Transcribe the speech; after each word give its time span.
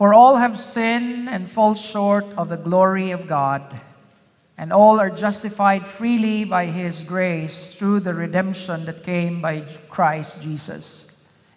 For 0.00 0.14
all 0.14 0.36
have 0.36 0.58
sinned 0.58 1.28
and 1.28 1.44
fall 1.44 1.74
short 1.74 2.24
of 2.38 2.48
the 2.48 2.56
glory 2.56 3.10
of 3.10 3.28
God, 3.28 3.78
and 4.56 4.72
all 4.72 4.98
are 4.98 5.10
justified 5.10 5.86
freely 5.86 6.44
by 6.44 6.72
His 6.72 7.02
grace 7.02 7.74
through 7.74 8.00
the 8.00 8.14
redemption 8.14 8.86
that 8.86 9.04
came 9.04 9.42
by 9.42 9.60
Christ 9.90 10.40
Jesus. 10.40 11.04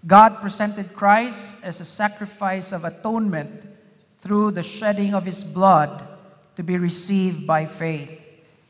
God 0.06 0.42
presented 0.42 0.94
Christ 0.94 1.56
as 1.64 1.80
a 1.80 1.86
sacrifice 1.86 2.74
of 2.74 2.84
atonement 2.84 3.64
through 4.20 4.52
the 4.52 4.62
shedding 4.62 5.14
of 5.14 5.24
His 5.24 5.42
blood 5.42 6.06
to 6.58 6.64
be 6.64 6.78
received 6.78 7.48
by 7.48 7.66
faith. 7.66 8.22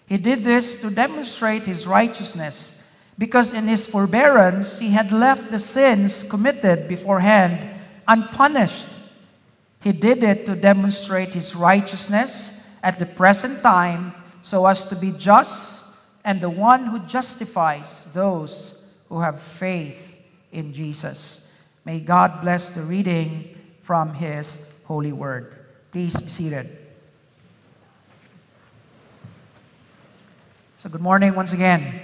He 0.06 0.18
did 0.18 0.44
this 0.44 0.76
to 0.82 0.92
demonstrate 0.92 1.66
His 1.66 1.88
righteousness, 1.88 2.80
because 3.18 3.52
in 3.52 3.68
His 3.68 3.88
forbearance 3.88 4.78
He 4.78 4.92
had 4.92 5.12
left 5.12 5.50
the 5.50 5.58
sins 5.58 6.22
committed 6.22 6.88
beforehand 6.88 7.68
unpunished. 8.08 8.90
He 9.84 9.92
did 9.92 10.24
it 10.24 10.46
to 10.46 10.56
demonstrate 10.56 11.34
his 11.34 11.56
righteousness 11.56 12.54
at 12.82 13.00
the 13.00 13.06
present 13.06 13.62
time 13.62 14.14
so 14.42 14.66
as 14.66 14.86
to 14.86 14.96
be 14.96 15.12
just 15.12 15.84
and 16.24 16.40
the 16.40 16.50
one 16.50 16.86
who 16.86 17.00
justifies 17.00 18.08
those 18.14 18.82
who 19.10 19.20
have 19.20 19.42
faith 19.42 20.18
in 20.54 20.72
Jesus. 20.72 21.46
May 21.84 22.00
God 22.00 22.40
bless 22.40 22.70
the 22.70 22.82
reading 22.82 23.58
from 23.82 24.14
his 24.14 24.58
holy 24.86 25.12
word. 25.12 25.54
Please 25.92 26.20
be 26.20 26.30
seated. 26.30 26.78
So, 30.78 30.90
good 30.90 31.02
morning 31.02 31.36
once 31.36 31.52
again. 31.52 32.00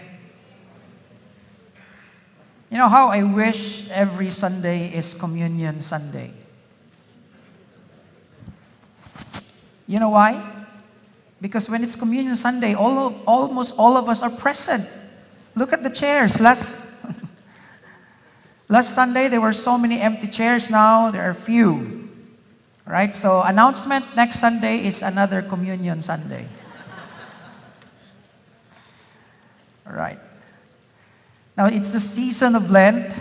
You 2.69 2.77
know 2.77 2.89
how 2.89 3.07
I 3.07 3.23
wish 3.23 3.89
every 3.89 4.29
Sunday 4.29 4.93
is 4.93 5.13
Communion 5.13 5.79
Sunday? 5.79 6.31
You 9.89 9.97
know 9.97 10.09
why? 10.09 10.37
Because 11.41 11.67
when 11.67 11.83
it's 11.83 11.95
Communion 11.95 12.35
Sunday, 12.35 12.75
all 12.75 13.07
of, 13.07 13.15
almost 13.25 13.73
all 13.75 13.97
of 13.97 14.07
us 14.07 14.21
are 14.21 14.29
present. 14.29 14.87
Look 15.55 15.73
at 15.73 15.81
the 15.81 15.89
chairs. 15.89 16.39
Last, 16.39 16.87
last 18.69 18.93
Sunday, 18.93 19.29
there 19.29 19.41
were 19.41 19.51
so 19.51 19.79
many 19.79 19.99
empty 19.99 20.27
chairs. 20.27 20.69
Now, 20.69 21.09
there 21.09 21.27
are 21.27 21.33
few. 21.33 22.07
Right? 22.85 23.15
So, 23.15 23.41
announcement 23.41 24.15
next 24.15 24.37
Sunday 24.37 24.85
is 24.85 25.01
another 25.01 25.41
Communion 25.41 26.03
Sunday. 26.03 26.45
right. 29.89 30.19
Now, 31.57 31.65
it's 31.65 31.91
the 31.91 31.99
season 31.99 32.55
of 32.55 32.69
Lent. 32.69 33.19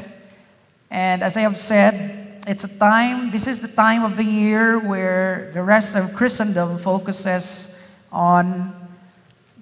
And 0.90 1.22
as 1.22 1.38
I 1.38 1.40
have 1.40 1.58
said, 1.58 2.17
it's 2.48 2.64
a 2.64 2.68
time, 2.68 3.30
this 3.30 3.46
is 3.46 3.60
the 3.60 3.68
time 3.68 4.02
of 4.02 4.16
the 4.16 4.24
year 4.24 4.78
where 4.78 5.50
the 5.52 5.62
rest 5.62 5.94
of 5.94 6.14
Christendom 6.14 6.78
focuses 6.78 7.76
on 8.10 8.72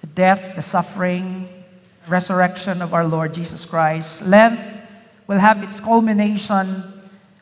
the 0.00 0.06
death, 0.06 0.54
the 0.54 0.62
suffering, 0.62 1.48
resurrection 2.06 2.80
of 2.80 2.94
our 2.94 3.04
Lord 3.04 3.34
Jesus 3.34 3.64
Christ. 3.64 4.24
Lent 4.24 4.60
will 5.26 5.40
have 5.40 5.64
its 5.64 5.80
culmination 5.80 6.84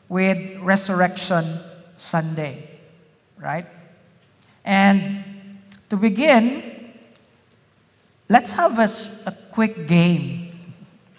with 0.09 0.57
Resurrection 0.63 1.61
Sunday, 1.99 2.67
right? 3.39 3.67
And 4.65 5.61
to 5.91 5.99
begin, 5.99 6.91
let's 8.31 8.53
have 8.53 8.79
a, 8.79 8.91
a 9.27 9.33
quick 9.53 9.87
game. 9.87 10.59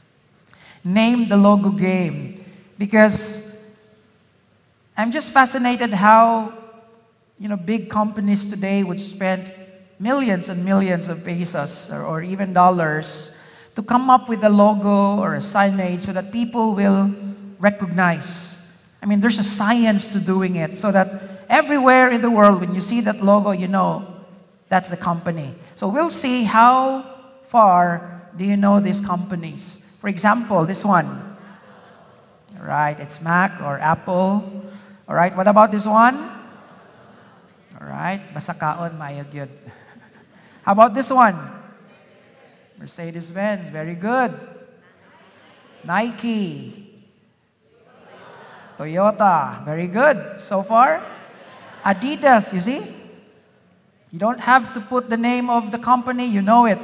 Name 0.84 1.30
the 1.30 1.38
logo 1.38 1.70
game 1.70 2.44
because 2.80 3.45
I'm 4.98 5.12
just 5.12 5.32
fascinated 5.32 5.94
how, 5.94 6.54
you 7.38 7.50
know, 7.50 7.58
big 7.58 7.90
companies 7.90 8.46
today 8.46 8.84
would 8.84 9.00
spend 9.00 9.52
millions 10.00 10.48
and 10.48 10.64
millions 10.64 11.10
of 11.10 11.24
pesos 11.24 11.90
or, 11.92 12.04
or 12.04 12.24
even 12.24 12.54
dollars 12.54 13.32
to 13.76 13.84
come 13.84 14.10
up 14.10 14.30
with 14.30 14.44
a 14.44 14.50
logo 14.50 15.20
or 15.20 15.36
a 15.36 15.40
signage 15.40 16.02
so 16.02 16.14
that 16.14 16.32
people 16.32 16.74
will 16.74 17.14
recognize. 17.60 18.58
I 19.02 19.06
mean, 19.06 19.20
there's 19.20 19.40
a 19.40 19.44
science 19.44 20.14
to 20.14 20.20
doing 20.20 20.56
it 20.56 20.78
so 20.78 20.92
that 20.92 21.44
everywhere 21.50 22.10
in 22.10 22.22
the 22.22 22.32
world, 22.32 22.62
when 22.62 22.74
you 22.74 22.82
see 22.82 23.02
that 23.02 23.22
logo, 23.22 23.52
you 23.52 23.68
know 23.68 24.08
that's 24.70 24.90
the 24.90 24.98
company. 24.98 25.54
So 25.76 25.90
we'll 25.90 26.10
see 26.10 26.44
how 26.44 27.06
far 27.44 28.30
do 28.38 28.46
you 28.46 28.56
know 28.56 28.80
these 28.80 29.02
companies. 29.02 29.78
For 30.00 30.08
example, 30.08 30.66
this 30.66 30.86
one. 30.86 31.38
Right, 32.58 32.98
it's 33.00 33.22
Mac 33.22 33.62
or 33.62 33.78
Apple. 33.80 34.65
All 35.08 35.16
right, 35.16 35.36
what 35.36 35.48
about 35.48 35.72
this 35.72 35.86
one? 35.86 36.16
All 37.80 37.88
right, 37.88 38.22
basakaon, 38.34 38.98
mayag 38.98 39.34
yun. 39.34 39.50
How 40.64 40.72
about 40.72 40.94
this 40.94 41.12
one? 41.12 41.38
Mercedes-Benz, 42.80 43.70
very 43.70 43.94
good. 43.94 44.34
Nike. 45.84 47.06
Toyota, 48.78 49.64
very 49.64 49.88
good. 49.88 50.40
So 50.40 50.64
far? 50.64 51.06
Adidas, 51.86 52.52
you 52.52 52.60
see? 52.60 52.82
You 54.12 54.20
don't 54.20 54.40
have 54.40 54.74
to 54.74 54.82
put 54.82 55.10
the 55.10 55.18
name 55.18 55.50
of 55.50 55.72
the 55.72 55.78
company, 55.78 56.26
you 56.26 56.42
know 56.42 56.66
it. 56.66 56.80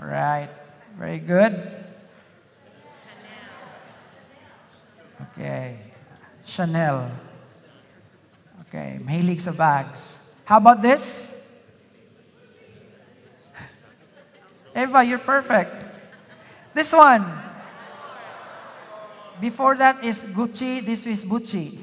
All 0.00 0.06
right, 0.06 0.48
very 0.96 1.18
good. 1.18 1.79
Okay. 5.20 5.78
Chanel. 6.44 7.10
Okay, 8.66 8.98
mahilig 9.02 9.40
sa 9.40 9.50
bags. 9.50 10.18
How 10.44 10.56
about 10.58 10.82
this? 10.82 11.30
Eva, 14.74 15.02
you're 15.02 15.18
perfect. 15.18 15.74
This 16.74 16.92
one. 16.92 17.26
Before 19.40 19.74
that 19.76 20.04
is 20.04 20.24
Gucci, 20.24 20.84
this 20.84 21.06
is 21.06 21.24
Gucci. 21.24 21.78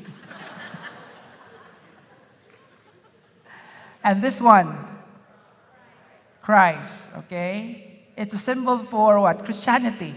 and 4.04 4.24
this 4.24 4.40
one, 4.40 4.78
Christ, 6.42 7.10
okay? 7.18 8.08
It's 8.16 8.34
a 8.34 8.38
symbol 8.38 8.80
for 8.80 9.20
what? 9.20 9.44
Christianity. 9.44 10.16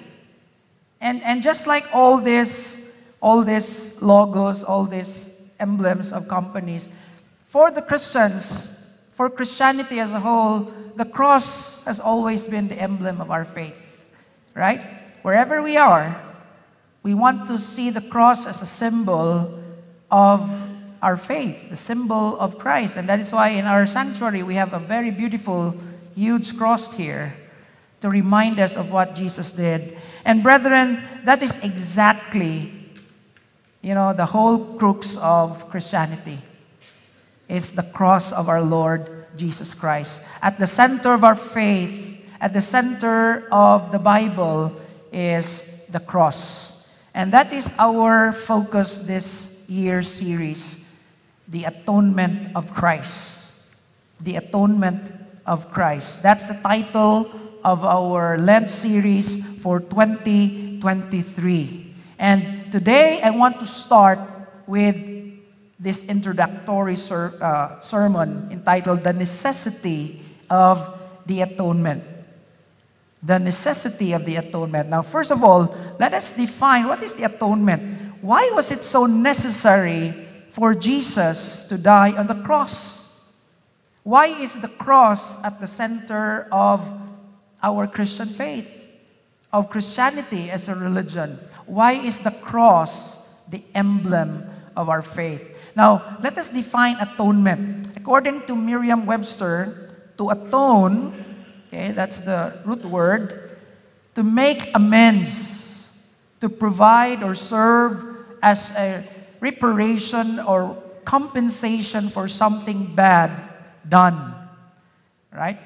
And, 1.00 1.24
and 1.24 1.42
just 1.42 1.66
like 1.66 1.86
all 1.92 2.18
this 2.18 2.89
all 3.20 3.42
these 3.42 4.00
logos, 4.02 4.62
all 4.64 4.84
these 4.84 5.28
emblems 5.58 6.12
of 6.12 6.28
companies. 6.28 6.88
For 7.46 7.70
the 7.70 7.82
Christians, 7.82 8.74
for 9.12 9.28
Christianity 9.28 10.00
as 10.00 10.12
a 10.12 10.20
whole, 10.20 10.72
the 10.96 11.04
cross 11.04 11.82
has 11.84 12.00
always 12.00 12.48
been 12.48 12.68
the 12.68 12.80
emblem 12.80 13.20
of 13.20 13.30
our 13.30 13.44
faith, 13.44 14.02
right? 14.54 14.84
Wherever 15.22 15.62
we 15.62 15.76
are, 15.76 16.20
we 17.02 17.14
want 17.14 17.46
to 17.46 17.58
see 17.58 17.90
the 17.90 18.00
cross 18.00 18.46
as 18.46 18.62
a 18.62 18.66
symbol 18.66 19.58
of 20.10 20.50
our 21.02 21.16
faith, 21.16 21.70
the 21.70 21.76
symbol 21.76 22.38
of 22.38 22.58
Christ. 22.58 22.96
And 22.96 23.08
that 23.08 23.20
is 23.20 23.32
why 23.32 23.48
in 23.48 23.64
our 23.64 23.86
sanctuary 23.86 24.42
we 24.42 24.54
have 24.54 24.72
a 24.72 24.78
very 24.78 25.10
beautiful, 25.10 25.74
huge 26.14 26.56
cross 26.56 26.92
here 26.92 27.34
to 28.00 28.08
remind 28.08 28.60
us 28.60 28.76
of 28.76 28.90
what 28.90 29.14
Jesus 29.14 29.50
did. 29.50 29.98
And 30.24 30.42
brethren, 30.42 31.02
that 31.24 31.42
is 31.42 31.56
exactly 31.58 32.79
you 33.82 33.94
know, 33.94 34.12
the 34.12 34.26
whole 34.26 34.58
crux 34.76 35.16
of 35.16 35.68
Christianity. 35.70 36.38
It's 37.48 37.72
the 37.72 37.82
cross 37.82 38.30
of 38.32 38.48
our 38.48 38.62
Lord 38.62 39.26
Jesus 39.36 39.74
Christ. 39.74 40.22
At 40.42 40.58
the 40.58 40.66
center 40.66 41.14
of 41.14 41.22
our 41.24 41.34
faith, 41.34 42.16
at 42.40 42.52
the 42.52 42.60
center 42.60 43.48
of 43.50 43.90
the 43.92 43.98
Bible, 43.98 44.72
is 45.12 45.82
the 45.90 46.00
cross. 46.00 46.86
And 47.14 47.32
that 47.32 47.52
is 47.52 47.72
our 47.78 48.32
focus 48.32 48.98
this 49.00 49.64
year 49.68 50.02
series 50.02 50.84
the 51.48 51.64
atonement 51.64 52.54
of 52.54 52.72
Christ. 52.72 53.52
The 54.20 54.36
atonement 54.36 55.12
of 55.46 55.72
Christ. 55.72 56.22
That's 56.22 56.46
the 56.46 56.54
title 56.54 57.28
of 57.64 57.84
our 57.84 58.38
Lent 58.38 58.70
series 58.70 59.60
for 59.60 59.80
2023. 59.80 61.94
And 62.20 62.59
today 62.70 63.20
I 63.22 63.30
want 63.30 63.58
to 63.60 63.66
start 63.66 64.18
with 64.66 64.96
this 65.78 66.04
introductory 66.04 66.96
ser- 66.96 67.34
uh, 67.40 67.80
sermon 67.80 68.48
entitled 68.50 69.02
The 69.02 69.12
Necessity 69.12 70.22
of 70.48 70.98
the 71.26 71.42
Atonement. 71.42 72.04
The 73.22 73.38
necessity 73.38 74.12
of 74.12 74.24
the 74.24 74.36
atonement. 74.36 74.88
Now, 74.88 75.02
first 75.02 75.30
of 75.30 75.44
all, 75.44 75.76
let 75.98 76.14
us 76.14 76.32
define 76.32 76.88
what 76.88 77.02
is 77.02 77.14
the 77.14 77.24
atonement. 77.24 77.82
Why 78.22 78.50
was 78.54 78.70
it 78.70 78.82
so 78.82 79.04
necessary 79.04 80.14
for 80.50 80.74
Jesus 80.74 81.64
to 81.64 81.76
die 81.76 82.12
on 82.12 82.26
the 82.26 82.40
cross? 82.42 83.04
Why 84.04 84.26
is 84.26 84.60
the 84.60 84.68
cross 84.68 85.36
at 85.44 85.60
the 85.60 85.66
center 85.66 86.48
of 86.50 86.80
our 87.62 87.86
Christian 87.86 88.28
faith, 88.28 88.79
of 89.52 89.70
Christianity 89.70 90.50
as 90.50 90.68
a 90.68 90.74
religion? 90.74 91.38
Why 91.66 91.92
is 91.92 92.20
the 92.20 92.30
cross 92.30 93.18
the 93.50 93.62
emblem 93.74 94.46
of 94.76 94.88
our 94.88 95.02
faith. 95.02 95.42
Now, 95.74 96.18
let 96.22 96.38
us 96.38 96.50
define 96.50 96.96
atonement. 97.00 97.96
According 97.96 98.46
to 98.46 98.54
Merriam 98.54 99.04
Webster, 99.06 99.90
to 100.16 100.30
atone, 100.30 101.12
okay, 101.68 101.92
that's 101.92 102.20
the 102.20 102.58
root 102.64 102.84
word, 102.84 103.58
to 104.14 104.22
make 104.22 104.70
amends, 104.74 105.86
to 106.40 106.48
provide 106.48 107.22
or 107.22 107.34
serve 107.34 108.24
as 108.42 108.70
a 108.72 109.04
reparation 109.40 110.38
or 110.40 110.78
compensation 111.04 112.08
for 112.08 112.28
something 112.28 112.94
bad 112.94 113.30
done. 113.88 114.34
Right? 115.32 115.58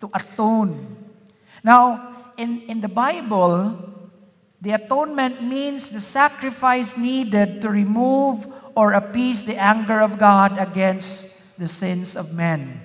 To 0.00 0.10
atone. 0.14 0.96
Now, 1.64 2.15
in, 2.36 2.62
in 2.62 2.80
the 2.80 2.88
Bible, 2.88 3.78
the 4.60 4.72
atonement 4.72 5.42
means 5.42 5.90
the 5.90 6.00
sacrifice 6.00 6.96
needed 6.96 7.60
to 7.62 7.70
remove 7.70 8.46
or 8.74 8.92
appease 8.92 9.44
the 9.44 9.56
anger 9.56 10.00
of 10.00 10.18
God 10.18 10.58
against 10.58 11.32
the 11.58 11.68
sins 11.68 12.16
of 12.16 12.34
men. 12.34 12.80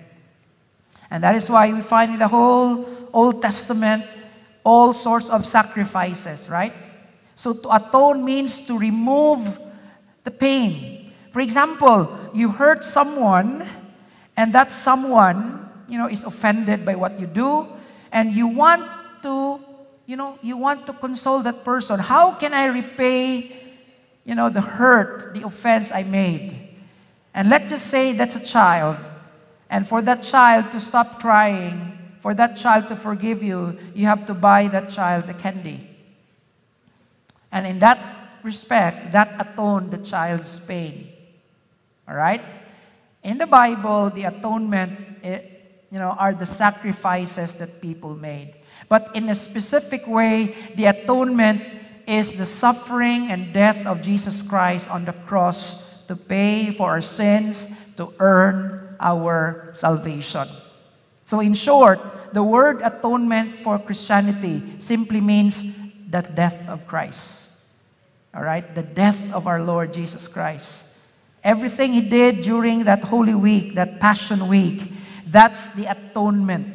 And 1.09 1.24
that 1.24 1.36
is 1.36 1.50
why 1.50 1.71
we 1.74 1.81
find 1.81 2.13
in 2.13 2.19
the 2.19 2.27
whole 2.27 2.88
Old 3.12 3.42
Testament 3.42 4.06
all 4.63 4.94
sorts 4.94 5.30
of 5.30 5.45
sacrifices, 5.45 6.47
right? 6.50 6.74
So 7.36 7.54
to 7.54 7.75
atone 7.75 8.24
means 8.24 8.62
to 8.62 8.77
remove 8.77 9.59
the 10.24 10.31
pain. 10.31 11.12
For 11.31 11.42
example, 11.42 12.30
you 12.33 12.50
hurt 12.50 12.86
someone, 12.86 13.68
and 14.38 14.54
that 14.54 14.71
someone, 14.71 15.69
you 15.88 15.97
know, 15.97 16.07
is 16.07 16.24
offended 16.24 16.86
by 16.86 16.95
what 16.95 17.19
you 17.19 17.27
do, 17.27 17.68
and 18.12 18.31
you 18.31 18.47
want 18.47 19.00
to, 19.23 19.59
you 20.06 20.15
know, 20.15 20.38
you 20.41 20.57
want 20.57 20.85
to 20.88 20.94
console 20.94 21.41
that 21.44 21.63
person. 21.63 22.00
How 22.00 22.33
can 22.33 22.53
I 22.53 22.65
repay, 22.65 23.57
you 24.25 24.35
know, 24.35 24.50
the 24.50 24.62
hurt, 24.62 25.35
the 25.35 25.45
offense 25.45 25.91
I 25.91 26.03
made? 26.03 26.69
And 27.33 27.50
let's 27.50 27.69
just 27.69 27.88
say 27.88 28.13
that's 28.13 28.35
a 28.35 28.44
child. 28.44 28.97
And 29.69 29.88
for 29.88 30.01
that 30.01 30.21
child 30.21 30.71
to 30.73 30.81
stop 30.81 31.19
crying, 31.19 31.97
for 32.19 32.33
that 32.33 32.57
child 32.57 32.89
to 32.89 32.95
forgive 32.95 33.41
you, 33.41 33.77
you 33.95 34.06
have 34.06 34.25
to 34.27 34.33
buy 34.33 34.68
that 34.68 34.89
child 34.89 35.29
a 35.29 35.33
candy. 35.33 35.88
And 37.51 37.65
in 37.65 37.79
that 37.79 38.39
respect, 38.44 39.12
that 39.12 39.35
atoned 39.39 39.91
the 39.91 39.97
child's 39.97 40.59
pain. 40.59 41.09
All 42.07 42.15
right? 42.15 42.41
In 43.23 43.38
the 43.38 43.47
Bible, 43.47 44.09
the 44.09 44.25
atonement, 44.25 44.97
eh, 45.23 45.41
you 45.91 46.00
know, 46.00 46.12
are 46.12 46.33
the 46.33 46.45
sacrifices 46.45 47.56
that 47.56 47.81
people 47.81 48.15
made. 48.15 48.56
But 48.91 49.15
in 49.15 49.29
a 49.29 49.35
specific 49.35 50.03
way, 50.03 50.53
the 50.75 50.91
atonement 50.91 51.63
is 52.03 52.35
the 52.35 52.43
suffering 52.43 53.31
and 53.31 53.53
death 53.53 53.88
of 53.88 54.01
Jesus 54.01 54.41
Christ 54.41 54.91
on 54.91 55.07
the 55.07 55.15
cross 55.31 55.79
to 56.11 56.15
pay 56.17 56.75
for 56.75 56.91
our 56.91 57.01
sins, 57.01 57.71
to 57.95 58.11
earn 58.19 58.97
our 58.99 59.71
salvation. 59.71 60.43
So, 61.23 61.39
in 61.39 61.53
short, 61.53 62.03
the 62.35 62.43
word 62.43 62.81
atonement 62.83 63.55
for 63.55 63.79
Christianity 63.79 64.61
simply 64.79 65.21
means 65.21 65.63
the 66.11 66.19
death 66.19 66.67
of 66.67 66.85
Christ. 66.85 67.47
All 68.35 68.44
right? 68.44 68.75
The 68.75 68.83
death 68.83 69.31
of 69.31 69.47
our 69.47 69.63
Lord 69.63 69.94
Jesus 69.94 70.27
Christ. 70.27 70.83
Everything 71.45 71.94
he 71.94 72.01
did 72.01 72.41
during 72.41 72.83
that 72.83 73.05
Holy 73.05 73.35
Week, 73.35 73.75
that 73.75 74.01
Passion 74.01 74.49
Week, 74.49 74.83
that's 75.27 75.69
the 75.79 75.85
atonement. 75.85 76.67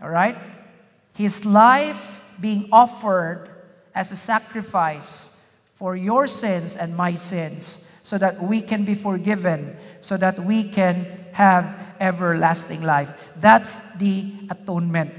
All 0.00 0.08
right? 0.08 0.51
His 1.14 1.44
life 1.44 2.20
being 2.40 2.68
offered 2.72 3.48
as 3.94 4.12
a 4.12 4.16
sacrifice 4.16 5.36
for 5.74 5.96
your 5.96 6.26
sins 6.26 6.76
and 6.76 6.96
my 6.96 7.14
sins 7.14 7.78
so 8.02 8.18
that 8.18 8.42
we 8.42 8.60
can 8.60 8.84
be 8.84 8.94
forgiven, 8.94 9.76
so 10.00 10.16
that 10.16 10.38
we 10.38 10.64
can 10.64 11.06
have 11.32 11.78
everlasting 12.00 12.82
life. 12.82 13.12
That's 13.36 13.80
the 13.96 14.32
atonement. 14.50 15.12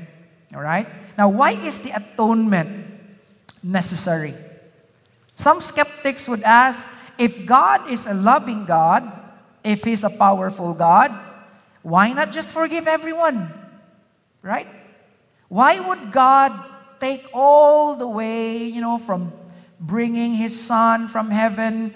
All 0.53 0.61
right? 0.61 0.87
Now, 1.17 1.29
why 1.29 1.51
is 1.51 1.79
the 1.79 1.95
atonement 1.95 2.85
necessary? 3.63 4.33
Some 5.35 5.61
skeptics 5.61 6.27
would 6.27 6.43
ask 6.43 6.85
if 7.17 7.45
God 7.45 7.89
is 7.89 8.05
a 8.05 8.13
loving 8.13 8.65
God, 8.65 9.11
if 9.63 9.83
He's 9.83 10.03
a 10.03 10.09
powerful 10.09 10.73
God, 10.73 11.11
why 11.81 12.11
not 12.13 12.31
just 12.31 12.53
forgive 12.53 12.87
everyone? 12.87 13.53
Right? 14.41 14.67
Why 15.53 15.77
would 15.77 16.11
God 16.11 16.65
take 16.99 17.29
all 17.31 17.93
the 17.93 18.07
way, 18.07 18.57
you 18.57 18.81
know, 18.81 18.97
from 18.97 19.31
bringing 19.79 20.33
His 20.33 20.59
Son 20.59 21.07
from 21.07 21.29
heaven, 21.29 21.93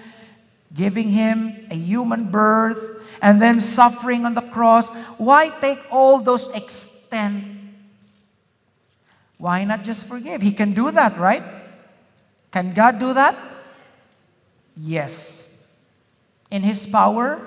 giving 0.75 1.09
Him 1.09 1.65
a 1.71 1.75
human 1.75 2.29
birth, 2.29 3.01
and 3.19 3.41
then 3.41 3.59
suffering 3.59 4.29
on 4.29 4.35
the 4.35 4.45
cross? 4.53 4.89
Why 5.17 5.49
take 5.49 5.81
all 5.89 6.21
those 6.21 6.49
extent? 6.49 7.49
Why 9.39 9.63
not 9.63 9.83
just 9.83 10.05
forgive? 10.05 10.43
He 10.43 10.53
can 10.53 10.75
do 10.75 10.91
that, 10.91 11.17
right? 11.17 11.41
Can 12.51 12.75
God 12.75 12.99
do 12.99 13.15
that? 13.15 13.33
Yes. 14.77 15.49
In 16.51 16.61
His 16.61 16.85
power. 16.85 17.41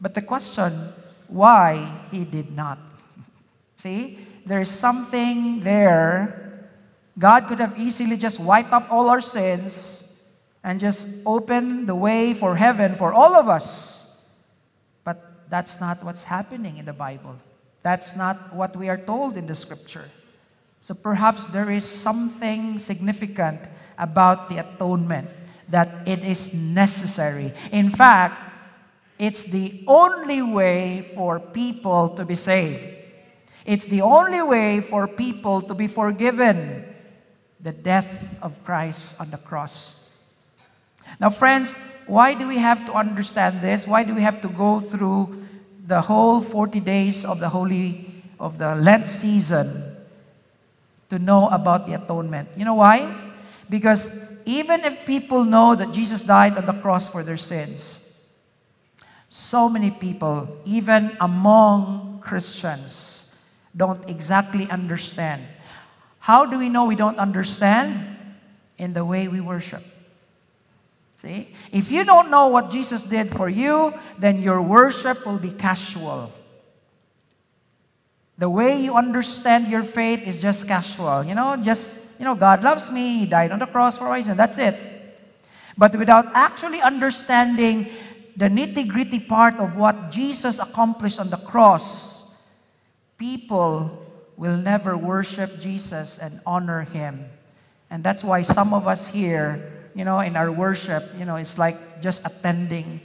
But 0.00 0.14
the 0.14 0.22
question, 0.22 0.94
why 1.26 2.06
He 2.12 2.24
did 2.24 2.54
not? 2.54 2.78
See, 3.78 4.25
there's 4.46 4.70
something 4.70 5.60
there. 5.60 6.70
God 7.18 7.48
could 7.48 7.58
have 7.58 7.78
easily 7.78 8.16
just 8.16 8.38
wiped 8.38 8.72
off 8.72 8.86
all 8.90 9.10
our 9.10 9.20
sins 9.20 10.04
and 10.62 10.78
just 10.78 11.08
opened 11.26 11.88
the 11.88 11.94
way 11.94 12.32
for 12.32 12.54
heaven 12.54 12.94
for 12.94 13.12
all 13.12 13.34
of 13.34 13.48
us. 13.48 14.16
But 15.02 15.50
that's 15.50 15.80
not 15.80 16.02
what's 16.04 16.22
happening 16.22 16.78
in 16.78 16.84
the 16.84 16.92
Bible. 16.92 17.36
That's 17.82 18.14
not 18.14 18.54
what 18.54 18.76
we 18.76 18.88
are 18.88 18.98
told 18.98 19.36
in 19.36 19.46
the 19.46 19.54
scripture. 19.54 20.10
So 20.80 20.94
perhaps 20.94 21.46
there 21.48 21.70
is 21.70 21.84
something 21.84 22.78
significant 22.78 23.60
about 23.98 24.48
the 24.48 24.58
atonement 24.58 25.28
that 25.68 26.06
it 26.06 26.22
is 26.22 26.54
necessary. 26.54 27.52
In 27.72 27.90
fact, 27.90 28.52
it's 29.18 29.44
the 29.46 29.82
only 29.88 30.42
way 30.42 31.10
for 31.14 31.40
people 31.40 32.10
to 32.10 32.24
be 32.24 32.36
saved. 32.36 32.95
It's 33.66 33.86
the 33.86 34.02
only 34.02 34.42
way 34.42 34.80
for 34.80 35.08
people 35.08 35.60
to 35.62 35.74
be 35.74 35.88
forgiven 35.88 36.84
the 37.60 37.72
death 37.72 38.38
of 38.40 38.62
Christ 38.64 39.20
on 39.20 39.30
the 39.30 39.38
cross. 39.38 40.08
Now, 41.18 41.30
friends, 41.30 41.76
why 42.06 42.34
do 42.34 42.46
we 42.46 42.58
have 42.58 42.86
to 42.86 42.92
understand 42.92 43.60
this? 43.60 43.86
Why 43.86 44.04
do 44.04 44.14
we 44.14 44.22
have 44.22 44.40
to 44.42 44.48
go 44.48 44.78
through 44.78 45.44
the 45.84 46.00
whole 46.00 46.40
40 46.40 46.78
days 46.78 47.24
of 47.24 47.40
the 47.40 47.48
holy 47.48 48.06
of 48.38 48.58
the 48.58 48.76
Lent 48.76 49.08
season 49.08 49.96
to 51.10 51.18
know 51.18 51.48
about 51.48 51.86
the 51.88 51.94
atonement? 51.94 52.48
You 52.56 52.64
know 52.64 52.74
why? 52.74 53.32
Because 53.68 54.12
even 54.44 54.84
if 54.84 55.04
people 55.04 55.44
know 55.44 55.74
that 55.74 55.90
Jesus 55.90 56.22
died 56.22 56.56
on 56.56 56.66
the 56.66 56.74
cross 56.74 57.08
for 57.08 57.24
their 57.24 57.36
sins, 57.36 58.02
so 59.28 59.68
many 59.68 59.90
people, 59.90 60.48
even 60.64 61.16
among 61.20 62.20
Christians, 62.22 63.25
don't 63.76 64.08
exactly 64.08 64.68
understand. 64.70 65.42
How 66.18 66.46
do 66.46 66.58
we 66.58 66.68
know 66.68 66.86
we 66.86 66.96
don't 66.96 67.18
understand? 67.18 68.16
In 68.78 68.92
the 68.92 69.04
way 69.04 69.28
we 69.28 69.40
worship. 69.40 69.82
See? 71.22 71.54
If 71.72 71.90
you 71.90 72.04
don't 72.04 72.30
know 72.30 72.48
what 72.48 72.70
Jesus 72.70 73.02
did 73.02 73.30
for 73.30 73.48
you, 73.48 73.94
then 74.18 74.42
your 74.42 74.60
worship 74.60 75.24
will 75.24 75.38
be 75.38 75.50
casual. 75.50 76.30
The 78.38 78.50
way 78.50 78.82
you 78.82 78.94
understand 78.94 79.68
your 79.68 79.82
faith 79.82 80.28
is 80.28 80.42
just 80.42 80.68
casual. 80.68 81.24
You 81.24 81.34
know, 81.34 81.56
just 81.56 81.96
you 82.18 82.24
know, 82.24 82.34
God 82.34 82.62
loves 82.62 82.90
me, 82.90 83.18
He 83.18 83.26
died 83.26 83.52
on 83.52 83.58
the 83.58 83.66
cross 83.66 83.96
for 83.96 84.04
my 84.04 84.22
sin, 84.22 84.36
that's 84.36 84.58
it. 84.58 84.76
But 85.76 85.94
without 85.96 86.26
actually 86.32 86.80
understanding 86.80 87.88
the 88.36 88.48
nitty 88.48 88.88
gritty 88.88 89.18
part 89.18 89.56
of 89.56 89.76
what 89.76 90.10
Jesus 90.10 90.58
accomplished 90.58 91.20
on 91.20 91.30
the 91.30 91.36
cross, 91.36 92.15
people 93.18 94.06
will 94.36 94.56
never 94.56 94.96
worship 94.96 95.58
Jesus 95.60 96.18
and 96.18 96.40
honor 96.44 96.82
Him. 96.82 97.24
And 97.90 98.04
that's 98.04 98.22
why 98.22 98.42
some 98.42 98.74
of 98.74 98.86
us 98.86 99.06
here, 99.06 99.88
you 99.94 100.04
know, 100.04 100.20
in 100.20 100.36
our 100.36 100.52
worship, 100.52 101.04
you 101.18 101.24
know, 101.24 101.36
it's 101.36 101.58
like 101.58 102.02
just 102.02 102.24
attending 102.26 103.00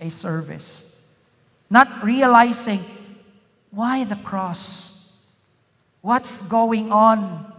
a 0.00 0.10
service. 0.10 0.90
Not 1.70 2.02
realizing 2.02 2.80
why 3.70 4.04
the 4.04 4.16
cross? 4.16 5.10
What's 6.00 6.42
going 6.42 6.92
on? 6.92 7.52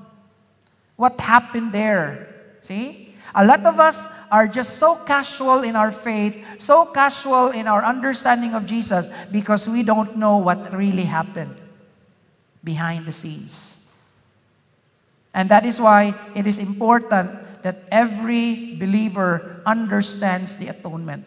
What 0.95 1.19
happened 1.19 1.71
there? 1.71 2.35
See? 2.61 3.13
A 3.33 3.45
lot 3.45 3.65
of 3.65 3.79
us 3.79 4.07
are 4.31 4.47
just 4.47 4.77
so 4.77 4.95
casual 4.95 5.63
in 5.63 5.75
our 5.75 5.91
faith, 5.91 6.39
so 6.57 6.85
casual 6.85 7.49
in 7.49 7.67
our 7.67 7.83
understanding 7.83 8.53
of 8.53 8.65
Jesus 8.65 9.09
because 9.31 9.67
we 9.67 9.83
don't 9.83 10.15
know 10.15 10.37
what 10.37 10.71
really 10.73 11.03
happened 11.03 11.55
behind 12.65 13.05
the 13.05 13.13
scenes. 13.13 13.77
And 15.33 15.49
that 15.49 15.65
is 15.65 15.79
why 15.79 16.15
it 16.35 16.47
is 16.47 16.57
important 16.57 17.31
that 17.61 17.83
every 17.91 18.75
believer 18.75 19.61
understands 19.65 20.57
the 20.57 20.67
atonement. 20.67 21.25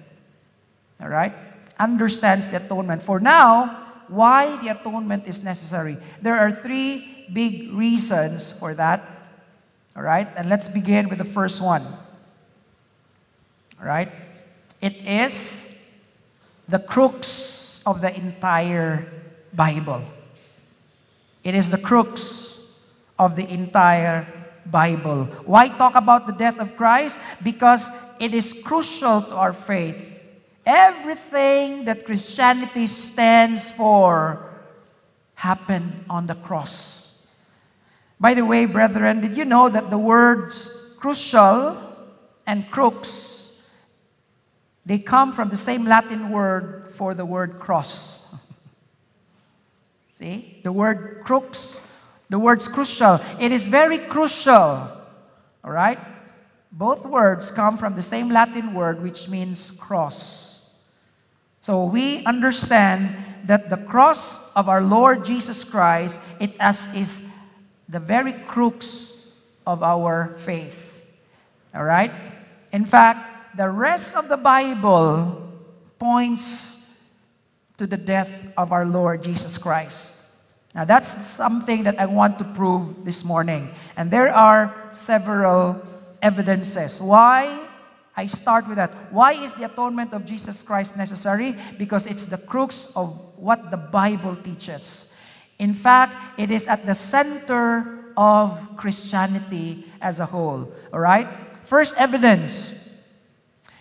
all 1.00 1.08
right, 1.08 1.34
understands 1.78 2.48
the 2.48 2.56
atonement. 2.56 3.02
For 3.02 3.20
now, 3.20 3.86
why 4.08 4.56
the 4.62 4.68
atonement 4.68 5.28
is 5.28 5.42
necessary. 5.42 5.96
There 6.22 6.36
are 6.36 6.50
three 6.50 7.26
big 7.32 7.72
reasons 7.72 8.52
for 8.52 8.74
that. 8.74 9.04
All 9.96 10.02
right, 10.02 10.28
and 10.36 10.48
let's 10.48 10.68
begin 10.68 11.08
with 11.08 11.18
the 11.18 11.24
first 11.28 11.60
one. 11.60 11.84
All 13.78 13.86
right, 13.86 14.10
it 14.80 15.06
is 15.06 15.66
the 16.68 16.78
crux 16.78 17.82
of 17.84 18.00
the 18.00 18.14
entire 18.14 19.10
Bible. 19.52 20.02
It 21.44 21.54
is 21.54 21.70
the 21.70 21.78
crux 21.78 22.58
of 23.18 23.36
the 23.36 23.48
entire 23.50 24.26
Bible. 24.66 25.24
Why 25.46 25.68
talk 25.68 25.94
about 25.94 26.26
the 26.26 26.32
death 26.32 26.58
of 26.58 26.76
Christ? 26.76 27.18
Because 27.42 27.90
it 28.20 28.34
is 28.34 28.52
crucial 28.52 29.22
to 29.22 29.34
our 29.34 29.52
faith. 29.52 30.24
Everything 30.66 31.84
that 31.84 32.04
Christianity 32.04 32.86
stands 32.86 33.70
for 33.70 34.44
happened 35.34 36.04
on 36.10 36.26
the 36.26 36.34
cross. 36.34 37.14
By 38.20 38.34
the 38.34 38.44
way, 38.44 38.66
brethren, 38.66 39.20
did 39.20 39.36
you 39.36 39.44
know 39.44 39.68
that 39.68 39.88
the 39.88 39.98
words 39.98 40.70
crucial 40.98 41.78
and 42.46 42.70
crux 42.70 43.38
they 44.88 44.98
come 44.98 45.32
from 45.32 45.50
the 45.50 45.56
same 45.58 45.84
Latin 45.84 46.30
word 46.30 46.90
for 46.96 47.12
the 47.12 47.26
word 47.26 47.60
cross. 47.60 48.20
See? 50.18 50.60
The 50.64 50.72
word 50.72 51.22
crux, 51.24 51.78
the 52.28 52.38
word's 52.38 52.66
crucial. 52.66 53.20
It 53.38 53.52
is 53.52 53.68
very 53.68 53.98
crucial. 53.98 54.90
All 55.64 55.70
right? 55.70 55.98
Both 56.72 57.06
words 57.06 57.50
come 57.50 57.76
from 57.76 57.94
the 57.94 58.02
same 58.02 58.28
Latin 58.28 58.74
word 58.74 59.00
which 59.00 59.28
means 59.28 59.70
cross. 59.70 60.64
So 61.60 61.84
we 61.84 62.24
understand 62.24 63.16
that 63.44 63.70
the 63.70 63.76
cross 63.76 64.40
of 64.54 64.68
our 64.68 64.82
Lord 64.82 65.24
Jesus 65.24 65.62
Christ 65.62 66.18
it 66.40 66.56
as 66.58 66.92
is 66.94 67.22
the 67.88 68.00
very 68.00 68.32
crux 68.32 69.14
of 69.66 69.82
our 69.82 70.34
faith. 70.36 71.06
All 71.74 71.84
right? 71.84 72.12
In 72.72 72.84
fact, 72.84 73.56
the 73.56 73.70
rest 73.70 74.16
of 74.16 74.28
the 74.28 74.36
Bible 74.36 75.46
points 75.98 76.77
to 77.78 77.86
the 77.86 77.96
death 77.96 78.44
of 78.56 78.72
our 78.72 78.84
Lord 78.84 79.22
Jesus 79.22 79.56
Christ. 79.56 80.14
Now, 80.74 80.84
that's 80.84 81.08
something 81.26 81.84
that 81.84 81.98
I 81.98 82.06
want 82.06 82.38
to 82.38 82.44
prove 82.44 83.04
this 83.04 83.24
morning. 83.24 83.70
And 83.96 84.10
there 84.10 84.28
are 84.28 84.74
several 84.90 85.80
evidences. 86.20 87.00
Why? 87.00 87.66
I 88.16 88.26
start 88.26 88.66
with 88.68 88.76
that. 88.76 89.12
Why 89.12 89.32
is 89.32 89.54
the 89.54 89.64
atonement 89.64 90.12
of 90.12 90.24
Jesus 90.24 90.62
Christ 90.62 90.96
necessary? 90.96 91.56
Because 91.78 92.06
it's 92.06 92.26
the 92.26 92.36
crux 92.36 92.88
of 92.94 93.18
what 93.36 93.70
the 93.70 93.76
Bible 93.76 94.34
teaches. 94.36 95.06
In 95.58 95.72
fact, 95.72 96.38
it 96.38 96.50
is 96.50 96.66
at 96.66 96.84
the 96.84 96.94
center 96.94 98.12
of 98.16 98.58
Christianity 98.76 99.86
as 100.00 100.18
a 100.18 100.26
whole. 100.26 100.70
All 100.92 101.00
right? 101.00 101.28
First 101.62 101.94
evidence 101.96 102.87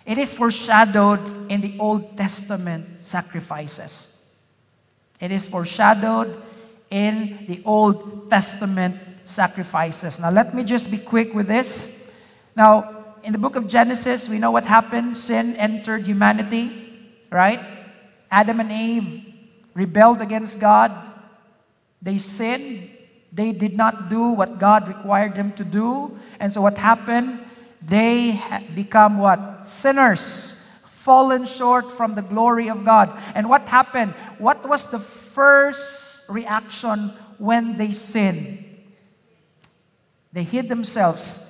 it 0.08 0.16
is 0.16 0.32
foreshadowed 0.32 1.52
in 1.52 1.60
the 1.60 1.76
Old 1.78 2.16
Testament 2.16 3.02
sacrifices. 3.02 4.16
It 5.20 5.30
is 5.30 5.46
foreshadowed 5.46 6.42
in 6.88 7.44
the 7.46 7.60
Old 7.66 8.30
Testament 8.30 8.96
sacrifices. 9.26 10.18
Now, 10.18 10.30
let 10.30 10.54
me 10.54 10.64
just 10.64 10.90
be 10.90 10.96
quick 10.96 11.34
with 11.34 11.46
this. 11.46 12.10
Now, 12.56 13.04
in 13.22 13.32
the 13.32 13.38
book 13.38 13.54
of 13.56 13.68
Genesis, 13.68 14.30
we 14.30 14.38
know 14.38 14.50
what 14.50 14.64
happened. 14.64 15.14
Sin 15.14 15.54
entered 15.56 16.06
humanity, 16.06 16.72
right? 17.30 17.60
Adam 18.30 18.60
and 18.60 18.72
Eve 18.72 19.34
rebelled 19.74 20.22
against 20.22 20.58
God. 20.58 20.90
They 22.00 22.18
sinned. 22.18 22.88
They 23.30 23.52
did 23.52 23.76
not 23.76 24.08
do 24.08 24.28
what 24.28 24.58
God 24.58 24.88
required 24.88 25.34
them 25.34 25.52
to 25.52 25.64
do. 25.64 26.18
And 26.40 26.50
so, 26.50 26.62
what 26.62 26.78
happened? 26.78 27.40
They 27.80 28.40
become 28.74 29.18
what? 29.18 29.66
Sinners, 29.66 30.62
fallen 30.88 31.44
short 31.44 31.92
from 31.92 32.14
the 32.14 32.22
glory 32.22 32.68
of 32.68 32.84
God. 32.84 33.16
And 33.34 33.48
what 33.48 33.68
happened? 33.68 34.14
What 34.38 34.68
was 34.68 34.86
the 34.86 34.98
first 34.98 36.24
reaction 36.28 37.12
when 37.38 37.76
they 37.78 37.92
sinned? 37.92 38.64
They 40.32 40.42
hid 40.42 40.68
themselves. 40.68 41.40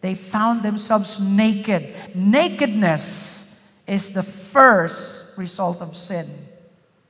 They 0.00 0.14
found 0.14 0.62
themselves 0.62 1.20
naked. 1.20 1.94
Nakedness 2.14 3.62
is 3.86 4.10
the 4.10 4.22
first 4.22 5.36
result 5.38 5.80
of 5.80 5.96
sin. 5.96 6.28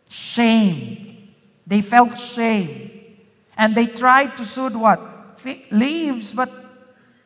Shame. 0.09 1.33
They 1.67 1.81
felt 1.81 2.19
shame. 2.19 2.91
And 3.57 3.75
they 3.75 3.87
tried 3.87 4.37
to 4.37 4.45
soothe 4.45 4.75
what? 4.75 5.41
Leaves, 5.71 6.33
but 6.33 6.64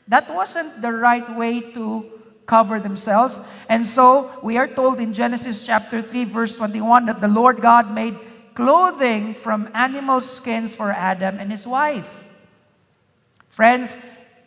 that 0.09 0.33
wasn't 0.35 0.81
the 0.81 0.93
right 0.93 1.37
way 1.37 1.61
to 1.61 2.11
cover 2.47 2.81
themselves. 2.81 3.41
And 3.69 3.87
so 3.87 4.33
we 4.43 4.57
are 4.57 4.67
told 4.67 5.01
in 5.01 5.13
Genesis 5.13 5.65
chapter 5.65 6.01
3, 6.01 6.25
verse 6.25 6.57
21, 6.57 7.07
that 7.07 7.21
the 7.21 7.29
Lord 7.29 7.61
God 7.61 7.93
made 7.93 8.17
clothing 8.55 9.35
from 9.35 9.71
animal 9.75 10.21
skins 10.21 10.75
for 10.75 10.91
Adam 10.91 11.39
and 11.39 11.53
his 11.53 11.67
wife. 11.67 12.29
Friends, 13.51 13.97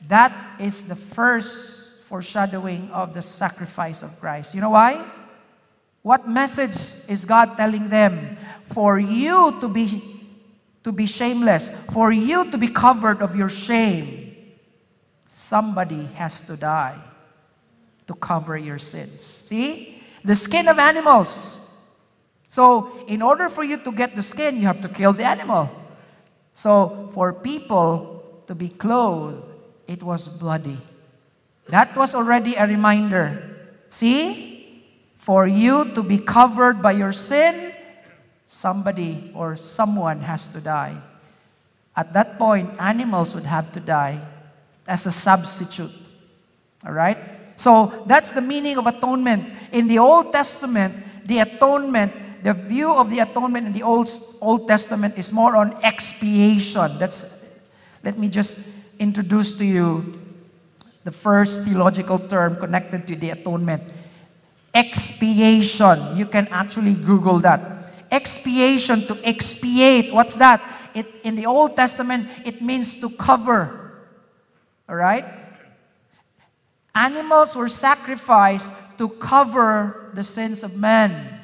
that 0.08 0.34
is 0.60 0.86
the 0.86 0.96
first 0.96 2.02
foreshadowing 2.10 2.90
of 2.90 3.14
the 3.14 3.22
sacrifice 3.22 4.02
of 4.02 4.20
Christ. 4.20 4.56
You 4.56 4.62
know 4.62 4.72
why? 4.72 5.06
What 6.02 6.28
message 6.28 6.76
is 7.08 7.24
God 7.24 7.56
telling 7.56 7.90
them? 7.90 8.36
For 8.66 9.00
you 9.00 9.60
to 9.62 9.70
be 9.70 10.18
to 10.84 10.92
be 10.92 11.06
shameless, 11.06 11.70
for 11.94 12.12
you 12.12 12.50
to 12.50 12.58
be 12.58 12.68
covered 12.68 13.22
of 13.22 13.36
your 13.36 13.50
shame 13.50 14.21
somebody 15.32 16.04
has 16.20 16.42
to 16.42 16.58
die 16.58 17.00
to 18.06 18.14
cover 18.14 18.58
your 18.58 18.78
sins. 18.78 19.24
See? 19.48 20.04
The 20.26 20.36
skin 20.36 20.68
of 20.68 20.78
animals. 20.78 21.62
So, 22.50 23.06
in 23.08 23.22
order 23.22 23.48
for 23.48 23.64
you 23.64 23.78
to 23.78 23.92
get 23.94 24.14
the 24.14 24.22
skin, 24.22 24.58
you 24.58 24.68
have 24.68 24.82
to 24.82 24.90
kill 24.90 25.14
the 25.14 25.24
animal. 25.24 25.72
So, 26.54 27.10
for 27.14 27.32
people 27.32 28.44
to 28.48 28.54
be 28.54 28.68
clothed, 28.68 29.42
it 29.88 30.04
was 30.04 30.28
bloody. 30.28 30.78
That 31.70 31.96
was 31.96 32.14
already 32.14 32.56
a 32.56 32.68
reminder. 32.68 33.56
See? 33.90 34.84
For 35.16 35.48
you 35.48 35.94
to 35.96 36.04
be 36.04 36.20
covered 36.20 36.82
by 36.82 36.92
your 36.92 37.14
sin, 37.14 37.74
somebody 38.48 39.32
or 39.34 39.56
someone 39.56 40.20
has 40.20 40.50
to 40.50 40.60
die. 40.60 41.02
At 41.96 42.12
that 42.14 42.38
point, 42.38 42.76
animals 42.82 43.34
would 43.34 43.46
have 43.46 43.72
to 43.72 43.80
die 43.80 44.20
as 44.92 45.06
a 45.06 45.12
substitute. 45.12 45.90
All 46.86 46.92
right? 46.92 47.18
So 47.56 48.04
that's 48.06 48.34
the 48.34 48.42
meaning 48.42 48.78
of 48.78 48.88
atonement. 48.88 49.56
In 49.72 49.88
the 49.88 50.00
Old 50.00 50.34
Testament, 50.34 51.00
the 51.26 51.40
atonement, 51.40 52.44
the 52.44 52.54
view 52.54 52.92
of 52.92 53.10
the 53.10 53.20
atonement 53.20 53.68
in 53.68 53.74
the 53.74 53.84
Old, 53.84 54.12
Old 54.42 54.68
Testament 54.68 55.18
is 55.18 55.32
more 55.32 55.56
on 55.56 55.80
expiation. 55.82 57.00
That's, 57.00 57.26
let 58.04 58.20
me 58.20 58.28
just 58.28 58.58
introduce 59.00 59.56
to 59.56 59.66
you 59.66 60.20
the 61.06 61.12
first 61.12 61.64
theological 61.64 62.20
term 62.20 62.58
connected 62.58 63.08
to 63.08 63.16
the 63.16 63.30
atonement. 63.30 63.84
Expiation. 64.74 66.18
You 66.18 66.26
can 66.26 66.48
actually 66.50 66.96
Google 66.96 67.40
that. 67.40 67.96
Expiation, 68.12 69.08
to 69.08 69.18
expiate. 69.24 70.14
What's 70.14 70.36
that? 70.36 70.62
It, 70.94 71.08
in 71.24 71.36
the 71.36 71.46
Old 71.46 71.78
Testament, 71.78 72.28
it 72.44 72.62
means 72.62 72.96
to 73.00 73.10
cover 73.10 73.81
all 74.92 74.98
right? 74.98 75.24
Animals 76.94 77.56
were 77.56 77.70
sacrificed 77.70 78.74
to 78.98 79.08
cover 79.08 80.12
the 80.14 80.24
sins 80.24 80.64
of 80.64 80.76
men. 80.76 81.40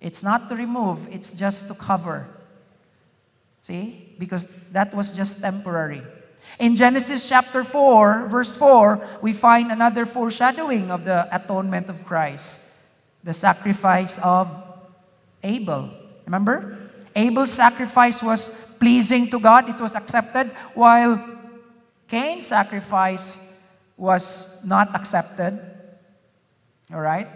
It's 0.00 0.22
not 0.22 0.48
to 0.48 0.56
remove, 0.56 1.06
it's 1.12 1.34
just 1.34 1.68
to 1.68 1.74
cover. 1.74 2.26
See? 3.64 4.14
Because 4.18 4.48
that 4.72 4.94
was 4.94 5.10
just 5.10 5.42
temporary. 5.42 6.02
In 6.58 6.76
Genesis 6.76 7.28
chapter 7.28 7.62
4, 7.62 8.28
verse 8.28 8.56
4, 8.56 9.06
we 9.20 9.34
find 9.34 9.70
another 9.70 10.06
foreshadowing 10.06 10.90
of 10.90 11.04
the 11.04 11.28
atonement 11.34 11.90
of 11.90 12.06
Christ 12.06 12.60
the 13.22 13.34
sacrifice 13.34 14.18
of 14.22 14.48
Abel. 15.42 15.90
Remember? 16.24 16.78
Abel's 17.16 17.50
sacrifice 17.50 18.22
was 18.22 18.52
pleasing 18.78 19.28
to 19.30 19.40
God, 19.40 19.68
it 19.68 19.80
was 19.80 19.96
accepted, 19.96 20.48
while 20.74 21.35
Cain's 22.08 22.46
sacrifice 22.46 23.40
was 23.96 24.46
not 24.64 24.94
accepted. 24.94 25.58
All 26.92 27.00
right? 27.00 27.28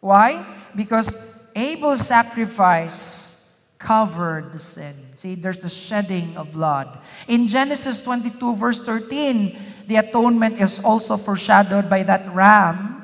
Why? 0.00 0.44
Because 0.76 1.16
Abel's 1.54 2.06
sacrifice 2.06 3.32
covered 3.78 4.52
the 4.52 4.60
sin. 4.60 4.94
See, 5.16 5.34
there's 5.34 5.58
the 5.58 5.70
shedding 5.70 6.36
of 6.36 6.52
blood. 6.52 6.98
In 7.26 7.48
Genesis 7.48 8.00
22, 8.00 8.54
verse 8.54 8.80
13, 8.80 9.58
the 9.88 9.96
atonement 9.96 10.60
is 10.60 10.78
also 10.78 11.16
foreshadowed 11.16 11.90
by 11.90 12.04
that 12.04 12.32
ram, 12.32 13.02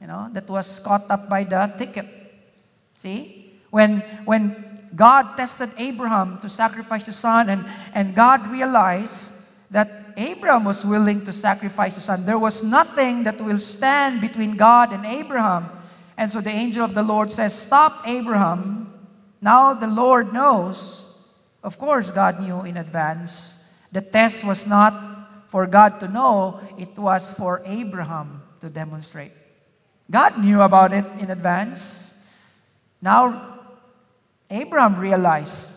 you 0.00 0.08
know, 0.08 0.28
that 0.32 0.48
was 0.48 0.80
caught 0.80 1.08
up 1.10 1.28
by 1.28 1.44
the 1.44 1.72
thicket. 1.78 2.06
See? 2.98 3.52
When, 3.70 4.00
when 4.24 4.90
God 4.94 5.36
tested 5.36 5.70
Abraham 5.78 6.38
to 6.42 6.48
sacrifice 6.48 7.06
his 7.06 7.16
son, 7.16 7.48
and, 7.48 7.64
and 7.94 8.14
God 8.14 8.46
realized 8.50 9.33
that 9.74 10.14
Abraham 10.16 10.62
was 10.62 10.86
willing 10.86 11.24
to 11.24 11.32
sacrifice 11.32 11.96
his 11.96 12.04
son, 12.04 12.24
there 12.24 12.38
was 12.38 12.62
nothing 12.62 13.24
that 13.24 13.40
will 13.42 13.58
stand 13.58 14.20
between 14.20 14.56
God 14.56 14.92
and 14.92 15.04
Abraham. 15.04 15.68
And 16.16 16.30
so 16.30 16.40
the 16.40 16.54
angel 16.54 16.84
of 16.84 16.94
the 16.94 17.02
Lord 17.02 17.32
says, 17.32 17.58
Stop, 17.58 18.06
Abraham. 18.06 18.94
Now 19.40 19.74
the 19.74 19.88
Lord 19.88 20.32
knows. 20.32 21.04
Of 21.64 21.76
course, 21.76 22.12
God 22.12 22.38
knew 22.38 22.60
in 22.60 22.76
advance. 22.76 23.58
The 23.90 24.00
test 24.00 24.44
was 24.44 24.64
not 24.64 24.94
for 25.48 25.66
God 25.66 25.98
to 25.98 26.06
know, 26.06 26.60
it 26.78 26.96
was 26.96 27.32
for 27.32 27.60
Abraham 27.66 28.42
to 28.60 28.70
demonstrate. 28.70 29.32
God 30.08 30.38
knew 30.38 30.62
about 30.62 30.92
it 30.92 31.04
in 31.18 31.32
advance. 31.32 32.12
Now, 33.02 33.58
Abraham 34.50 35.00
realized 35.00 35.72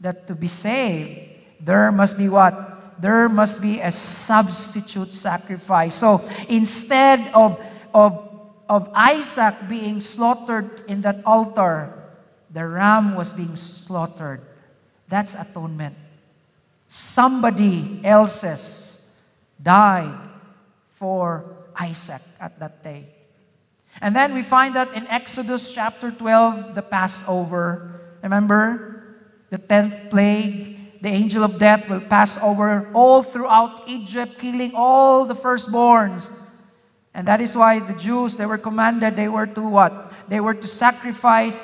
that 0.00 0.26
to 0.26 0.34
be 0.34 0.48
saved, 0.48 1.20
there 1.60 1.92
must 1.92 2.18
be 2.18 2.28
what? 2.28 2.67
There 2.98 3.28
must 3.28 3.60
be 3.60 3.80
a 3.80 3.92
substitute 3.92 5.12
sacrifice. 5.12 5.94
So 5.94 6.20
instead 6.48 7.30
of, 7.32 7.60
of, 7.94 8.28
of 8.68 8.90
Isaac 8.94 9.54
being 9.68 10.00
slaughtered 10.00 10.82
in 10.88 11.02
that 11.02 11.22
altar, 11.24 11.94
the 12.50 12.66
ram 12.66 13.14
was 13.14 13.32
being 13.32 13.56
slaughtered. 13.56 14.42
That's 15.08 15.34
atonement. 15.34 15.96
Somebody 16.88 18.00
else's 18.02 18.98
died 19.62 20.28
for 20.94 21.44
Isaac 21.78 22.22
at 22.40 22.58
that 22.58 22.82
day. 22.82 23.06
And 24.00 24.14
then 24.14 24.34
we 24.34 24.42
find 24.42 24.74
that 24.74 24.92
in 24.94 25.06
Exodus 25.08 25.72
chapter 25.72 26.10
12, 26.10 26.74
the 26.74 26.82
Passover. 26.82 28.00
Remember? 28.22 29.16
The 29.50 29.58
10th 29.58 30.10
plague, 30.10 30.77
the 31.00 31.08
angel 31.08 31.44
of 31.44 31.58
death 31.58 31.88
will 31.88 32.00
pass 32.00 32.38
over 32.38 32.90
all 32.92 33.22
throughout 33.22 33.88
Egypt, 33.88 34.38
killing 34.38 34.72
all 34.74 35.24
the 35.24 35.34
firstborns. 35.34 36.30
And 37.14 37.26
that 37.26 37.40
is 37.40 37.56
why 37.56 37.78
the 37.78 37.94
Jews, 37.94 38.36
they 38.36 38.46
were 38.46 38.58
commanded, 38.58 39.16
they 39.16 39.28
were 39.28 39.46
to 39.46 39.62
what? 39.62 40.12
They 40.28 40.40
were 40.40 40.54
to 40.54 40.66
sacrifice 40.66 41.62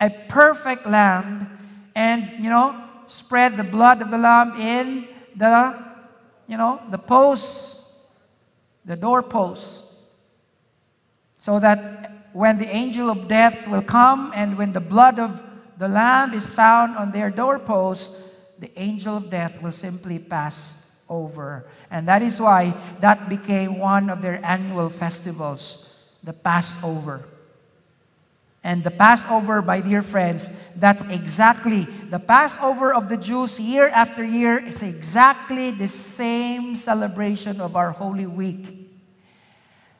a 0.00 0.10
perfect 0.28 0.86
lamb 0.86 1.58
and, 1.94 2.42
you 2.42 2.50
know, 2.50 2.88
spread 3.06 3.56
the 3.56 3.64
blood 3.64 4.02
of 4.02 4.10
the 4.10 4.18
lamb 4.18 4.54
in 4.60 5.08
the, 5.36 5.78
you 6.48 6.56
know, 6.56 6.80
the 6.90 6.98
posts, 6.98 7.80
the 8.84 8.96
doorposts 8.96 9.82
so 11.42 11.58
that 11.58 12.28
when 12.32 12.56
the 12.56 12.68
angel 12.68 13.10
of 13.10 13.26
death 13.26 13.66
will 13.66 13.82
come 13.82 14.30
and 14.32 14.56
when 14.56 14.72
the 14.72 14.80
blood 14.80 15.18
of 15.18 15.42
the 15.76 15.88
lamb 15.88 16.32
is 16.34 16.54
found 16.54 16.96
on 16.96 17.10
their 17.10 17.30
doorposts, 17.30 18.14
the 18.62 18.70
angel 18.78 19.16
of 19.16 19.28
death 19.28 19.60
will 19.60 19.72
simply 19.72 20.20
pass 20.20 20.88
over. 21.08 21.66
And 21.90 22.06
that 22.06 22.22
is 22.22 22.40
why 22.40 22.70
that 23.00 23.28
became 23.28 23.76
one 23.76 24.08
of 24.08 24.22
their 24.22 24.38
annual 24.46 24.88
festivals, 24.88 25.90
the 26.22 26.32
Passover. 26.32 27.24
And 28.62 28.84
the 28.84 28.92
Passover, 28.92 29.62
my 29.62 29.80
dear 29.80 30.00
friends, 30.00 30.48
that's 30.76 31.04
exactly 31.06 31.88
the 32.08 32.20
Passover 32.20 32.94
of 32.94 33.08
the 33.08 33.16
Jews 33.16 33.58
year 33.58 33.88
after 33.88 34.22
year 34.22 34.64
is 34.64 34.84
exactly 34.84 35.72
the 35.72 35.88
same 35.88 36.76
celebration 36.76 37.60
of 37.60 37.74
our 37.74 37.90
Holy 37.90 38.26
Week. 38.26 38.88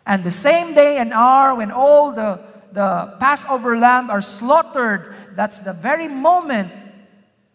And 0.07 0.23
the 0.23 0.31
same 0.31 0.73
day 0.73 0.99
and 0.99 1.12
hour 1.12 1.57
when 1.57 1.73
all 1.73 2.12
the, 2.12 2.38
the 2.71 3.16
Passover 3.19 3.76
lamb 3.76 4.08
are 4.08 4.23
slaughtered, 4.23 5.17
that's 5.34 5.58
the 5.58 5.73
very 5.73 6.06
moment 6.06 6.71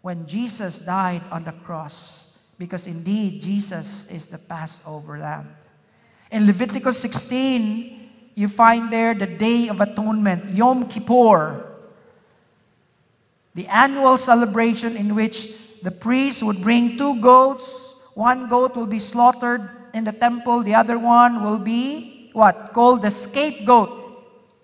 when 0.07 0.25
Jesus 0.25 0.79
died 0.79 1.19
on 1.35 1.43
the 1.43 1.51
cross. 1.67 2.31
Because 2.57 2.87
indeed, 2.87 3.41
Jesus 3.41 4.07
is 4.07 4.31
the 4.31 4.37
Passover 4.37 5.19
lamb. 5.19 5.51
In 6.31 6.47
Leviticus 6.47 6.97
16, 6.99 8.31
you 8.33 8.47
find 8.47 8.87
there 8.87 9.13
the 9.13 9.27
Day 9.27 9.67
of 9.67 9.81
Atonement, 9.81 10.55
Yom 10.55 10.87
Kippur, 10.87 11.75
the 13.53 13.67
annual 13.67 14.17
celebration 14.17 14.95
in 14.95 15.13
which 15.13 15.51
the 15.83 15.91
priest 15.91 16.41
would 16.41 16.61
bring 16.61 16.97
two 16.97 17.19
goats. 17.19 17.67
One 18.13 18.47
goat 18.47 18.77
will 18.77 18.87
be 18.87 18.99
slaughtered 18.99 19.91
in 19.93 20.05
the 20.05 20.13
temple, 20.13 20.63
the 20.63 20.75
other 20.75 20.97
one 20.97 21.43
will 21.43 21.59
be 21.59 22.29
what? 22.31 22.71
Called 22.71 23.01
the 23.01 23.11
scapegoat. 23.11 23.89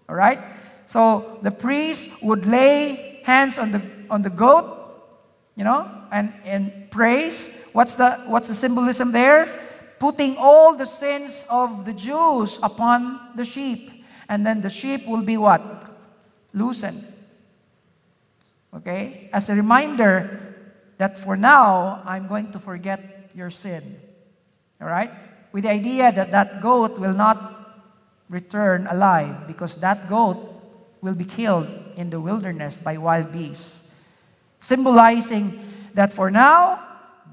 All 0.07 0.15
right? 0.15 0.39
So 0.87 1.37
the 1.41 1.51
priest 1.51 2.09
would 2.23 2.45
lay 2.45 3.19
hands 3.25 3.59
on 3.59 3.71
the 3.71 3.81
on 4.09 4.21
the 4.21 4.29
goat, 4.29 4.82
you 5.55 5.63
know, 5.63 5.89
and, 6.11 6.33
and 6.45 6.89
praise. 6.89 7.49
What's 7.73 7.95
the 7.95 8.11
what's 8.27 8.47
the 8.47 8.53
symbolism 8.53 9.11
there? 9.11 9.61
Putting 9.99 10.37
all 10.37 10.75
the 10.75 10.85
sins 10.85 11.47
of 11.49 11.85
the 11.85 11.93
Jews 11.93 12.59
upon 12.61 13.35
the 13.35 13.45
sheep. 13.45 14.03
And 14.27 14.45
then 14.45 14.61
the 14.61 14.69
sheep 14.69 15.05
will 15.05 15.21
be 15.21 15.37
what? 15.37 15.61
Loosened. 16.53 17.07
Okay? 18.73 19.29
As 19.31 19.49
a 19.49 19.55
reminder 19.55 20.55
that 20.97 21.17
for 21.17 21.37
now, 21.37 22.01
I'm 22.05 22.27
going 22.27 22.51
to 22.51 22.59
forget 22.59 23.31
your 23.35 23.49
sin. 23.49 23.99
All 24.81 24.87
right? 24.87 25.11
With 25.51 25.63
the 25.63 25.69
idea 25.69 26.11
that 26.11 26.31
that 26.31 26.61
goat 26.61 26.97
will 26.97 27.13
not 27.13 27.53
return 28.29 28.87
alive 28.87 29.47
because 29.47 29.75
that 29.77 30.09
goat 30.09 30.49
will 31.01 31.13
be 31.13 31.25
killed 31.25 31.67
in 31.95 32.09
the 32.09 32.19
wilderness 32.19 32.79
by 32.79 32.97
wild 32.97 33.31
beasts. 33.31 33.82
Symbolizing 34.63 35.59
that 35.93 36.13
for 36.13 36.31
now, 36.31 36.79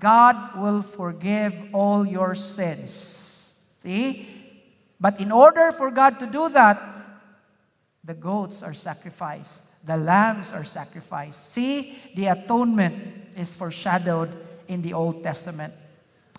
God 0.00 0.58
will 0.58 0.82
forgive 0.82 1.54
all 1.72 2.04
your 2.04 2.34
sins. 2.34 3.54
See? 3.78 4.26
But 4.98 5.20
in 5.20 5.30
order 5.30 5.70
for 5.70 5.92
God 5.92 6.18
to 6.18 6.26
do 6.26 6.48
that, 6.50 6.82
the 8.02 8.14
goats 8.14 8.62
are 8.62 8.74
sacrificed, 8.74 9.62
the 9.84 9.96
lambs 9.96 10.52
are 10.52 10.64
sacrificed. 10.64 11.52
See, 11.52 11.96
the 12.16 12.26
atonement 12.26 12.98
is 13.36 13.54
foreshadowed 13.54 14.34
in 14.66 14.82
the 14.82 14.92
Old 14.92 15.22
Testament. 15.22 15.72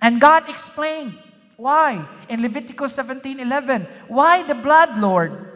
And 0.02 0.20
God 0.20 0.50
explained 0.50 1.18
why? 1.56 2.06
In 2.28 2.42
Leviticus 2.42 2.98
17:11, 2.98 3.88
why 4.10 4.44
the 4.44 4.56
blood, 4.56 4.98
Lord? 4.98 5.51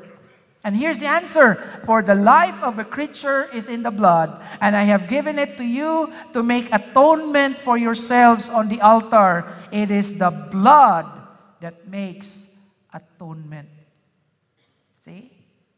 And 0.65 0.75
here's 0.75 0.97
the 0.97 1.06
answer 1.06 1.62
For 1.86 2.01
the 2.01 2.15
life 2.15 2.62
of 2.63 2.80
a 2.80 2.84
creature 2.84 3.45
is 3.54 3.69
in 3.69 3.84
the 3.84 3.91
blood, 3.91 4.41
and 4.60 4.75
I 4.75 4.82
have 4.89 5.08
given 5.08 5.38
it 5.38 5.58
to 5.58 5.63
you 5.63 6.12
to 6.34 6.41
make 6.41 6.73
atonement 6.73 7.60
for 7.60 7.78
yourselves 7.78 8.49
on 8.49 8.67
the 8.67 8.82
altar. 8.82 9.45
It 9.71 9.91
is 9.91 10.17
the 10.17 10.32
blood 10.32 11.06
that 11.62 11.88
makes 11.88 12.47
atonement. 12.91 13.69
See? 15.06 15.32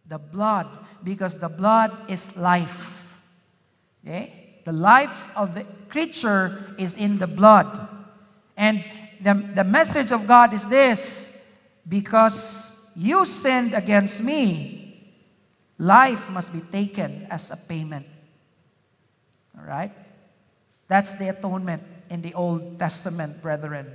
The 0.07 0.17
blood, 0.17 0.67
because 1.03 1.37
the 1.37 1.49
blood 1.49 2.09
is 2.09 2.33
life. 2.37 3.19
Okay? 4.05 4.61
The 4.63 4.71
life 4.71 5.27
of 5.35 5.53
the 5.53 5.65
creature 5.89 6.75
is 6.79 6.95
in 6.95 7.17
the 7.17 7.27
blood. 7.27 7.89
And 8.55 8.85
the, 9.19 9.33
the 9.53 9.65
message 9.65 10.13
of 10.13 10.27
God 10.27 10.53
is 10.53 10.65
this 10.69 11.43
because 11.85 12.76
you 12.97 13.25
sinned 13.25 13.75
against 13.75 14.23
me, 14.23 14.97
life 15.77 16.29
must 16.29 16.51
be 16.51 16.61
taken 16.61 17.27
as 17.29 17.51
a 17.51 17.55
payment. 17.55 18.07
All 19.55 19.65
right? 19.65 19.93
That's 20.87 21.13
the 21.13 21.29
atonement 21.29 21.83
in 22.09 22.23
the 22.23 22.33
Old 22.33 22.79
Testament, 22.79 23.39
brethren. 23.39 23.85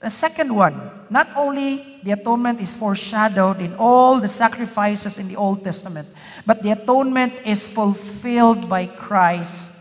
The 0.00 0.10
second 0.10 0.54
one, 0.54 0.90
not 1.08 1.34
only 1.34 2.00
the 2.02 2.12
atonement 2.12 2.60
is 2.60 2.76
foreshadowed 2.76 3.60
in 3.60 3.74
all 3.76 4.20
the 4.20 4.28
sacrifices 4.28 5.16
in 5.16 5.28
the 5.28 5.36
Old 5.36 5.64
Testament, 5.64 6.08
but 6.44 6.62
the 6.62 6.72
atonement 6.72 7.34
is 7.46 7.68
fulfilled 7.68 8.68
by 8.68 8.86
Christ 8.86 9.72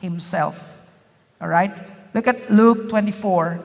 Himself. 0.00 0.82
All 1.40 1.48
right? 1.48 1.74
Look 2.12 2.26
at 2.26 2.50
Luke 2.50 2.88
24, 2.88 3.62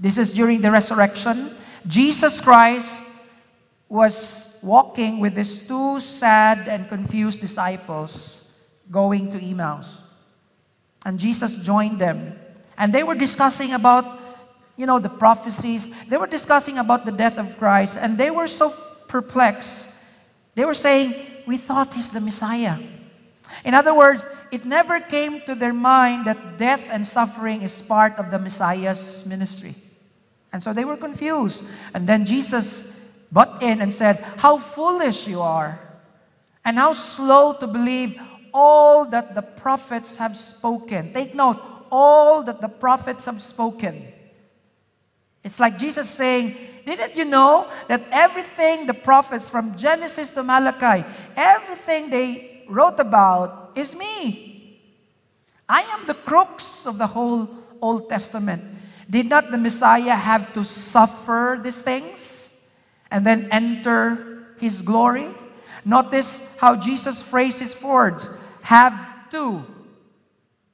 this 0.00 0.18
is 0.18 0.32
during 0.32 0.60
the 0.60 0.70
resurrection. 0.70 1.54
Jesus 1.86 2.40
Christ 2.40 3.04
was 3.92 4.48
walking 4.62 5.20
with 5.20 5.36
his 5.36 5.58
two 5.58 6.00
sad 6.00 6.66
and 6.66 6.88
confused 6.88 7.42
disciples 7.42 8.42
going 8.90 9.30
to 9.30 9.38
Emmaus. 9.38 10.00
And 11.04 11.18
Jesus 11.18 11.56
joined 11.56 11.98
them. 11.98 12.34
And 12.78 12.90
they 12.90 13.02
were 13.02 13.14
discussing 13.14 13.74
about, 13.74 14.18
you 14.78 14.86
know, 14.86 14.98
the 14.98 15.10
prophecies. 15.10 15.90
They 16.08 16.16
were 16.16 16.26
discussing 16.26 16.78
about 16.78 17.04
the 17.04 17.12
death 17.12 17.36
of 17.36 17.58
Christ. 17.58 17.98
And 18.00 18.16
they 18.16 18.30
were 18.30 18.48
so 18.48 18.70
perplexed. 19.08 19.90
They 20.54 20.64
were 20.64 20.72
saying, 20.72 21.14
We 21.46 21.58
thought 21.58 21.92
he's 21.92 22.08
the 22.08 22.20
Messiah. 22.22 22.78
In 23.62 23.74
other 23.74 23.92
words, 23.92 24.26
it 24.50 24.64
never 24.64 25.00
came 25.00 25.42
to 25.42 25.54
their 25.54 25.74
mind 25.74 26.24
that 26.24 26.56
death 26.56 26.88
and 26.90 27.06
suffering 27.06 27.60
is 27.60 27.82
part 27.82 28.16
of 28.16 28.30
the 28.30 28.38
Messiah's 28.38 29.26
ministry. 29.26 29.74
And 30.50 30.62
so 30.62 30.72
they 30.72 30.86
were 30.86 30.96
confused. 30.96 31.62
And 31.92 32.08
then 32.08 32.24
Jesus 32.24 33.01
butt 33.32 33.62
in 33.62 33.80
and 33.80 33.92
said, 33.92 34.18
How 34.36 34.58
foolish 34.58 35.26
you 35.26 35.40
are, 35.40 35.80
and 36.64 36.78
how 36.78 36.92
slow 36.92 37.54
to 37.54 37.66
believe 37.66 38.20
all 38.52 39.06
that 39.06 39.34
the 39.34 39.42
prophets 39.42 40.16
have 40.16 40.36
spoken. 40.36 41.12
Take 41.12 41.34
note, 41.34 41.58
all 41.90 42.42
that 42.44 42.60
the 42.60 42.68
prophets 42.68 43.24
have 43.24 43.40
spoken. 43.40 44.06
It's 45.42 45.58
like 45.58 45.78
Jesus 45.78 46.08
saying, 46.08 46.56
Didn't 46.84 47.16
you 47.16 47.24
know 47.24 47.68
that 47.88 48.04
everything 48.12 48.86
the 48.86 48.94
prophets 48.94 49.48
from 49.48 49.74
Genesis 49.76 50.30
to 50.32 50.42
Malachi, 50.42 51.04
everything 51.34 52.10
they 52.10 52.64
wrote 52.68 53.00
about 53.00 53.72
is 53.74 53.96
me? 53.96 54.80
I 55.68 55.80
am 55.96 56.06
the 56.06 56.14
crux 56.14 56.86
of 56.86 56.98
the 56.98 57.06
whole 57.06 57.48
Old 57.80 58.08
Testament. 58.08 58.62
Did 59.08 59.28
not 59.28 59.50
the 59.50 59.58
Messiah 59.58 60.14
have 60.14 60.52
to 60.52 60.64
suffer 60.64 61.58
these 61.60 61.82
things 61.82 62.51
and 63.12 63.26
then 63.26 63.48
enter 63.52 64.48
his 64.58 64.80
glory? 64.80 65.28
Notice 65.84 66.56
how 66.56 66.74
Jesus 66.74 67.22
phrased 67.22 67.60
his 67.60 67.76
words 67.80 68.30
have 68.62 69.28
to. 69.30 69.64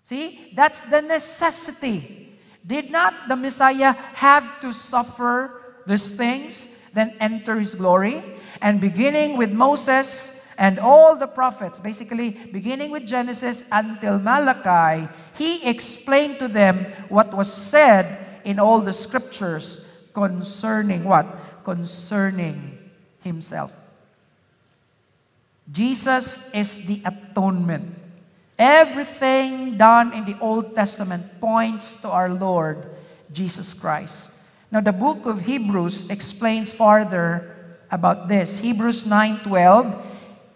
See, 0.05 0.53
that's 0.55 0.81
the 0.83 1.03
necessity. 1.03 2.39
Did 2.65 2.91
not 2.91 3.29
the 3.29 3.37
Messiah 3.37 3.93
have 4.15 4.61
to 4.61 4.73
suffer 4.73 5.81
these 5.87 6.13
things, 6.13 6.69
then 6.93 7.17
enter 7.21 7.59
his 7.59 7.75
glory? 7.75 8.23
And 8.61 8.81
beginning 8.81 9.37
with 9.37 9.53
Moses 9.53 10.45
and 10.59 10.79
all 10.79 11.17
the 11.17 11.27
prophets, 11.27 11.81
basically 11.81 12.31
beginning 12.31 12.91
with 12.91 13.07
Genesis 13.07 13.65
until 13.73 14.19
Malachi, 14.19 15.09
he 15.37 15.67
explained 15.67 16.39
to 16.41 16.49
them 16.49 16.85
what 17.09 17.33
was 17.35 17.53
said 17.53 18.41
in 18.45 18.59
all 18.59 18.81
the 18.81 18.93
scriptures 18.93 19.85
concerning 20.13 21.05
what? 21.05 21.27
Concerning 21.69 22.81
himself. 23.21 23.77
Jesus 25.69 26.49
is 26.57 26.81
the 26.89 27.05
atonement. 27.05 27.93
Everything 28.57 29.77
done 29.77 30.17
in 30.17 30.25
the 30.25 30.33
Old 30.41 30.73
Testament 30.73 31.29
points 31.45 32.01
to 32.01 32.09
our 32.09 32.33
Lord 32.33 32.89
Jesus 33.37 33.77
Christ. 33.77 34.33
Now 34.73 34.81
the 34.81 34.97
book 34.97 35.29
of 35.29 35.45
Hebrews 35.45 36.09
explains 36.09 36.73
further 36.73 37.53
about 37.93 38.33
this. 38.33 38.65
Hebrews 38.65 39.05
9:12, 39.05 39.93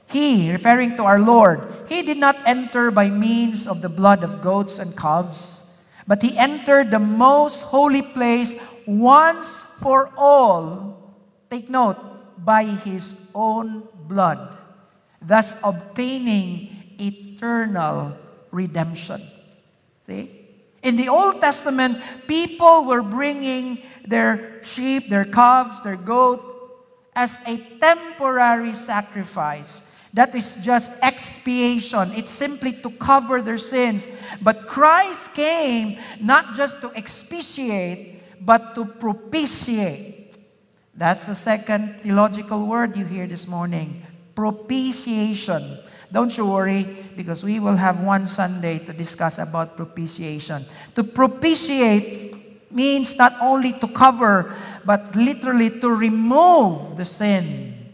he 0.09 0.48
referring 0.48 0.96
to 0.96 1.05
our 1.05 1.20
Lord, 1.20 1.68
he 1.92 2.01
did 2.01 2.16
not 2.16 2.40
enter 2.48 2.88
by 2.88 3.12
means 3.12 3.68
of 3.68 3.85
the 3.85 3.92
blood 3.92 4.25
of 4.25 4.40
goats 4.40 4.81
and 4.81 4.96
calves, 4.96 5.61
but 6.09 6.25
he 6.25 6.40
entered 6.40 6.88
the 6.88 7.05
most 7.05 7.68
holy 7.68 8.01
place 8.01 8.57
once 8.88 9.61
for 9.85 10.09
all. 10.16 11.01
Take 11.52 11.68
note, 11.68 12.00
by 12.42 12.64
his 12.64 13.14
own 13.34 13.84
blood 14.08 14.56
thus 15.20 15.56
obtaining 15.62 16.72
eternal 16.98 18.16
redemption. 18.50 19.22
See? 20.02 20.30
In 20.82 20.96
the 20.96 21.08
Old 21.08 21.40
Testament, 21.40 22.00
people 22.26 22.84
were 22.84 23.02
bringing 23.02 23.82
their 24.06 24.64
sheep, 24.64 25.08
their 25.08 25.24
calves, 25.24 25.80
their 25.82 25.96
goat 25.96 26.40
as 27.14 27.40
a 27.46 27.58
temporary 27.78 28.74
sacrifice. 28.74 29.82
That 30.12 30.34
is 30.34 30.56
just 30.56 30.92
expiation. 31.02 32.12
It's 32.12 32.32
simply 32.32 32.72
to 32.82 32.90
cover 32.90 33.40
their 33.40 33.58
sins. 33.58 34.08
But 34.40 34.66
Christ 34.66 35.34
came 35.34 36.00
not 36.20 36.54
just 36.54 36.80
to 36.80 36.90
expiate, 36.96 38.44
but 38.44 38.74
to 38.74 38.84
propitiate. 38.84 40.21
That's 40.94 41.26
the 41.26 41.35
second 41.35 42.00
theological 42.00 42.66
word 42.66 42.96
you 42.96 43.05
hear 43.05 43.26
this 43.26 43.46
morning 43.46 44.02
propitiation. 44.35 45.78
Don't 46.11 46.37
you 46.37 46.44
worry, 46.46 46.85
because 47.16 47.42
we 47.42 47.61
will 47.61 47.76
have 47.76 48.00
one 48.00 48.26
Sunday 48.26 48.78
to 48.81 48.92
discuss 48.92 49.38
about 49.38 49.76
propitiation. 49.76 50.66
To 50.94 51.05
propitiate 51.05 52.72
means 52.72 53.16
not 53.16 53.35
only 53.40 53.72
to 53.74 53.88
cover, 53.88 54.55
but 54.85 55.14
literally 55.16 55.70
to 55.81 55.88
remove 55.88 56.96
the 56.96 57.05
sin. 57.05 57.92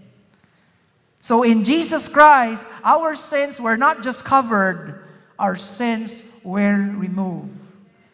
So 1.21 1.43
in 1.43 1.63
Jesus 1.63 2.09
Christ, 2.09 2.67
our 2.85 3.15
sins 3.15 3.61
were 3.61 3.77
not 3.77 4.03
just 4.03 4.25
covered, 4.25 5.05
our 5.39 5.57
sins 5.57 6.23
were 6.43 6.95
removed. 6.97 7.55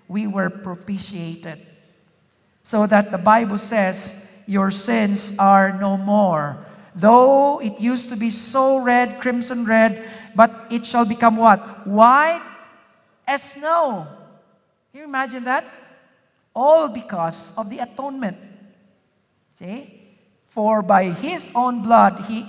We 0.08 0.26
were 0.26 0.50
propitiated. 0.50 1.64
So 2.62 2.86
that 2.86 3.10
the 3.12 3.18
Bible 3.18 3.58
says, 3.58 4.23
Your 4.46 4.70
sins 4.70 5.32
are 5.38 5.72
no 5.78 5.96
more. 5.96 6.64
Though 6.94 7.60
it 7.60 7.80
used 7.80 8.10
to 8.10 8.16
be 8.16 8.30
so 8.30 8.78
red, 8.78 9.20
crimson 9.20 9.64
red, 9.64 10.08
but 10.34 10.66
it 10.70 10.86
shall 10.86 11.04
become 11.04 11.36
what? 11.36 11.86
White 11.86 12.42
as 13.26 13.42
snow. 13.52 14.06
Can 14.92 15.00
you 15.00 15.04
imagine 15.04 15.44
that? 15.44 15.64
All 16.54 16.88
because 16.88 17.52
of 17.56 17.68
the 17.68 17.78
atonement. 17.80 18.38
See? 19.58 20.02
For 20.48 20.82
by 20.82 21.10
his 21.10 21.50
own 21.54 21.82
blood, 21.82 22.26
he 22.28 22.46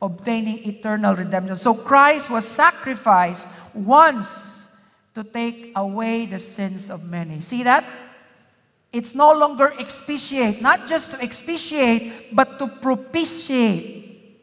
obtaining 0.00 0.64
eternal 0.64 1.14
redemption. 1.14 1.56
So 1.56 1.74
Christ 1.74 2.30
was 2.30 2.46
sacrificed 2.46 3.48
once 3.74 4.68
to 5.14 5.24
take 5.24 5.72
away 5.76 6.26
the 6.26 6.38
sins 6.38 6.90
of 6.90 7.08
many. 7.08 7.40
See 7.40 7.62
that? 7.64 7.84
It's 8.92 9.14
no 9.14 9.32
longer 9.32 9.72
expiate, 9.78 10.60
not 10.60 10.88
just 10.88 11.12
to 11.12 11.22
expiate, 11.22 12.34
but 12.34 12.58
to 12.58 12.66
propitiate 12.66 14.40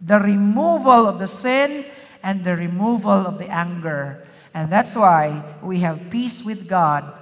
the 0.00 0.18
removal 0.18 1.06
of 1.06 1.18
the 1.18 1.28
sin 1.28 1.86
and 2.22 2.42
the 2.42 2.56
removal 2.56 3.12
of 3.12 3.38
the 3.38 3.48
anger. 3.48 4.26
And 4.54 4.72
that's 4.72 4.96
why 4.96 5.44
we 5.62 5.80
have 5.80 6.10
peace 6.10 6.42
with 6.42 6.68
God 6.68 7.12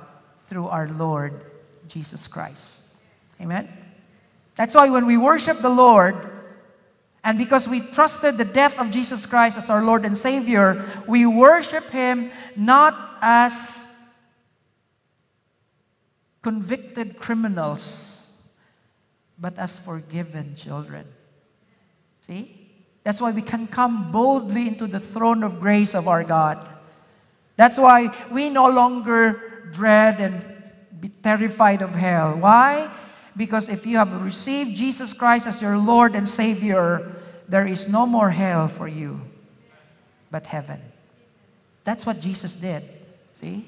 through 0.48 0.68
our 0.68 0.88
Lord 0.88 1.44
Jesus 1.88 2.26
Christ. 2.28 2.83
Amen? 3.40 3.68
That's 4.54 4.74
why 4.74 4.88
when 4.88 5.06
we 5.06 5.16
worship 5.16 5.61
the 5.62 5.70
Lord, 5.70 6.30
and 7.24 7.37
because 7.37 7.68
we 7.68 7.80
trusted 7.80 8.38
the 8.38 8.44
death 8.44 8.78
of 8.78 8.90
Jesus 8.90 9.26
Christ 9.26 9.59
as 9.59 9.70
our 9.70 9.83
Lord 9.83 10.06
and 10.06 10.16
Savior, 10.16 10.85
we 11.06 11.26
worship 11.26 11.90
Him 11.90 12.30
not 12.56 13.18
as 13.20 13.87
convicted 16.42 17.18
criminals, 17.18 18.31
but 19.38 19.59
as 19.59 19.79
forgiven 19.79 20.55
children. 20.55 21.07
See? 22.26 22.57
That's 23.05 23.20
why 23.20 23.31
we 23.31 23.42
can 23.42 23.66
come 23.66 24.12
boldly 24.12 24.68
into 24.68 24.87
the 24.87 25.00
throne 25.00 25.42
of 25.42 25.61
grace 25.61 25.94
of 25.94 26.07
our 26.07 26.22
God. 26.22 26.68
That's 27.57 27.79
why 27.79 28.14
we 28.31 28.50
no 28.50 28.68
longer 28.68 29.68
dread 29.72 30.20
and 30.20 30.44
be 31.00 31.09
terrified 31.09 31.83
of 31.83 31.94
hell. 31.94 32.37
Why? 32.37 32.90
Because 33.37 33.68
if 33.68 33.87
you 33.87 33.96
have 33.96 34.12
received 34.22 34.76
Jesus 34.76 35.12
Christ 35.12 35.46
as 35.46 35.62
your 35.62 35.79
Lord 35.79 36.14
and 36.14 36.29
Savior, 36.29 37.16
there 37.48 37.66
is 37.66 37.88
no 37.88 38.07
more 38.07 38.31
hell 38.31 38.68
for 38.68 38.87
you, 38.87 39.20
but 40.31 40.46
heaven. 40.46 40.81
That's 41.85 42.05
what 42.05 42.20
Jesus 42.20 42.53
did. 42.53 42.85
See? 43.35 43.66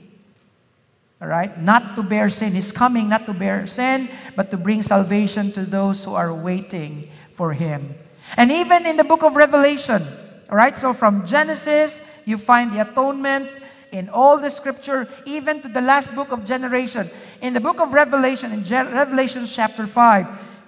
All 1.23 1.29
right? 1.29 1.57
Not 1.57 1.95
to 1.95 2.03
bear 2.03 2.29
sin. 2.29 2.53
He's 2.53 2.73
coming 2.73 3.09
not 3.09 3.27
to 3.27 3.33
bear 3.33 3.65
sin, 3.69 4.11
but 4.35 4.51
to 4.51 4.57
bring 4.57 4.83
salvation 4.83 5.53
to 5.53 5.65
those 5.65 6.05
who 6.05 6.15
are 6.15 6.35
waiting 6.35 7.09
for 7.35 7.53
Him. 7.53 7.95
And 8.37 8.51
even 8.51 8.85
in 8.87 8.97
the 8.97 9.05
book 9.05 9.23
of 9.23 9.37
Revelation, 9.37 10.03
all 10.51 10.57
right? 10.57 10.77
So 10.77 10.93
from 10.93 11.25
Genesis, 11.25 12.03
you 12.25 12.37
find 12.39 12.73
the 12.73 12.81
atonement 12.81 13.49
in 13.93 14.09
all 14.09 14.37
the 14.37 14.51
scripture, 14.51 15.09
even 15.25 15.63
to 15.63 15.69
the 15.69 15.81
last 15.81 16.15
book 16.15 16.33
of 16.33 16.45
generation. 16.45 17.09
In 17.41 17.53
the 17.53 17.61
book 17.61 17.79
of 17.79 17.95
Revelation, 17.95 18.51
in 18.51 18.65
Je- 18.65 18.75
Revelation 18.75 19.47
chapter 19.47 19.87
5, 19.87 20.27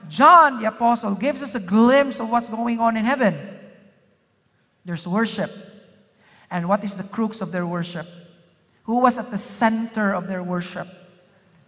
John 0.09 0.61
the 0.61 0.69
apostle 0.69 1.15
gives 1.15 1.43
us 1.43 1.55
a 1.55 1.61
glimpse 1.61 2.21
of 2.21 2.31
what's 2.31 2.49
going 2.49 2.79
on 2.79 2.97
in 2.97 3.05
heaven. 3.05 3.37
There's 4.85 5.09
worship. 5.09 5.51
And 6.51 6.69
what 6.69 6.85
is 6.85 6.97
the 6.97 7.03
crux 7.05 7.41
of 7.41 7.51
their 7.51 7.67
worship? 7.67 8.07
Who 8.85 8.99
was 8.99 9.19
at 9.19 9.31
the 9.31 9.39
center 9.39 10.13
of 10.13 10.27
their 10.29 10.43
worship? 10.43 10.89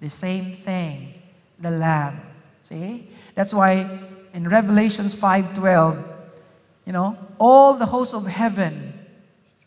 The 0.00 0.11
same 0.11 0.55
thing, 0.55 1.14
the 1.59 1.70
Lamb. 1.70 2.20
See? 2.64 3.09
That's 3.35 3.55
why 3.55 4.00
in 4.35 4.48
Revelations 4.48 5.14
5:12, 5.14 6.05
you 6.85 6.92
know, 6.92 7.16
all 7.38 7.74
the 7.74 7.87
hosts 7.87 8.14
of 8.14 8.26
heaven, 8.26 8.92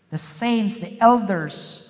the 0.10 0.18
saints, 0.18 0.78
the 0.78 1.00
elders, 1.02 1.90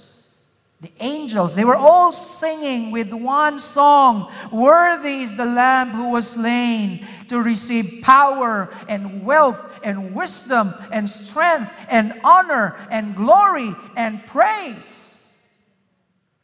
the 0.81 0.91
angels, 1.01 1.55
they 1.55 1.65
were 1.65 1.75
all 1.75 2.13
singing 2.13 2.91
with 2.91 3.11
one 3.11 3.59
song 3.59 4.31
Worthy 4.51 5.23
is 5.23 5.35
the 5.35 5.45
Lamb 5.45 5.89
who 5.89 6.09
was 6.09 6.29
slain 6.29 7.05
to 7.27 7.41
receive 7.41 8.01
power 8.01 8.73
and 8.87 9.25
wealth 9.25 9.61
and 9.83 10.15
wisdom 10.15 10.73
and 10.91 11.09
strength 11.09 11.71
and 11.89 12.13
honor 12.23 12.87
and 12.89 13.13
glory 13.13 13.75
and 13.97 14.25
praise. 14.25 15.08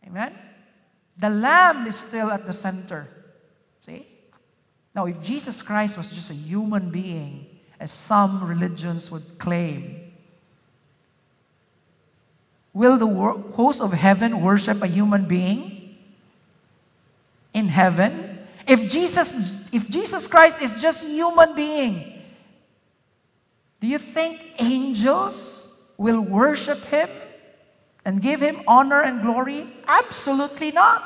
Amen? 0.08 0.34
The 1.18 1.30
Lamb 1.30 1.88
is 1.88 1.96
still 1.96 2.30
at 2.32 2.46
the 2.46 2.54
center. 2.54 3.08
See? 3.86 4.06
Now, 4.94 5.06
if 5.06 5.22
Jesus 5.22 5.62
Christ 5.62 5.98
was 5.98 6.12
just 6.12 6.30
a 6.30 6.34
human 6.34 6.90
being, 6.90 7.48
as 7.80 7.92
some 7.92 8.44
religions 8.48 9.12
would 9.12 9.38
claim, 9.38 10.12
will 12.74 12.98
the 12.98 13.08
host 13.54 13.82
of 13.82 13.94
heaven 13.94 14.42
worship 14.42 14.82
a 14.82 14.88
human 14.88 15.26
being 15.26 15.98
in 17.54 17.68
heaven? 17.68 18.40
If 18.68 18.90
Jesus, 18.90 19.70
if 19.72 19.90
Jesus 19.90 20.28
Christ 20.28 20.62
is 20.62 20.82
just 20.82 21.06
human 21.06 21.56
being, 21.56 22.22
do 23.80 23.88
you 23.88 23.98
think 23.98 24.42
angels 24.60 25.68
will 25.98 26.20
worship 26.20 26.84
him 26.86 27.10
and 28.06 28.22
give 28.22 28.40
him 28.40 28.62
honor 28.68 29.02
and 29.02 29.22
glory? 29.22 29.68
Absolutely 29.88 30.72
not. 30.72 31.04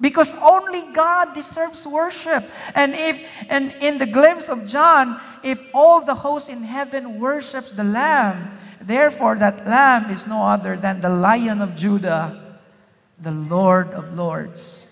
Because 0.00 0.34
only 0.36 0.82
God 0.92 1.34
deserves 1.34 1.86
worship. 1.86 2.44
And 2.74 2.94
if 2.94 3.24
and 3.48 3.74
in 3.80 3.98
the 3.98 4.06
glimpse 4.06 4.48
of 4.48 4.66
John, 4.66 5.20
if 5.42 5.60
all 5.72 6.00
the 6.00 6.14
hosts 6.14 6.48
in 6.48 6.62
heaven 6.62 7.18
worships 7.18 7.72
the 7.72 7.84
Lamb, 7.84 8.50
therefore 8.80 9.36
that 9.36 9.66
Lamb 9.66 10.10
is 10.10 10.26
no 10.26 10.42
other 10.42 10.76
than 10.76 11.00
the 11.00 11.08
Lion 11.08 11.62
of 11.62 11.74
Judah, 11.74 12.58
the 13.18 13.30
Lord 13.30 13.90
of 13.92 14.14
Lords, 14.14 14.86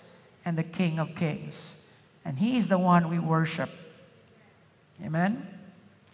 and 0.45 0.57
the 0.57 0.63
King 0.63 0.99
of 0.99 1.15
Kings. 1.15 1.77
And 2.25 2.39
He 2.39 2.57
is 2.57 2.69
the 2.69 2.79
one 2.79 3.09
we 3.09 3.19
worship. 3.19 3.69
Amen? 5.03 5.45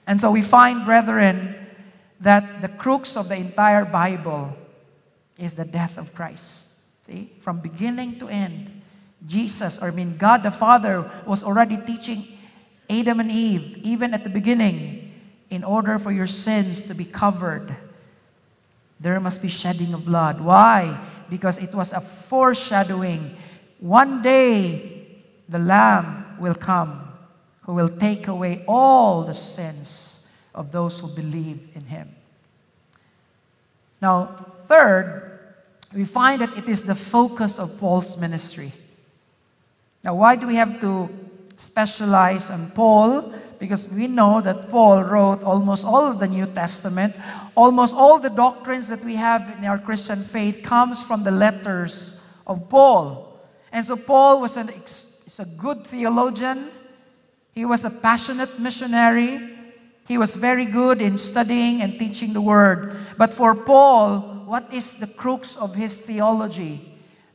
And 0.07 0.19
so 0.19 0.31
we 0.31 0.41
find, 0.41 0.83
brethren, 0.83 1.55
that 2.19 2.62
the 2.62 2.67
crux 2.67 3.15
of 3.15 3.29
the 3.29 3.35
entire 3.38 3.85
Bible 3.85 4.57
is 5.39 5.54
the 5.54 5.65
death 5.65 5.97
of 5.97 6.13
Christ. 6.13 6.67
See? 7.08 7.32
From 7.39 7.60
beginning 7.60 8.19
to 8.19 8.28
end. 8.28 8.82
Jesus, 9.25 9.78
or 9.80 9.88
I 9.88 9.91
mean, 9.91 10.17
God 10.17 10.43
the 10.43 10.52
Father 10.52 11.10
was 11.25 11.43
already 11.43 11.78
teaching 11.78 12.28
Adam 12.89 13.19
and 13.19 13.32
Eve, 13.32 13.78
even 13.84 14.13
at 14.13 14.23
the 14.23 14.30
beginning, 14.30 15.13
in 15.49 15.63
order 15.63 15.99
for 15.99 16.12
your 16.12 16.28
sins 16.28 16.82
to 16.84 16.95
be 16.95 17.06
covered, 17.06 17.75
there 18.99 19.19
must 19.19 19.41
be 19.41 19.49
shedding 19.49 19.93
of 19.93 20.06
blood. 20.06 20.41
Why? 20.41 20.99
Because 21.30 21.58
it 21.58 21.73
was 21.73 21.93
a 21.93 22.02
foreshadowing. 22.02 23.36
One 23.80 24.21
day, 24.21 25.23
the 25.47 25.60
Lamb 25.60 26.38
will 26.39 26.56
come 26.56 27.10
who 27.69 27.75
will 27.75 27.89
take 27.89 28.28
away 28.28 28.63
all 28.67 29.21
the 29.23 29.34
sins 29.34 30.19
of 30.56 30.71
those 30.71 30.99
who 30.99 31.08
believe 31.08 31.69
in 31.75 31.86
him. 31.86 32.10
Now, 34.02 34.56
third, 34.67 35.28
we 35.93 36.06
find 36.06 36.41
that 36.41 36.56
it 36.58 36.69
is 36.69 36.84
the 36.84 36.95
focus 36.95 37.60
of 37.60 37.78
Paul's 37.80 38.17
ministry. 38.17 38.71
Now, 40.04 40.15
why 40.15 40.36
do 40.36 40.47
we 40.47 40.56
have 40.56 40.80
to 40.82 41.10
specialize 41.58 42.49
on 42.49 42.71
Paul? 42.71 43.34
Because 43.60 43.89
we 43.89 44.08
know 44.08 44.39
that 44.41 44.69
Paul 44.69 45.04
wrote 45.04 45.43
almost 45.43 45.84
all 45.84 46.06
of 46.06 46.19
the 46.19 46.28
New 46.28 46.45
Testament. 46.45 47.15
Almost 47.56 47.93
all 47.95 48.19
the 48.19 48.30
doctrines 48.30 48.88
that 48.88 49.04
we 49.04 49.15
have 49.15 49.58
in 49.58 49.65
our 49.65 49.78
Christian 49.78 50.23
faith 50.23 50.63
comes 50.63 51.04
from 51.04 51.23
the 51.23 51.32
letters 51.32 52.21
of 52.47 52.69
Paul. 52.69 53.39
And 53.71 53.86
so 53.86 53.95
Paul 53.95 54.41
was 54.41 54.58
an 54.58 54.69
a 55.39 55.45
good 55.45 55.88
theologian. 55.88 56.69
He 57.56 57.63
was 57.65 57.86
a 57.86 57.89
passionate 57.89 58.60
missionary. 58.60 59.58
He 60.09 60.17
was 60.17 60.33
very 60.33 60.65
good 60.65 61.03
in 61.05 61.21
studying 61.21 61.85
and 61.85 61.99
teaching 61.99 62.33
the 62.33 62.41
word. 62.41 62.97
But 63.15 63.31
for 63.31 63.53
Paul, 63.53 64.41
what 64.49 64.65
is 64.73 64.97
the 64.97 65.05
crux 65.05 65.55
of 65.55 65.75
his 65.75 65.99
theology? 66.01 66.81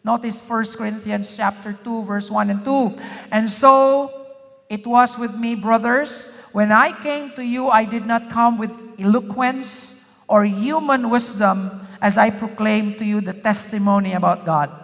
Notice 0.03 0.43
1 0.43 0.75
Corinthians 0.75 1.37
chapter 1.37 1.73
2 1.73 2.03
verse 2.03 2.33
1 2.33 2.51
and 2.51 2.65
2. 2.65 2.99
And 3.31 3.47
so 3.47 4.27
it 4.69 4.85
was 4.85 5.17
with 5.17 5.39
me, 5.39 5.55
brothers, 5.55 6.27
when 6.51 6.73
I 6.73 6.91
came 6.91 7.31
to 7.39 7.47
you, 7.47 7.69
I 7.69 7.85
did 7.85 8.07
not 8.07 8.29
come 8.29 8.59
with 8.59 8.75
eloquence 8.99 10.03
or 10.27 10.45
human 10.45 11.11
wisdom 11.11 11.87
as 12.03 12.19
I 12.19 12.31
proclaimed 12.31 12.99
to 12.99 13.05
you 13.05 13.21
the 13.21 13.35
testimony 13.35 14.15
about 14.15 14.45
God. 14.45 14.75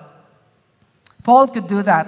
Paul 1.24 1.48
could 1.48 1.66
do 1.66 1.82
that. 1.82 2.06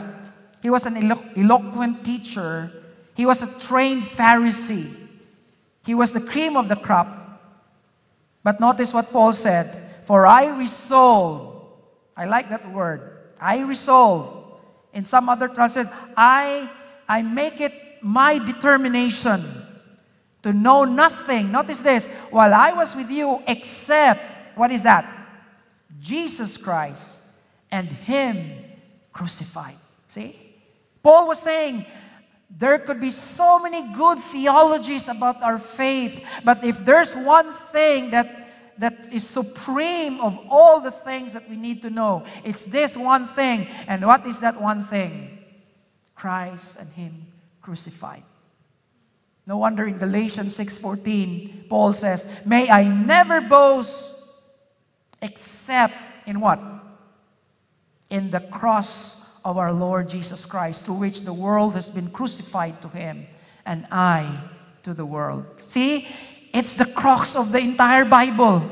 He 0.62 0.70
was 0.70 0.86
an 0.86 0.96
elo- 0.96 1.26
eloquent 1.34 2.04
teacher. 2.04 2.70
He 3.16 3.26
was 3.26 3.42
a 3.42 3.50
trained 3.58 4.04
Pharisee. 4.04 5.01
He 5.84 5.94
was 5.94 6.12
the 6.12 6.20
cream 6.20 6.56
of 6.56 6.68
the 6.68 6.76
crop. 6.76 7.18
But 8.42 8.60
notice 8.60 8.92
what 8.92 9.12
Paul 9.12 9.32
said 9.32 9.90
For 10.04 10.26
I 10.26 10.56
resolve, 10.56 11.64
I 12.16 12.26
like 12.26 12.50
that 12.50 12.70
word. 12.72 13.18
I 13.40 13.60
resolve. 13.60 14.38
In 14.92 15.04
some 15.04 15.28
other 15.28 15.48
translation, 15.48 15.90
I, 16.16 16.70
I 17.08 17.22
make 17.22 17.60
it 17.60 17.72
my 18.02 18.38
determination 18.38 19.66
to 20.42 20.52
know 20.52 20.84
nothing. 20.84 21.50
Notice 21.50 21.82
this. 21.82 22.08
While 22.30 22.52
I 22.52 22.72
was 22.72 22.94
with 22.94 23.10
you, 23.10 23.42
except, 23.46 24.20
what 24.56 24.70
is 24.70 24.82
that? 24.82 25.06
Jesus 26.00 26.56
Christ 26.56 27.22
and 27.70 27.88
Him 27.88 28.52
crucified. 29.12 29.76
See? 30.08 30.36
Paul 31.02 31.28
was 31.28 31.40
saying, 31.40 31.86
there 32.58 32.78
could 32.78 33.00
be 33.00 33.10
so 33.10 33.58
many 33.58 33.92
good 33.94 34.18
theologies 34.18 35.08
about 35.08 35.42
our 35.42 35.58
faith, 35.58 36.24
but 36.44 36.64
if 36.64 36.84
there's 36.84 37.16
one 37.16 37.52
thing 37.72 38.10
that 38.10 38.42
that 38.78 39.12
is 39.12 39.28
supreme 39.28 40.20
of 40.20 40.36
all 40.50 40.80
the 40.80 40.90
things 40.90 41.34
that 41.34 41.48
we 41.48 41.56
need 41.56 41.82
to 41.82 41.90
know. 41.90 42.24
It's 42.42 42.66
this 42.66 42.96
one 42.96 43.28
thing. 43.28 43.68
And 43.86 44.04
what 44.04 44.26
is 44.26 44.40
that 44.40 44.60
one 44.60 44.84
thing? 44.84 45.38
Christ 46.16 46.78
and 46.80 46.88
Him 46.90 47.26
crucified. 47.60 48.24
No 49.46 49.56
wonder 49.56 49.86
in 49.86 49.98
Galatians 49.98 50.58
6:14, 50.58 51.68
Paul 51.68 51.92
says, 51.92 52.26
May 52.44 52.68
I 52.70 52.88
never 52.88 53.40
boast 53.40 54.16
except 55.20 55.94
in 56.26 56.40
what? 56.40 56.60
In 58.10 58.30
the 58.30 58.40
cross 58.40 59.21
of 59.44 59.58
our 59.58 59.72
Lord 59.72 60.08
Jesus 60.08 60.46
Christ, 60.46 60.86
through 60.86 60.96
which 60.96 61.22
the 61.22 61.32
world 61.32 61.74
has 61.74 61.90
been 61.90 62.10
crucified 62.10 62.80
to 62.82 62.88
him, 62.88 63.26
and 63.66 63.86
I 63.90 64.40
to 64.82 64.94
the 64.94 65.06
world. 65.06 65.46
See, 65.64 66.08
it's 66.52 66.74
the 66.74 66.86
crux 66.86 67.36
of 67.36 67.52
the 67.52 67.58
entire 67.58 68.04
Bible. 68.04 68.62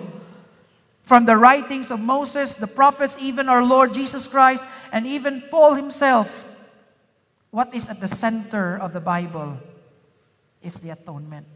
From 1.03 1.27
the 1.27 1.37
writings 1.37 1.91
of 1.91 1.99
Moses, 1.99 2.57
the 2.57 2.67
prophets, 2.67 3.17
even 3.21 3.49
our 3.49 3.65
Lord 3.65 3.95
Jesus 3.95 4.27
Christ, 4.27 4.65
and 4.93 5.07
even 5.07 5.43
Paul 5.51 5.75
himself. 5.75 6.47
What 7.51 7.75
is 7.75 7.89
at 7.89 8.01
the 8.01 8.07
center 8.07 8.77
of 8.79 8.93
the 8.93 9.01
Bible? 9.01 9.59
is 10.63 10.81
the 10.81 10.91
atonement, 10.91 11.47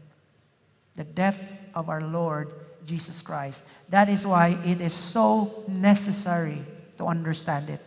the 0.95 1.03
death 1.03 1.63
of 1.73 1.89
our 1.89 2.01
Lord 2.01 2.53
Jesus 2.85 3.21
Christ. 3.21 3.63
That 3.89 4.09
is 4.09 4.25
why 4.25 4.57
it 4.65 4.81
is 4.81 4.93
so 4.93 5.63
necessary 5.67 6.61
to 6.97 7.05
understand 7.05 7.69
it. 7.69 7.81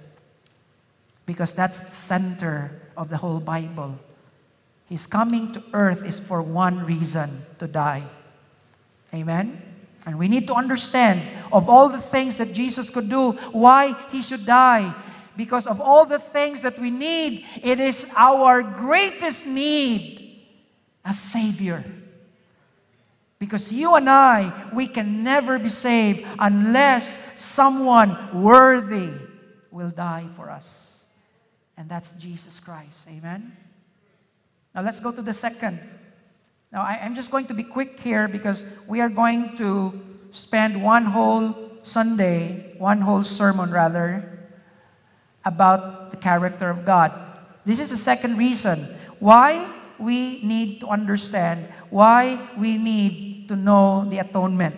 Because 1.28 1.52
that's 1.52 1.82
the 1.82 1.90
center 1.92 2.72
of 2.96 3.10
the 3.10 3.18
whole 3.18 3.38
Bible. 3.38 3.98
His 4.88 5.06
coming 5.06 5.52
to 5.52 5.62
earth 5.74 6.02
is 6.02 6.18
for 6.18 6.40
one 6.40 6.86
reason 6.86 7.42
to 7.58 7.66
die. 7.68 8.02
Amen? 9.12 9.60
And 10.06 10.18
we 10.18 10.26
need 10.26 10.46
to 10.46 10.54
understand 10.54 11.20
of 11.52 11.68
all 11.68 11.90
the 11.90 12.00
things 12.00 12.38
that 12.38 12.54
Jesus 12.54 12.88
could 12.88 13.10
do, 13.10 13.32
why 13.52 13.94
he 14.10 14.22
should 14.22 14.46
die. 14.46 14.94
Because 15.36 15.66
of 15.66 15.82
all 15.82 16.06
the 16.06 16.18
things 16.18 16.62
that 16.62 16.78
we 16.78 16.90
need, 16.90 17.44
it 17.62 17.78
is 17.78 18.06
our 18.16 18.62
greatest 18.62 19.44
need 19.44 20.40
a 21.04 21.12
Savior. 21.12 21.84
Because 23.38 23.70
you 23.70 23.96
and 23.96 24.08
I, 24.08 24.70
we 24.72 24.86
can 24.86 25.22
never 25.22 25.58
be 25.58 25.68
saved 25.68 26.26
unless 26.38 27.18
someone 27.36 28.42
worthy 28.42 29.10
will 29.70 29.90
die 29.90 30.24
for 30.34 30.48
us. 30.48 30.87
And 31.78 31.88
that's 31.88 32.12
Jesus 32.14 32.60
Christ. 32.60 33.08
Amen? 33.08 33.56
Now 34.74 34.82
let's 34.82 35.00
go 35.00 35.12
to 35.12 35.22
the 35.22 35.32
second 35.32 35.80
now, 36.70 36.82
I, 36.82 36.98
am 37.00 37.14
just 37.14 37.30
going 37.30 37.46
to 37.46 37.54
be 37.54 37.62
quick 37.62 37.98
here 38.00 38.28
because 38.28 38.66
we 38.86 39.00
are 39.00 39.08
going 39.08 39.56
to 39.56 39.98
spend 40.30 40.82
one 40.82 41.06
whole 41.06 41.54
Sunday, 41.82 42.74
one 42.76 43.00
whole 43.00 43.24
sermon 43.24 43.70
rather, 43.70 44.38
about 45.46 46.10
the 46.10 46.18
character 46.18 46.68
of 46.68 46.84
God. 46.84 47.12
This 47.64 47.80
is 47.80 47.88
the 47.88 47.96
second 47.96 48.36
reason 48.36 48.84
why 49.18 49.72
we 49.98 50.42
need 50.44 50.80
to 50.80 50.88
understand, 50.88 51.72
why 51.88 52.38
we 52.58 52.76
need 52.76 53.48
to 53.48 53.56
know 53.56 54.04
the 54.08 54.18
atonement, 54.18 54.76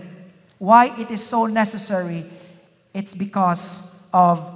why 0.59 0.97
it 0.97 1.11
is 1.11 1.23
so 1.23 1.47
necessary. 1.47 2.25
It's 2.95 3.15
because 3.15 3.97
of 4.13 4.47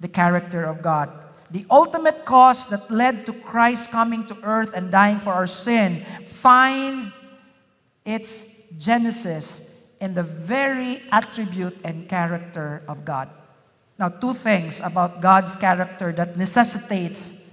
the 0.00 0.08
character 0.08 0.64
of 0.64 0.82
God. 0.82 1.23
The 1.54 1.64
ultimate 1.70 2.26
cause 2.26 2.66
that 2.74 2.90
led 2.90 3.26
to 3.26 3.32
Christ 3.32 3.94
coming 3.94 4.26
to 4.26 4.34
earth 4.42 4.74
and 4.74 4.90
dying 4.90 5.22
for 5.22 5.30
our 5.30 5.46
sin 5.46 6.02
find 6.26 7.14
its 8.04 8.66
genesis 8.74 9.62
in 10.00 10.14
the 10.18 10.24
very 10.26 10.98
attribute 11.12 11.78
and 11.84 12.08
character 12.10 12.82
of 12.90 13.04
God. 13.04 13.30
Now, 14.00 14.08
two 14.08 14.34
things 14.34 14.82
about 14.82 15.22
God's 15.22 15.54
character 15.54 16.10
that 16.18 16.36
necessitates 16.36 17.46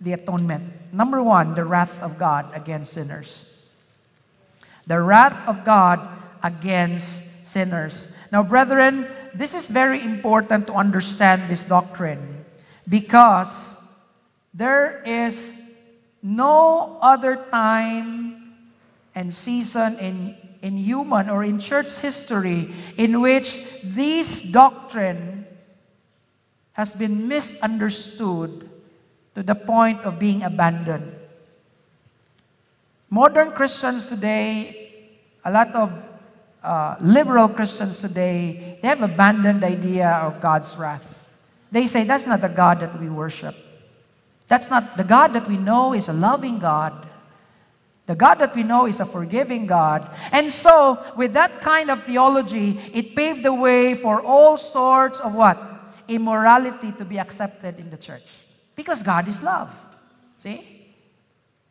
the 0.00 0.14
atonement. 0.14 0.74
Number 0.92 1.22
one, 1.22 1.54
the 1.54 1.64
wrath 1.64 2.02
of 2.02 2.18
God 2.18 2.50
against 2.58 2.94
sinners. 2.94 3.46
The 4.88 4.98
wrath 4.98 5.38
of 5.46 5.62
God 5.62 6.02
against 6.42 7.46
sinners. 7.46 8.08
Now, 8.32 8.42
brethren, 8.42 9.06
this 9.32 9.54
is 9.54 9.70
very 9.70 10.02
important 10.02 10.66
to 10.66 10.74
understand 10.74 11.48
this 11.48 11.64
doctrine 11.64 12.43
because 12.88 13.78
there 14.52 15.02
is 15.04 15.60
no 16.22 16.98
other 17.00 17.36
time 17.50 18.54
and 19.14 19.32
season 19.32 19.98
in, 19.98 20.36
in 20.62 20.76
human 20.76 21.30
or 21.30 21.44
in 21.44 21.58
church 21.58 21.98
history 21.98 22.72
in 22.96 23.20
which 23.20 23.60
this 23.82 24.42
doctrine 24.42 25.46
has 26.72 26.94
been 26.94 27.28
misunderstood 27.28 28.68
to 29.34 29.42
the 29.42 29.54
point 29.54 30.00
of 30.02 30.18
being 30.18 30.42
abandoned. 30.42 31.14
Modern 33.10 33.52
Christians 33.52 34.08
today, 34.08 34.90
a 35.44 35.50
lot 35.50 35.74
of 35.74 35.92
uh, 36.62 36.96
liberal 37.00 37.48
Christians 37.48 38.00
today, 38.00 38.78
they 38.82 38.88
have 38.88 39.02
abandoned 39.02 39.62
the 39.62 39.68
idea 39.68 40.08
of 40.08 40.40
God's 40.40 40.76
wrath. 40.76 41.23
They 41.74 41.88
say 41.88 42.04
that's 42.04 42.24
not 42.24 42.40
the 42.40 42.48
God 42.48 42.78
that 42.78 42.94
we 43.00 43.08
worship. 43.08 43.56
That's 44.46 44.70
not 44.70 44.96
the 44.96 45.02
God 45.02 45.32
that 45.32 45.48
we 45.48 45.56
know 45.56 45.92
is 45.92 46.08
a 46.08 46.12
loving 46.12 46.60
God. 46.60 47.04
The 48.06 48.14
God 48.14 48.34
that 48.34 48.54
we 48.54 48.62
know 48.62 48.86
is 48.86 49.00
a 49.00 49.04
forgiving 49.04 49.66
God. 49.66 50.08
And 50.30 50.52
so, 50.52 51.02
with 51.16 51.32
that 51.32 51.60
kind 51.60 51.90
of 51.90 52.04
theology, 52.04 52.78
it 52.92 53.16
paved 53.16 53.42
the 53.42 53.52
way 53.52 53.96
for 53.96 54.22
all 54.22 54.56
sorts 54.56 55.18
of 55.18 55.34
what? 55.34 55.58
Immorality 56.06 56.92
to 56.92 57.04
be 57.04 57.18
accepted 57.18 57.80
in 57.80 57.90
the 57.90 57.96
church. 57.96 58.30
Because 58.76 59.02
God 59.02 59.26
is 59.26 59.42
love. 59.42 59.74
See? 60.38 60.94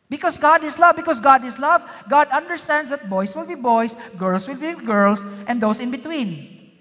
Because 0.09 0.37
God 0.37 0.65
is 0.65 0.77
love, 0.77 0.97
because 0.97 1.21
God 1.21 1.45
is 1.45 1.57
love, 1.57 1.81
God 2.09 2.27
understands 2.27 2.89
that 2.89 3.09
boys 3.09 3.33
will 3.37 3.45
be 3.45 3.55
boys, 3.55 3.95
girls 4.17 4.49
will 4.49 4.59
be 4.59 4.73
girls, 4.73 5.23
and 5.47 5.61
those 5.61 5.79
in 5.79 5.91
between. 5.91 6.71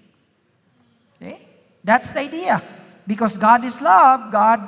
See? 1.21 1.37
That's 1.85 2.11
the 2.11 2.19
idea. 2.19 2.61
Because 3.05 3.37
God 3.37 3.63
is 3.63 3.81
love, 3.81 4.31
God 4.31 4.67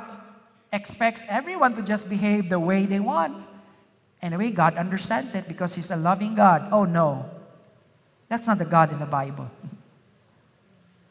expects 0.71 1.23
everyone 1.29 1.73
to 1.75 1.81
just 1.81 2.09
behave 2.09 2.49
the 2.49 2.59
way 2.59 2.85
they 2.85 2.99
want. 2.99 3.45
Anyway, 4.21 4.51
God 4.51 4.75
understands 4.75 5.33
it 5.33 5.47
because 5.47 5.75
He's 5.75 5.91
a 5.91 5.95
loving 5.95 6.35
God. 6.35 6.67
Oh 6.71 6.83
no, 6.83 7.29
that's 8.27 8.47
not 8.47 8.57
the 8.57 8.65
God 8.65 8.91
in 8.91 8.99
the 8.99 9.05
Bible. 9.05 9.49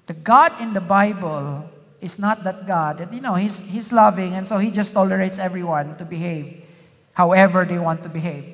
The 0.06 0.12
God 0.12 0.60
in 0.60 0.74
the 0.74 0.82
Bible 0.82 1.64
is 2.02 2.18
not 2.18 2.44
that 2.44 2.66
God 2.66 2.98
that, 2.98 3.14
you 3.14 3.22
know, 3.22 3.36
He's, 3.36 3.60
he's 3.60 3.90
loving 3.90 4.34
and 4.34 4.46
so 4.46 4.58
He 4.58 4.70
just 4.70 4.92
tolerates 4.92 5.38
everyone 5.38 5.96
to 5.96 6.04
behave 6.04 6.62
however 7.14 7.64
they 7.64 7.78
want 7.78 8.02
to 8.02 8.10
behave. 8.10 8.44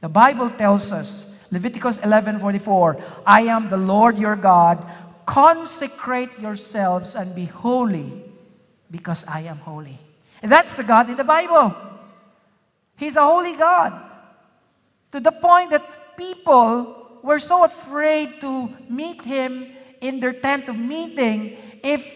The 0.00 0.08
Bible 0.08 0.48
tells 0.50 0.92
us, 0.92 1.26
Leviticus 1.50 1.98
11:44, 1.98 3.02
I 3.26 3.42
am 3.42 3.68
the 3.68 3.76
Lord 3.76 4.18
your 4.18 4.36
God. 4.36 4.80
Consecrate 5.26 6.38
yourselves 6.38 7.14
and 7.14 7.34
be 7.34 7.44
holy 7.44 8.24
because 8.90 9.24
I 9.26 9.40
am 9.40 9.58
holy. 9.58 9.98
And 10.42 10.50
that's 10.50 10.76
the 10.76 10.84
God 10.84 11.10
in 11.10 11.16
the 11.16 11.24
Bible. 11.24 11.74
He's 12.96 13.16
a 13.16 13.22
holy 13.22 13.54
God. 13.54 13.92
To 15.12 15.20
the 15.20 15.32
point 15.32 15.70
that 15.70 16.16
people 16.16 17.18
were 17.22 17.38
so 17.38 17.64
afraid 17.64 18.40
to 18.40 18.70
meet 18.88 19.22
him 19.22 19.66
in 20.00 20.20
their 20.20 20.32
tent 20.32 20.68
of 20.68 20.76
meeting 20.76 21.56
if 21.82 22.06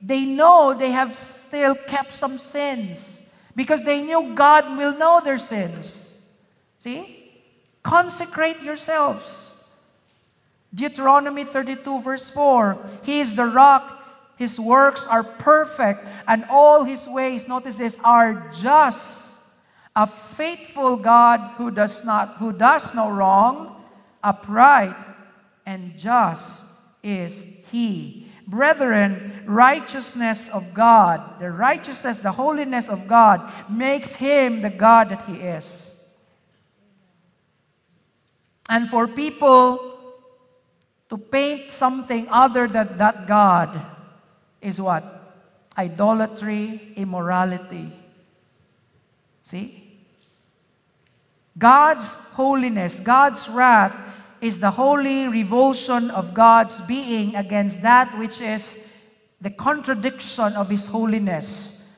they 0.00 0.24
know 0.24 0.74
they 0.74 0.90
have 0.90 1.16
still 1.16 1.74
kept 1.74 2.12
some 2.12 2.38
sins 2.38 3.22
because 3.56 3.82
they 3.82 4.02
knew 4.02 4.34
God 4.34 4.76
will 4.76 4.96
know 4.96 5.20
their 5.24 5.38
sins. 5.38 6.14
See? 6.78 7.32
Consecrate 7.82 8.62
yourselves. 8.62 9.43
Deuteronomy 10.74 11.44
32, 11.44 12.02
verse 12.02 12.28
4 12.30 12.78
He 13.04 13.20
is 13.20 13.34
the 13.34 13.46
rock 13.46 14.04
his 14.36 14.58
works 14.58 15.06
are 15.06 15.22
perfect, 15.22 16.06
and 16.26 16.44
all 16.50 16.84
his 16.84 17.06
ways, 17.08 17.46
notice 17.46 17.76
this, 17.76 17.98
are 18.02 18.50
just. 18.50 19.32
A 19.96 20.08
faithful 20.08 20.96
God 20.96 21.52
who 21.56 21.70
does 21.70 22.04
not, 22.04 22.36
who 22.38 22.52
does 22.52 22.92
no 22.94 23.10
wrong, 23.10 23.80
upright 24.24 24.96
and 25.66 25.96
just 25.96 26.66
is 27.00 27.46
he. 27.70 28.26
Brethren, 28.48 29.44
righteousness 29.46 30.48
of 30.48 30.74
God, 30.74 31.38
the 31.38 31.50
righteousness, 31.52 32.18
the 32.18 32.32
holiness 32.32 32.88
of 32.88 33.06
God 33.06 33.52
makes 33.70 34.16
him 34.16 34.62
the 34.62 34.70
God 34.70 35.10
that 35.10 35.22
he 35.26 35.34
is. 35.34 35.92
And 38.68 38.88
for 38.88 39.06
people 39.06 39.93
to 41.08 41.18
paint 41.18 41.70
something 41.70 42.28
other 42.28 42.66
than 42.66 42.96
that 42.98 43.26
God 43.26 43.84
is 44.60 44.80
what? 44.80 45.04
Idolatry, 45.76 46.92
immorality. 46.96 47.92
See? 49.42 49.84
God's 51.56 52.14
holiness, 52.34 52.98
God's 52.98 53.48
wrath 53.48 53.94
is 54.40 54.58
the 54.58 54.70
holy 54.70 55.28
revulsion 55.28 56.10
of 56.10 56.34
God's 56.34 56.80
being 56.82 57.36
against 57.36 57.82
that 57.82 58.16
which 58.18 58.40
is 58.40 58.78
the 59.40 59.50
contradiction 59.50 60.52
of 60.54 60.68
His 60.68 60.86
holiness. 60.86 61.88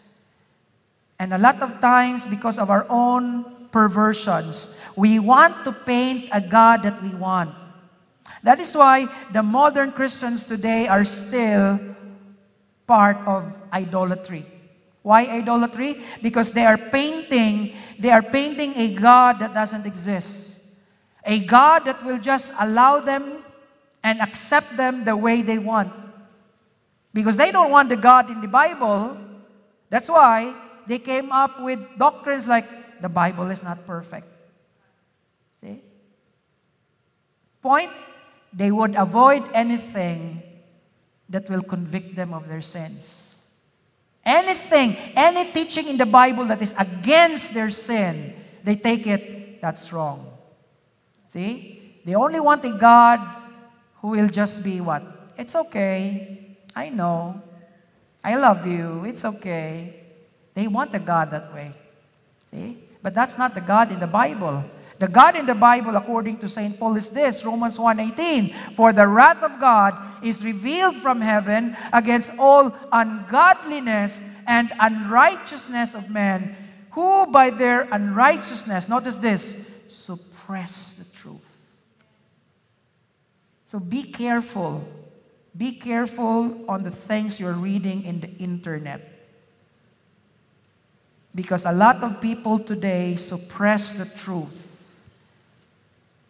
And 1.19 1.33
a 1.33 1.39
lot 1.39 1.63
of 1.63 1.81
times, 1.81 2.27
because 2.27 2.59
of 2.59 2.69
our 2.69 2.87
own 2.91 3.69
perversions, 3.73 4.69
we 4.95 5.19
want 5.19 5.65
to 5.65 5.73
paint 5.73 6.29
a 6.31 6.41
God 6.41 6.83
that 6.83 7.03
we 7.03 7.11
want. 7.11 7.56
That 8.47 8.61
is 8.61 8.77
why 8.77 9.11
the 9.33 9.43
modern 9.43 9.91
Christians 9.91 10.47
today 10.47 10.87
are 10.87 11.05
still 11.05 11.81
part 12.87 13.19
of 13.27 13.43
idolatry. 13.73 14.47
Why 15.03 15.27
idolatry? 15.27 15.99
Because 16.23 16.53
they 16.53 16.65
are 16.65 16.79
painting, 16.79 17.75
they 17.99 18.11
are 18.11 18.23
painting 18.23 18.73
a 18.77 18.95
God 18.95 19.41
that 19.41 19.53
doesn't 19.53 19.85
exist. 19.85 20.63
A 21.25 21.41
God 21.41 21.87
that 21.87 22.05
will 22.07 22.19
just 22.19 22.53
allow 22.61 23.01
them 23.01 23.43
and 24.05 24.23
accept 24.23 24.77
them 24.77 25.05
the 25.05 25.17
way 25.17 25.43
they 25.43 25.59
want. 25.59 25.93
Because 27.13 27.37
they 27.37 27.51
don't 27.51 27.73
want 27.73 27.89
the 27.89 27.97
God 27.97 28.31
in 28.31 28.41
the 28.41 28.47
Bible. 28.47 29.19
That's 29.91 30.09
why 30.09 30.55
they 30.87 31.01
came 31.01 31.33
up 31.33 31.61
with 31.61 31.83
doctrines 31.99 32.47
like 32.47 33.03
the 33.03 33.09
Bible 33.09 33.51
is 33.51 33.65
not 33.65 33.85
perfect. 33.85 34.29
See? 35.61 35.83
Point, 37.61 37.91
they 38.57 38.73
would 38.73 38.97
avoid 38.97 39.45
anything 39.53 40.43
that 41.29 41.49
will 41.51 41.61
convict 41.61 42.17
them 42.17 42.33
of 42.33 42.49
their 42.49 42.63
sins. 42.63 43.39
Anything, 44.25 44.97
any 45.15 45.53
teaching 45.53 45.87
in 45.87 45.99
the 45.99 46.07
Bible 46.07 46.47
that 46.47 46.63
is 46.63 46.75
against 46.79 47.53
their 47.53 47.71
sin, 47.71 48.35
they 48.65 48.75
take 48.75 49.07
it, 49.07 49.61
that's 49.61 49.93
wrong. 49.93 50.27
See? 51.29 52.01
They 52.05 52.15
only 52.15 52.41
want 52.41 52.65
a 52.65 52.73
God 52.73 53.21
who 54.01 54.09
will 54.09 54.29
just 54.29 54.63
be 54.65 54.81
what? 54.81 55.03
It's 55.37 55.55
okay. 55.55 56.57
I 56.75 56.89
know. 56.89 57.41
I 58.25 58.37
love 58.37 58.67
you. 58.67 59.05
It's 59.05 59.25
okay. 59.25 60.03
They 60.55 60.67
want 60.67 60.95
a 60.95 60.99
God 60.99 61.31
that 61.31 61.53
way. 61.53 61.73
See? 62.51 62.83
But 63.03 63.15
that's 63.15 63.37
not 63.37 63.55
the 63.55 63.61
God 63.61 63.93
in 63.93 64.01
the 64.01 64.07
Bible. 64.07 64.65
The 64.99 65.09
God 65.09 65.37
in 65.37 65.45
the 65.45 65.55
Bible, 65.55 65.97
according 65.97 66.39
to 66.39 66.49
St. 66.49 66.79
Paul, 66.79 66.97
is 66.97 67.11
this 67.11 67.45
Romans 67.45 67.79
1:18. 67.79 68.55
For 68.75 68.93
the 68.93 69.07
wrath 69.07 69.43
of 69.43 69.61
God 69.61 69.95
is 70.23 70.45
revealed 70.45 70.97
from 70.97 71.21
heaven 71.21 71.77
against 71.93 72.31
all 72.39 72.73
ungodliness 72.93 74.23
and 74.47 74.73
unrighteousness 74.81 75.95
of 75.95 76.09
men, 76.09 76.57
who 76.93 77.27
by 77.27 77.51
their 77.51 77.83
unrighteousness, 77.93 78.89
notice 78.89 79.19
this, 79.19 79.55
suppress 79.89 80.95
the 80.95 81.05
truth. 81.17 81.53
So 83.67 83.79
be 83.79 84.03
careful. 84.03 84.87
Be 85.55 85.73
careful 85.73 86.65
on 86.69 86.85
the 86.85 86.91
things 86.91 87.39
you're 87.41 87.53
reading 87.53 88.05
in 88.05 88.21
the 88.21 88.33
internet. 88.39 89.13
Because 91.35 91.67
a 91.67 91.73
lot 91.73 92.03
of 92.03 92.21
people 92.21 92.59
today 92.59 93.17
suppress 93.17 93.93
the 93.93 94.07
truth 94.07 94.66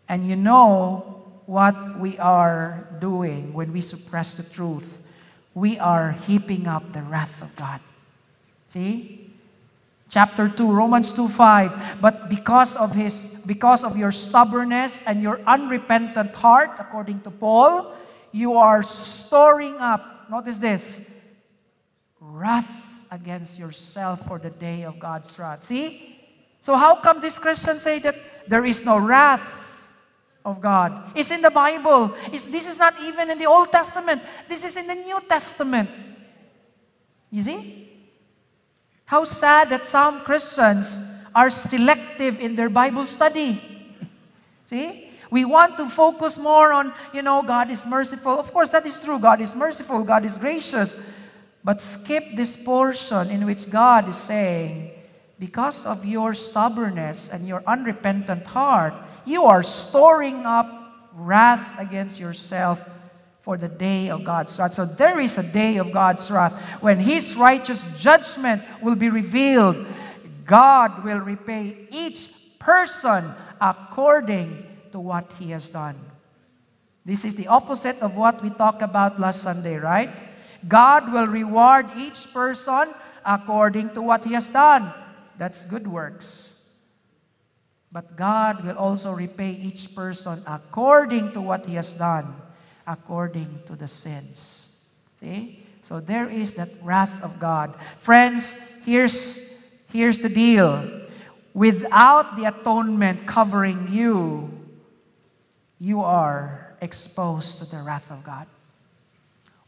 and 0.09 0.27
you 0.27 0.37
know 0.37 1.23
what 1.47 1.99
we 1.99 2.19
are 2.19 2.87
doing 2.99 3.53
when 3.53 3.73
we 3.73 3.81
suppress 3.81 4.35
the 4.35 4.43
truth. 4.43 5.01
We 5.55 5.79
are 5.79 6.13
heaping 6.13 6.67
up 6.67 6.93
the 6.93 7.03
wrath 7.03 7.41
of 7.41 7.55
God. 7.57 7.81
See? 8.69 9.31
Chapter 10.09 10.49
2, 10.49 10.71
Romans 10.71 11.13
2 11.13 11.29
5. 11.29 12.01
But 12.01 12.29
because 12.29 12.77
of 12.77 12.95
his 12.95 13.27
because 13.47 13.83
of 13.83 13.97
your 13.97 14.13
stubbornness 14.13 15.03
and 15.07 15.23
your 15.23 15.41
unrepentant 15.47 16.35
heart, 16.35 16.79
according 16.79 17.23
to 17.23 17.31
Paul, 17.31 17.95
you 18.31 18.55
are 18.55 18.83
storing 18.83 19.77
up, 19.77 20.31
notice 20.31 20.59
this, 20.59 21.11
wrath 22.21 22.71
against 23.11 23.59
yourself 23.59 24.27
for 24.27 24.39
the 24.39 24.51
day 24.51 24.85
of 24.85 24.99
God's 24.99 25.39
wrath. 25.39 25.65
See? 25.65 26.19
So, 26.61 26.75
how 26.75 26.97
come 26.97 27.21
these 27.21 27.39
Christians 27.39 27.83
say 27.83 27.99
that 28.01 28.17
there 28.47 28.65
is 28.65 28.85
no 28.85 28.99
wrath 28.99 29.67
of 30.47 30.61
God? 30.63 31.11
It's 31.15 31.31
in 31.31 31.43
the 31.43 31.51
Bible. 31.51 32.15
It's, 32.33 32.47
this 32.47 32.71
is 32.71 32.79
not 32.79 32.95
even 33.03 33.29
in 33.31 33.37
the 33.37 33.47
Old 33.47 33.71
Testament, 33.71 34.23
this 34.49 34.65
is 34.65 34.77
in 34.77 34.87
the 34.87 34.95
New 34.95 35.21
Testament. 35.29 35.91
You 37.31 37.43
see? 37.43 37.91
How 39.05 39.25
sad 39.25 39.69
that 39.71 39.87
some 39.87 40.21
Christians 40.23 41.01
are 41.35 41.51
selective 41.51 42.41
in 42.41 42.57
their 42.57 42.71
Bible 42.71 43.05
study. 43.05 43.61
See? 44.67 45.11
We 45.31 45.45
want 45.45 45.77
to 45.77 45.89
focus 45.89 46.39
more 46.39 46.73
on, 46.73 46.95
you 47.13 47.21
know, 47.21 47.43
God 47.43 47.71
is 47.71 47.85
merciful. 47.85 48.39
Of 48.39 48.53
course, 48.53 48.71
that 48.71 48.87
is 48.87 49.01
true. 49.01 49.19
God 49.19 49.41
is 49.41 49.55
merciful, 49.55 50.03
God 50.03 50.25
is 50.25 50.39
gracious. 50.39 50.97
But 51.63 51.81
skip 51.81 52.25
this 52.37 52.57
portion 52.57 53.31
in 53.31 53.45
which 53.45 53.69
God 53.69 54.09
is 54.09 54.17
saying, 54.17 54.93
because 55.39 55.85
of 55.85 56.07
your 56.07 56.33
stubbornness 56.33 57.29
and 57.29 57.47
your 57.47 57.63
unrepentant 57.67 58.47
heart, 58.47 58.95
you 59.27 59.45
are 59.45 59.63
storing 59.63 60.47
up 60.47 61.11
wrath 61.15 61.79
against 61.79 62.19
yourself 62.19 62.89
for 63.43 63.57
the 63.57 63.69
day 63.69 64.11
of 64.11 64.25
God's 64.25 64.59
wrath. 64.59 64.75
So 64.75 64.85
there 64.85 65.21
is 65.21 65.39
a 65.39 65.43
day 65.43 65.77
of 65.77 65.93
God's 65.93 66.31
wrath 66.31 66.53
when 66.81 66.99
His 66.99 67.37
righteous 67.37 67.85
judgment 67.97 68.63
will 68.83 68.97
be 68.97 69.09
revealed. 69.09 69.87
God 70.45 71.05
will 71.05 71.19
repay 71.19 71.87
each 71.91 72.31
person 72.59 73.35
according 73.61 74.67
to 74.93 75.01
what 75.01 75.31
he 75.39 75.51
has 75.51 75.71
done. 75.71 75.95
This 77.05 77.25
is 77.25 77.35
the 77.35 77.47
opposite 77.47 77.99
of 78.01 78.17
what 78.17 78.43
we 78.43 78.51
talked 78.51 78.83
about 78.83 79.21
last 79.21 79.43
Sunday, 79.43 79.77
right? 79.77 80.11
God 80.67 81.13
will 81.13 81.27
reward 81.27 81.87
each 81.97 82.33
person 82.33 82.93
according 83.25 83.95
to 83.95 84.03
what 84.03 84.25
he 84.25 84.35
has 84.35 84.49
done. 84.49 84.93
That's 85.39 85.65
good 85.65 85.87
works. 85.87 86.56
But 87.97 88.15
God 88.15 88.63
will 88.63 88.77
also 88.77 89.11
repay 89.13 89.53
each 89.53 89.95
person 89.95 90.45
according 90.47 91.33
to 91.33 91.41
what 91.41 91.65
he 91.65 91.77
has 91.81 91.95
done, 91.95 92.29
according 92.87 93.49
to 93.65 93.73
the 93.73 93.89
sins. 93.89 94.69
See? 95.19 95.65
So 95.81 96.01
there 96.01 96.29
is 96.29 96.53
that 96.61 96.69
wrath 96.83 97.23
of 97.23 97.41
God. 97.41 97.73
Friends, 97.97 98.53
here's, 98.85 99.41
here's 99.95 100.19
the 100.19 100.29
deal. 100.29 101.09
Without 101.55 102.37
the 102.37 102.45
atonement 102.45 103.25
covering 103.25 103.89
you, 103.89 104.53
you 105.81 106.03
are 106.03 106.77
exposed 106.83 107.61
to 107.61 107.65
the 107.65 107.81
wrath 107.81 108.11
of 108.11 108.23
God. 108.23 108.47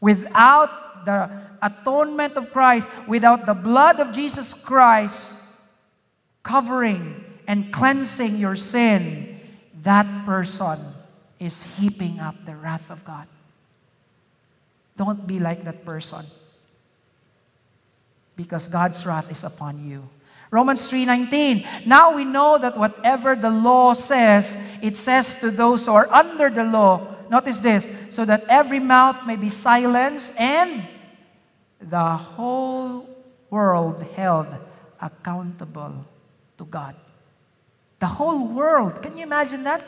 Without 0.01 1.03
the 1.03 1.31
atonement 1.63 2.37
of 2.37 2.53
Christ, 2.53 2.91
without 3.07 3.47
the 3.47 3.55
blood 3.55 3.99
of 3.99 4.11
Jesus 4.11 4.53
Christ 4.53 5.35
covering 6.43 7.25
and 7.49 7.73
cleansing 7.73 8.37
your 8.37 8.55
sin, 8.55 9.41
that 9.81 10.05
person 10.23 10.77
is 11.39 11.63
heaping 11.63 12.19
up 12.19 12.35
the 12.45 12.55
wrath 12.55 12.91
of 12.91 13.03
God. 13.03 13.25
Don't 14.95 15.25
be 15.25 15.39
like 15.39 15.63
that 15.63 15.83
person 15.83 16.23
because 18.35 18.67
God's 18.67 19.03
wrath 19.03 19.31
is 19.31 19.43
upon 19.43 19.81
you. 19.83 20.05
Romans 20.51 20.87
3:19. 20.87 21.65
Now 21.87 22.13
we 22.13 22.23
know 22.23 22.59
that 22.59 22.77
whatever 22.77 23.35
the 23.35 23.49
law 23.49 23.93
says, 23.93 24.55
it 24.83 24.95
says 24.95 25.33
to 25.41 25.49
those 25.49 25.87
who 25.87 25.93
are 25.93 26.09
under 26.13 26.51
the 26.51 26.63
law, 26.63 27.01
notice 27.31 27.61
this, 27.61 27.89
so 28.11 28.25
that 28.25 28.45
every 28.47 28.79
mouth 28.79 29.25
may 29.25 29.35
be 29.35 29.49
silenced 29.49 30.37
and 30.37 30.85
the 31.81 32.13
whole 32.13 33.09
world 33.49 34.05
held 34.13 34.53
accountable 35.01 36.05
to 36.59 36.65
God. 36.65 36.93
The 37.99 38.07
whole 38.07 38.47
world. 38.47 39.03
Can 39.03 39.17
you 39.17 39.23
imagine 39.23 39.63
that? 39.63 39.83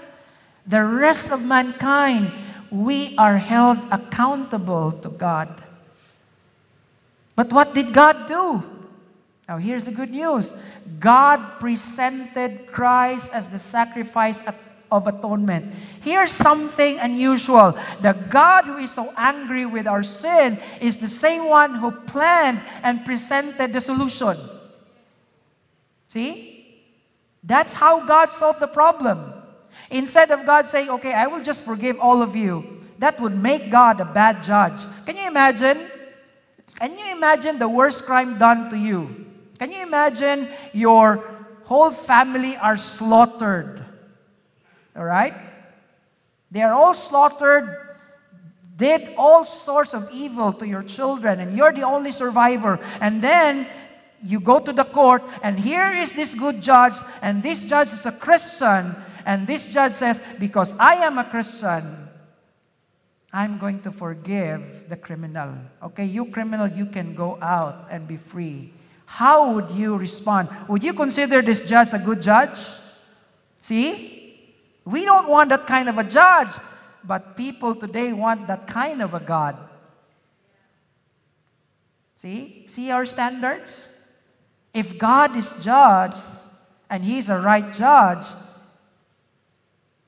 The 0.67 0.83
rest 0.83 1.31
of 1.31 1.43
mankind, 1.43 2.31
we 2.69 3.15
are 3.17 3.37
held 3.37 3.79
accountable 3.91 4.91
to 4.91 5.09
God. 5.09 5.63
But 7.35 7.51
what 7.51 7.73
did 7.73 7.93
God 7.93 8.27
do? 8.27 8.63
Now, 9.47 9.57
here's 9.57 9.85
the 9.85 9.91
good 9.91 10.11
news 10.11 10.53
God 10.99 11.59
presented 11.59 12.67
Christ 12.71 13.31
as 13.33 13.47
the 13.47 13.59
sacrifice 13.59 14.43
of 14.91 15.07
atonement. 15.07 15.73
Here's 16.01 16.31
something 16.31 16.99
unusual. 16.99 17.77
The 18.01 18.13
God 18.29 18.65
who 18.65 18.77
is 18.77 18.91
so 18.91 19.13
angry 19.17 19.65
with 19.65 19.87
our 19.87 20.03
sin 20.03 20.59
is 20.79 20.97
the 20.97 21.07
same 21.07 21.47
one 21.47 21.75
who 21.75 21.91
planned 21.91 22.61
and 22.83 23.05
presented 23.05 23.73
the 23.73 23.81
solution. 23.81 24.37
See? 26.09 26.50
That's 27.43 27.73
how 27.73 28.05
God 28.05 28.31
solved 28.31 28.59
the 28.59 28.67
problem. 28.67 29.33
Instead 29.89 30.31
of 30.31 30.45
God 30.45 30.65
saying, 30.65 30.89
okay, 30.89 31.13
I 31.13 31.27
will 31.27 31.41
just 31.41 31.63
forgive 31.63 31.99
all 31.99 32.21
of 32.21 32.35
you, 32.35 32.81
that 32.99 33.19
would 33.19 33.35
make 33.35 33.71
God 33.71 33.99
a 33.99 34.05
bad 34.05 34.43
judge. 34.43 34.79
Can 35.05 35.15
you 35.15 35.27
imagine? 35.27 35.89
Can 36.79 36.97
you 36.97 37.11
imagine 37.11 37.57
the 37.57 37.67
worst 37.67 38.05
crime 38.05 38.37
done 38.37 38.69
to 38.69 38.77
you? 38.77 39.25
Can 39.59 39.71
you 39.71 39.81
imagine 39.81 40.49
your 40.73 41.23
whole 41.63 41.91
family 41.91 42.57
are 42.57 42.77
slaughtered? 42.77 43.83
All 44.95 45.03
right? 45.05 45.33
They 46.51 46.61
are 46.61 46.73
all 46.73 46.93
slaughtered, 46.93 47.97
did 48.75 49.13
all 49.17 49.45
sorts 49.45 49.93
of 49.93 50.09
evil 50.11 50.53
to 50.53 50.67
your 50.67 50.83
children, 50.83 51.39
and 51.39 51.55
you're 51.55 51.71
the 51.71 51.83
only 51.83 52.11
survivor. 52.11 52.79
And 52.99 53.21
then 53.21 53.67
you 54.23 54.39
go 54.39 54.59
to 54.59 54.73
the 54.73 54.83
court, 54.83 55.23
and 55.41 55.59
here 55.59 55.89
is 55.89 56.13
this 56.13 56.35
good 56.35 56.61
judge, 56.61 56.95
and 57.21 57.41
this 57.41 57.65
judge 57.65 57.87
is 57.87 58.05
a 58.05 58.11
Christian, 58.11 58.95
and 59.25 59.47
this 59.47 59.67
judge 59.67 59.93
says, 59.93 60.21
Because 60.39 60.75
I 60.79 60.95
am 60.95 61.17
a 61.17 61.25
Christian, 61.25 62.09
I'm 63.33 63.57
going 63.57 63.81
to 63.81 63.91
forgive 63.91 64.89
the 64.89 64.97
criminal. 64.97 65.55
Okay, 65.83 66.05
you 66.05 66.25
criminal, 66.25 66.67
you 66.67 66.85
can 66.85 67.15
go 67.15 67.37
out 67.41 67.87
and 67.89 68.07
be 68.07 68.17
free. 68.17 68.73
How 69.05 69.53
would 69.53 69.71
you 69.71 69.97
respond? 69.97 70.49
Would 70.67 70.83
you 70.83 70.93
consider 70.93 71.41
this 71.41 71.67
judge 71.67 71.93
a 71.93 71.99
good 71.99 72.21
judge? 72.21 72.59
See? 73.59 74.17
We 74.85 75.05
don't 75.05 75.29
want 75.29 75.49
that 75.49 75.67
kind 75.67 75.89
of 75.89 75.97
a 75.97 76.03
judge, 76.03 76.51
but 77.03 77.37
people 77.37 77.75
today 77.75 78.13
want 78.13 78.47
that 78.47 78.67
kind 78.67 79.01
of 79.01 79.13
a 79.13 79.19
God. 79.19 79.57
See? 82.17 82.65
See 82.67 82.91
our 82.91 83.05
standards? 83.05 83.89
If 84.73 84.97
God 84.97 85.35
is 85.35 85.53
judge 85.61 86.15
and 86.89 87.03
He's 87.03 87.29
a 87.29 87.39
right 87.39 87.71
judge, 87.73 88.25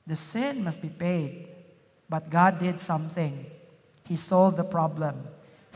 the 0.06 0.16
sin 0.16 0.64
must 0.64 0.82
be 0.82 0.88
paid. 0.88 1.48
But 2.08 2.30
God 2.30 2.58
did 2.58 2.78
something. 2.78 3.46
He 4.06 4.16
solved 4.16 4.56
the 4.56 4.64
problem 4.64 5.26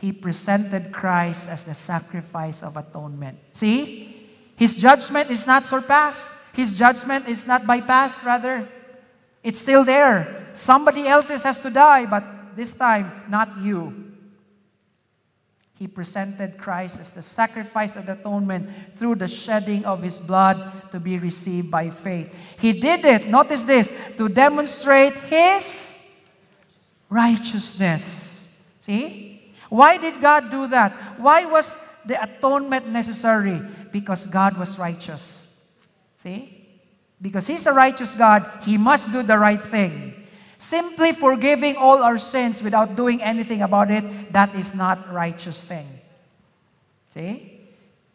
he 0.01 0.13
presented 0.13 0.93
Christ 0.93 1.51
as 1.51 1.65
the 1.65 1.75
sacrifice 1.75 2.63
of 2.63 2.77
atonement. 2.77 3.39
See? 3.53 4.15
His 4.57 4.77
judgment 4.77 5.31
is 5.31 5.47
not 5.47 5.67
surpassed. 5.67 6.35
His 6.55 6.77
judgment 6.77 7.29
is 7.29 7.47
not 7.47 7.63
bypassed, 7.63 8.25
rather. 8.25 8.69
It's 9.43 9.61
still 9.61 9.85
there. 9.85 10.51
Somebody 10.53 11.07
else's 11.07 11.43
has 11.43 11.61
to 11.63 11.71
die, 11.71 12.07
but 12.07 12.25
this 12.57 12.75
time, 12.75 13.23
not 13.29 13.59
you. 13.59 14.08
He 15.79 15.87
presented 15.87 16.59
Christ 16.59 16.99
as 16.99 17.13
the 17.13 17.23
sacrifice 17.23 17.95
of 17.95 18.09
atonement 18.09 18.69
through 18.97 19.15
the 19.15 19.29
shedding 19.29 19.85
of 19.85 20.03
his 20.03 20.19
blood 20.19 20.91
to 20.91 20.99
be 20.99 21.19
received 21.19 21.71
by 21.71 21.91
faith. 21.91 22.35
He 22.59 22.73
did 22.73 23.05
it, 23.05 23.29
notice 23.29 23.65
this, 23.65 23.93
to 24.17 24.29
demonstrate 24.29 25.17
his 25.31 25.97
righteousness. 27.09 28.53
See? 28.81 29.55
Why 29.69 29.99
did 29.99 30.21
God 30.21 30.51
do 30.51 30.67
that? 30.67 30.93
Why 31.21 31.45
was 31.45 31.79
the 32.05 32.21
atonement 32.21 32.89
necessary? 32.89 33.63
Because 33.93 34.27
God 34.27 34.59
was 34.59 34.79
righteous. 34.79 35.55
See? 36.17 36.67
Because 37.21 37.47
He's 37.47 37.67
a 37.67 37.73
righteous 37.73 38.15
God, 38.15 38.51
He 38.63 38.79
must 38.79 39.13
do 39.13 39.23
the 39.23 39.39
right 39.39 39.61
thing. 39.61 40.18
Simply 40.59 41.13
forgiving 41.13 41.77
all 41.77 42.03
our 42.03 42.19
sins 42.19 42.63
without 42.63 42.97
doing 42.97 43.23
anything 43.23 43.63
about 43.63 43.91
it, 43.91 44.33
that 44.33 44.55
is 44.57 44.75
not 44.75 45.13
righteous 45.13 45.63
thing. 45.63 45.87
See? 47.15 47.61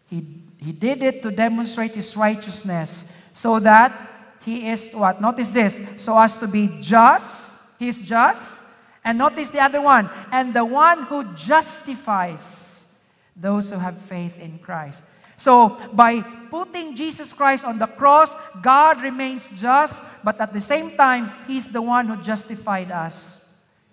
He, 0.09 0.25
he 0.57 0.71
did 0.73 1.01
it 1.01 1.23
to 1.23 1.31
demonstrate 1.31 1.95
His 1.95 2.15
righteousness 2.17 3.11
so 3.33 3.59
that 3.59 4.35
He 4.43 4.69
is 4.69 4.91
what? 4.91 5.21
Notice 5.21 5.51
this. 5.51 5.81
So 5.97 6.19
as 6.19 6.37
to 6.39 6.47
be 6.47 6.67
just, 6.81 7.59
He's 7.79 8.01
just, 8.01 8.63
and 9.05 9.17
notice 9.17 9.49
the 9.49 9.61
other 9.61 9.81
one. 9.81 10.09
And 10.31 10.53
the 10.53 10.65
one 10.65 11.03
who 11.03 11.23
justifies 11.33 12.87
those 13.35 13.71
who 13.71 13.77
have 13.77 13.97
faith 13.97 14.39
in 14.39 14.59
Christ. 14.59 15.03
So, 15.43 15.75
by 15.91 16.21
putting 16.21 16.95
Jesus 16.95 17.33
Christ 17.33 17.65
on 17.65 17.77
the 17.77 17.85
cross, 17.85 18.33
God 18.61 19.01
remains 19.01 19.51
just, 19.59 20.01
but 20.23 20.39
at 20.39 20.53
the 20.53 20.61
same 20.61 20.95
time, 20.95 21.33
He's 21.45 21.67
the 21.67 21.81
one 21.81 22.07
who 22.07 22.15
justified 22.15 22.91
us 22.91 23.43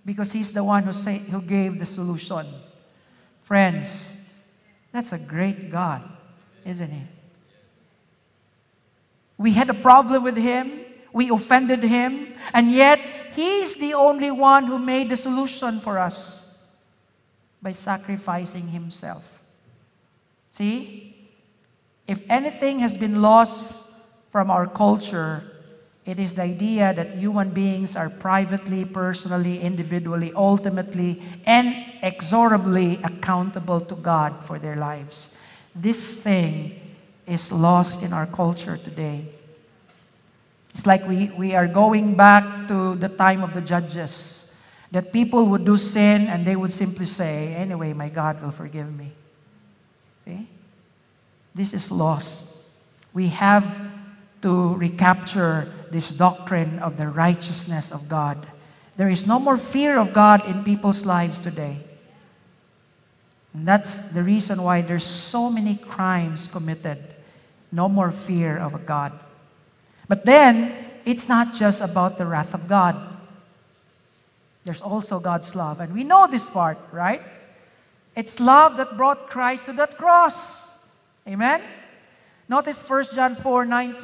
because 0.07 0.31
He's 0.31 0.53
the 0.53 0.63
one 0.63 0.85
who, 0.85 0.93
say, 0.93 1.19
who 1.19 1.43
gave 1.43 1.77
the 1.81 1.87
solution. 1.87 2.47
Friends, 3.43 4.17
That's 4.93 5.11
a 5.11 5.19
great 5.19 5.73
God, 5.73 6.07
isn't 6.65 6.89
He? 6.89 7.03
We 9.37 9.51
had 9.51 9.71
a 9.71 9.75
problem 9.75 10.23
with 10.23 10.37
Him, 10.37 10.87
we 11.13 11.31
offended 11.31 11.83
Him, 11.83 12.33
and 12.55 12.71
yet 12.71 13.01
He's 13.35 13.75
the 13.75 13.95
only 13.95 14.31
one 14.31 14.69
who 14.69 14.79
made 14.79 15.09
the 15.09 15.17
solution 15.17 15.81
for 15.81 15.99
us 15.99 16.47
by 17.61 17.73
sacrificing 17.73 18.69
Himself. 18.69 19.43
See? 20.53 21.10
If 22.11 22.29
anything 22.29 22.81
has 22.81 22.97
been 22.97 23.23
lost 23.23 23.63
from 24.33 24.51
our 24.51 24.67
culture, 24.67 25.45
it 26.05 26.19
is 26.19 26.35
the 26.35 26.43
idea 26.43 26.93
that 26.93 27.15
human 27.15 27.51
beings 27.51 27.95
are 27.95 28.11
privately, 28.11 28.85
personally, 28.85 29.61
individually, 29.61 30.33
ultimately, 30.35 31.23
and 31.47 31.71
exorably 32.03 32.99
accountable 33.05 33.81
to 33.83 33.95
God 33.95 34.35
for 34.45 34.59
their 34.59 34.75
lives. 34.75 35.31
This 35.73 36.21
thing 36.21 36.81
is 37.29 37.53
lost 37.53 38.03
in 38.03 38.13
our 38.13 38.27
culture 38.27 38.77
today. 38.77 39.25
It's 40.71 40.87
like 40.87 41.07
we, 41.07 41.31
we 41.39 41.55
are 41.55 41.69
going 41.69 42.17
back 42.17 42.67
to 42.67 42.97
the 42.97 43.09
time 43.09 43.45
of 43.45 43.55
the 43.55 43.61
judges, 43.61 44.51
that 44.91 45.13
people 45.13 45.47
would 45.47 45.65
do 45.65 45.77
sin 45.77 46.27
and 46.27 46.45
they 46.45 46.57
would 46.57 46.73
simply 46.73 47.07
say, 47.07 47.55
Anyway, 47.55 47.93
my 47.93 48.09
God 48.09 48.43
will 48.43 48.51
forgive 48.51 48.93
me. 48.93 49.13
See? 50.25 50.49
This 51.61 51.75
is 51.75 51.91
lost. 51.91 52.47
We 53.13 53.29
have 53.29 53.83
to 54.41 54.73
recapture 54.77 55.71
this 55.91 56.09
doctrine 56.09 56.79
of 56.79 56.97
the 56.97 57.07
righteousness 57.07 57.93
of 57.93 58.09
God. 58.09 58.47
There 58.97 59.11
is 59.11 59.27
no 59.27 59.39
more 59.39 59.59
fear 59.59 59.99
of 59.99 60.15
God 60.15 60.49
in 60.49 60.65
people's 60.65 61.05
lives 61.05 61.43
today. 61.43 61.85
And 63.53 63.69
that's 63.69 64.01
the 64.01 64.23
reason 64.23 64.63
why 64.63 64.81
there's 64.81 65.05
so 65.05 65.51
many 65.51 65.75
crimes 65.75 66.49
committed. 66.49 67.15
No 67.71 67.91
more 67.91 68.11
fear 68.11 68.57
of 68.57 68.87
God. 68.87 69.13
But 70.09 70.25
then, 70.25 70.73
it's 71.05 71.29
not 71.29 71.53
just 71.53 71.83
about 71.83 72.17
the 72.17 72.25
wrath 72.25 72.55
of 72.55 72.69
God. 72.69 72.97
There's 74.65 74.81
also 74.81 75.21
God's 75.21 75.55
love. 75.55 75.81
And 75.81 75.93
we 75.93 76.05
know 76.05 76.27
this 76.27 76.49
part, 76.49 76.79
right? 76.91 77.21
It's 78.17 78.41
love 78.41 78.79
that 78.79 78.97
brought 78.97 79.29
Christ 79.29 79.67
to 79.67 79.75
that 79.75 79.99
cross. 79.99 80.70
Amen? 81.27 81.63
Notice 82.49 82.83
1 82.83 83.05
John 83.15 83.35
4 83.35 83.65
9 83.65 83.97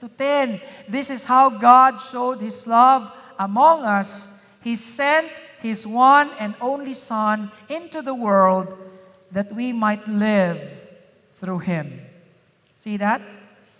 to 0.00 0.08
10. 0.08 0.60
This 0.88 1.10
is 1.10 1.24
how 1.24 1.50
God 1.50 1.98
showed 1.98 2.40
His 2.40 2.66
love 2.66 3.10
among 3.38 3.84
us. 3.84 4.30
He 4.62 4.76
sent 4.76 5.30
His 5.60 5.86
one 5.86 6.30
and 6.38 6.54
only 6.60 6.94
Son 6.94 7.50
into 7.68 8.02
the 8.02 8.14
world 8.14 8.76
that 9.32 9.52
we 9.52 9.72
might 9.72 10.06
live 10.06 10.60
through 11.40 11.60
Him. 11.60 12.00
See 12.80 12.96
that? 12.98 13.22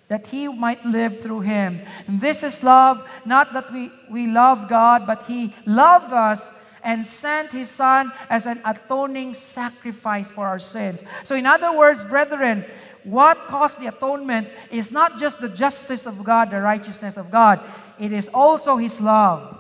That 0.09 0.27
He 0.27 0.49
might 0.49 0.85
live 0.85 1.21
through 1.21 1.41
Him. 1.41 1.81
And 2.07 2.21
this 2.21 2.43
is 2.43 2.63
love, 2.63 3.07
not 3.25 3.53
that 3.53 3.73
we, 3.73 3.91
we 4.11 4.27
love 4.27 4.69
God, 4.69 5.07
but 5.07 5.25
He 5.25 5.55
loved 5.67 6.13
us 6.13 6.51
and 6.85 7.05
sent 7.05 7.53
His 7.53 7.71
Son 7.71 8.13
as 8.29 8.47
an 8.47 8.61
atoning 8.65 9.35
sacrifice 9.35 10.31
for 10.31 10.47
our 10.47 10.59
sins. 10.59 11.03
So, 11.25 11.35
in 11.35 11.47
other 11.47 11.77
words, 11.77 12.05
brethren, 12.05 12.65
what 13.03 13.47
caused 13.47 13.81
the 13.81 13.89
atonement 13.89 14.49
is 14.71 14.93
not 14.93 15.19
just 15.19 15.41
the 15.41 15.49
justice 15.49 16.07
of 16.07 16.23
God, 16.23 16.51
the 16.51 16.61
righteousness 16.61 17.17
of 17.17 17.31
God, 17.31 17.61
it 17.99 18.13
is 18.13 18.29
also 18.33 18.77
His 18.77 19.01
love. 19.01 19.59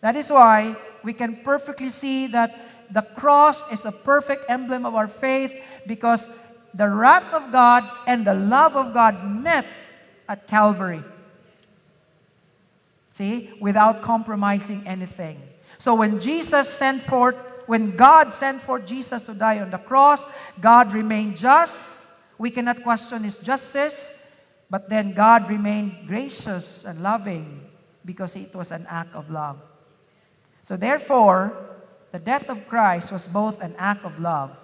That 0.00 0.16
is 0.16 0.30
why 0.30 0.76
we 1.02 1.12
can 1.12 1.36
perfectly 1.44 1.90
see 1.90 2.26
that 2.28 2.58
the 2.90 3.02
cross 3.02 3.70
is 3.70 3.84
a 3.84 3.92
perfect 3.92 4.46
emblem 4.48 4.86
of 4.86 4.94
our 4.94 5.08
faith 5.08 5.54
because 5.86 6.28
the 6.74 6.88
wrath 6.88 7.32
of 7.32 7.52
God 7.52 7.84
and 8.06 8.26
the 8.26 8.34
love 8.34 8.76
of 8.76 8.94
God 8.94 9.24
met 9.24 9.66
at 10.28 10.46
Calvary. 10.46 11.02
See, 13.12 13.50
without 13.60 14.02
compromising 14.02 14.86
anything. 14.86 15.42
So 15.78 15.94
when 15.94 16.20
Jesus 16.20 16.68
sent 16.68 17.02
forth, 17.02 17.36
when 17.66 17.96
God 17.96 18.34
sent 18.34 18.62
forth 18.62 18.86
Jesus 18.86 19.24
to 19.24 19.34
die 19.34 19.60
on 19.60 19.70
the 19.70 19.78
cross, 19.78 20.26
God 20.60 20.92
remained 20.92 21.36
just 21.36 22.08
we 22.38 22.50
cannot 22.50 22.82
question 22.84 23.24
his 23.24 23.38
justice, 23.38 24.10
but 24.70 24.88
then 24.88 25.12
God 25.12 25.50
remained 25.50 26.06
gracious 26.06 26.84
and 26.84 27.02
loving 27.02 27.66
because 28.04 28.36
it 28.36 28.54
was 28.54 28.70
an 28.70 28.86
act 28.88 29.14
of 29.14 29.28
love. 29.28 29.58
So, 30.62 30.76
therefore, 30.76 31.58
the 32.12 32.18
death 32.18 32.48
of 32.48 32.66
Christ 32.68 33.10
was 33.10 33.26
both 33.26 33.60
an 33.60 33.74
act 33.76 34.04
of 34.04 34.18
love 34.20 34.56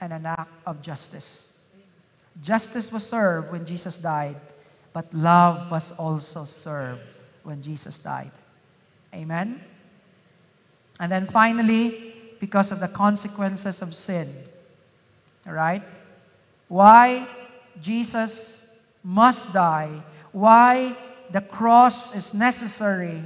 and 0.00 0.12
an 0.12 0.26
act 0.26 0.50
of 0.66 0.82
justice. 0.82 1.48
Justice 2.42 2.90
was 2.90 3.06
served 3.06 3.52
when 3.52 3.64
Jesus 3.64 3.96
died, 3.96 4.36
but 4.92 5.12
love 5.14 5.70
was 5.70 5.92
also 5.92 6.44
served 6.44 7.02
when 7.44 7.62
Jesus 7.62 7.98
died. 7.98 8.32
Amen? 9.14 9.62
And 11.00 11.10
then 11.10 11.26
finally, 11.26 12.14
because 12.38 12.70
of 12.70 12.78
the 12.78 12.88
consequences 12.88 13.82
of 13.82 13.94
sin, 13.94 14.32
all 15.46 15.54
right? 15.54 15.82
why 16.70 17.26
Jesus 17.82 18.64
must 19.02 19.52
die, 19.52 19.90
why 20.30 20.96
the 21.30 21.40
cross 21.40 22.14
is 22.14 22.32
necessary. 22.32 23.22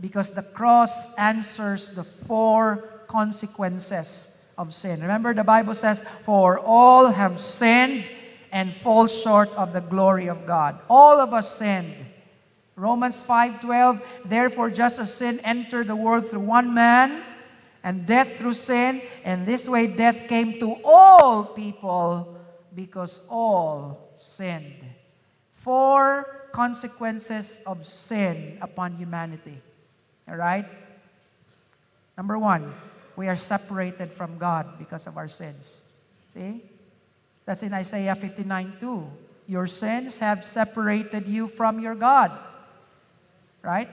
Because 0.00 0.32
the 0.32 0.42
cross 0.42 1.14
answers 1.14 1.90
the 1.92 2.02
four 2.02 3.02
consequences 3.06 4.28
of 4.56 4.74
sin. 4.74 5.00
Remember, 5.00 5.32
the 5.32 5.44
Bible 5.44 5.74
says, 5.74 6.02
For 6.24 6.58
all 6.58 7.06
have 7.06 7.40
sinned 7.40 8.04
and 8.50 8.74
fall 8.74 9.06
short 9.06 9.50
of 9.50 9.72
the 9.72 9.80
glory 9.80 10.28
of 10.28 10.44
God. 10.46 10.78
All 10.90 11.20
of 11.20 11.32
us 11.32 11.56
sinned. 11.56 11.94
Romans 12.78 13.22
5:12 13.22 14.00
Therefore 14.24 14.70
just 14.70 14.98
as 14.98 15.12
sin 15.12 15.40
entered 15.42 15.88
the 15.88 15.96
world 15.96 16.30
through 16.30 16.46
one 16.46 16.72
man 16.72 17.24
and 17.82 18.06
death 18.06 18.38
through 18.38 18.54
sin, 18.54 19.02
and 19.24 19.46
this 19.46 19.68
way 19.68 19.86
death 19.86 20.28
came 20.28 20.58
to 20.60 20.78
all 20.84 21.44
people 21.44 22.38
because 22.74 23.20
all 23.28 24.12
sinned. 24.16 24.82
Four 25.54 26.48
consequences 26.52 27.60
of 27.66 27.86
sin 27.86 28.58
upon 28.60 28.96
humanity. 28.96 29.58
All 30.28 30.36
right? 30.36 30.66
Number 32.16 32.38
one, 32.38 32.74
we 33.16 33.28
are 33.28 33.36
separated 33.36 34.12
from 34.12 34.38
God 34.38 34.78
because 34.78 35.06
of 35.06 35.16
our 35.16 35.28
sins. 35.28 35.82
See? 36.34 36.62
That's 37.44 37.62
in 37.62 37.72
Isaiah 37.74 38.14
59 38.14 38.76
2. 38.80 39.06
Your 39.46 39.66
sins 39.66 40.18
have 40.18 40.44
separated 40.44 41.26
you 41.26 41.48
from 41.48 41.80
your 41.80 41.94
God. 41.94 42.30
Right? 43.62 43.88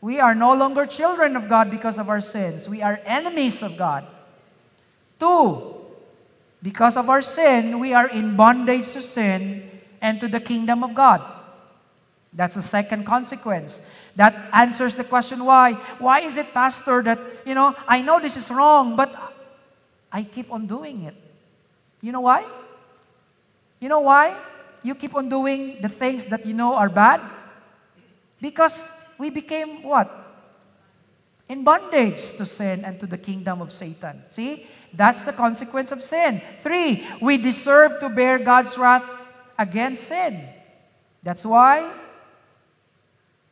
We 0.00 0.18
are 0.18 0.34
no 0.34 0.54
longer 0.54 0.86
children 0.86 1.36
of 1.36 1.48
God 1.48 1.70
because 1.70 1.98
of 1.98 2.08
our 2.08 2.20
sins. 2.20 2.68
We 2.68 2.82
are 2.82 3.00
enemies 3.04 3.62
of 3.62 3.76
God. 3.76 4.06
Two, 5.18 5.76
because 6.62 6.96
of 6.96 7.10
our 7.10 7.20
sin, 7.20 7.78
we 7.78 7.92
are 7.92 8.08
in 8.08 8.36
bondage 8.36 8.92
to 8.92 9.02
sin 9.02 9.70
and 10.00 10.18
to 10.20 10.28
the 10.28 10.40
kingdom 10.40 10.82
of 10.82 10.94
God. 10.94 11.22
That's 12.32 12.54
the 12.54 12.62
second 12.62 13.04
consequence. 13.04 13.80
That 14.16 14.48
answers 14.52 14.94
the 14.94 15.04
question 15.04 15.44
why. 15.44 15.72
Why 15.98 16.20
is 16.20 16.36
it, 16.36 16.54
Pastor, 16.54 17.02
that, 17.02 17.18
you 17.44 17.54
know, 17.54 17.74
I 17.88 18.02
know 18.02 18.20
this 18.20 18.36
is 18.36 18.50
wrong, 18.50 18.96
but 18.96 19.14
I 20.12 20.22
keep 20.22 20.50
on 20.52 20.66
doing 20.66 21.02
it? 21.02 21.14
You 22.00 22.12
know 22.12 22.20
why? 22.20 22.46
You 23.80 23.88
know 23.88 24.00
why 24.00 24.36
you 24.82 24.94
keep 24.94 25.14
on 25.14 25.28
doing 25.28 25.80
the 25.80 25.88
things 25.88 26.26
that 26.26 26.46
you 26.46 26.54
know 26.54 26.74
are 26.74 26.88
bad? 26.88 27.20
Because 28.40 28.90
we 29.20 29.28
became 29.28 29.82
what? 29.84 30.08
In 31.46 31.62
bondage 31.62 32.32
to 32.40 32.46
sin 32.46 32.86
and 32.86 32.98
to 32.98 33.06
the 33.06 33.18
kingdom 33.18 33.60
of 33.60 33.70
Satan. 33.70 34.24
See? 34.30 34.66
That's 34.94 35.22
the 35.22 35.32
consequence 35.32 35.92
of 35.92 36.02
sin. 36.02 36.40
Three, 36.62 37.06
we 37.20 37.36
deserve 37.36 38.00
to 38.00 38.08
bear 38.08 38.38
God's 38.38 38.78
wrath 38.78 39.04
against 39.58 40.08
sin. 40.08 40.48
That's 41.22 41.44
why 41.44 41.92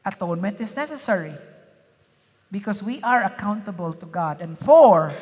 atonement 0.06 0.58
is 0.58 0.74
necessary. 0.74 1.34
Because 2.50 2.82
we 2.82 3.02
are 3.02 3.24
accountable 3.24 3.92
to 3.92 4.06
God. 4.06 4.40
And 4.40 4.58
four, 4.58 5.14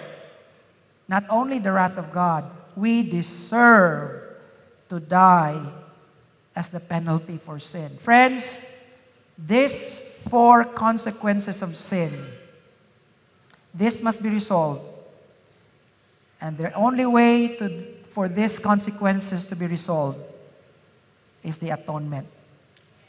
not 1.09 1.25
only 1.29 1.59
the 1.59 1.73
wrath 1.73 1.99
of 1.99 2.13
God, 2.13 2.49
we 2.77 3.03
deserve 3.03 4.23
to 4.91 5.01
die 5.01 5.59
as 6.55 6.71
the 6.71 6.79
penalty 6.79 7.37
for 7.45 7.59
sin. 7.59 7.99
Friends, 7.99 8.61
these 9.37 10.16
four 10.29 10.65
consequences 10.65 11.63
of 11.63 11.77
sin, 11.77 12.13
this 13.75 14.03
must 14.03 14.23
be 14.23 14.29
resolved. 14.29 14.83
And 16.41 16.57
the 16.59 16.73
only 16.75 17.07
way 17.07 17.57
to, 17.57 17.95
for 18.11 18.29
these 18.29 18.59
consequences 18.59 19.47
to 19.47 19.57
be 19.57 19.67
resolved 19.67 20.19
is 21.43 21.59
the 21.59 21.71
atonement. 21.71 22.27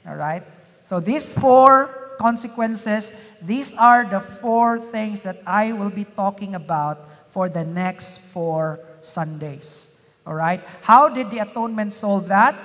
All 0.07 0.15
right? 0.15 0.43
So 0.83 0.99
these 0.99 1.33
four 1.33 2.15
consequences, 2.17 3.11
these 3.41 3.73
are 3.73 4.05
the 4.05 4.19
four 4.19 4.79
things 4.79 5.21
that 5.23 5.41
I 5.45 5.71
will 5.71 5.89
be 5.89 6.03
talking 6.03 6.55
about 6.55 7.07
for 7.31 7.49
the 7.49 7.63
next 7.63 8.19
four 8.19 8.79
Sundays. 9.01 9.89
All 10.25 10.33
right? 10.33 10.63
How 10.81 11.09
did 11.09 11.29
the 11.29 11.39
atonement 11.39 11.93
solve 11.93 12.27
that? 12.27 12.55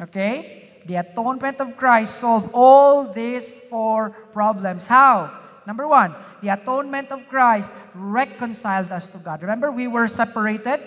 Okay? 0.00 0.61
The 0.86 0.96
atonement 0.96 1.60
of 1.60 1.76
Christ 1.76 2.18
solved 2.18 2.50
all 2.52 3.06
these 3.12 3.58
four 3.70 4.10
problems. 4.32 4.86
How? 4.86 5.30
Number 5.66 5.86
one, 5.86 6.14
the 6.42 6.48
atonement 6.48 7.10
of 7.12 7.28
Christ 7.28 7.74
reconciled 7.94 8.90
us 8.90 9.08
to 9.10 9.18
God. 9.18 9.42
Remember, 9.42 9.70
we 9.70 9.86
were 9.86 10.08
separated? 10.08 10.80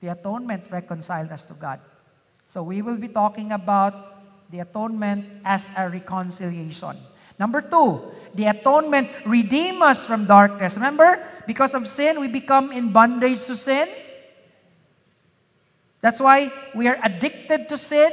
The 0.00 0.08
atonement 0.08 0.64
reconciled 0.70 1.32
us 1.32 1.44
to 1.46 1.54
God. 1.54 1.80
So 2.46 2.62
we 2.62 2.82
will 2.82 2.96
be 2.96 3.08
talking 3.08 3.52
about 3.52 4.20
the 4.50 4.60
atonement 4.60 5.24
as 5.44 5.72
a 5.76 5.88
reconciliation. 5.88 6.96
Number 7.38 7.60
two, 7.60 8.02
the 8.34 8.46
atonement 8.46 9.08
redeem 9.24 9.82
us 9.82 10.04
from 10.04 10.26
darkness. 10.26 10.76
Remember, 10.76 11.22
because 11.46 11.74
of 11.74 11.86
sin, 11.86 12.20
we 12.20 12.28
become 12.28 12.72
in 12.72 12.92
bondage 12.92 13.44
to 13.46 13.56
sin. 13.56 13.88
That's 16.00 16.20
why 16.20 16.52
we 16.74 16.86
are 16.88 16.98
addicted 17.02 17.68
to 17.68 17.76
sin. 17.76 18.12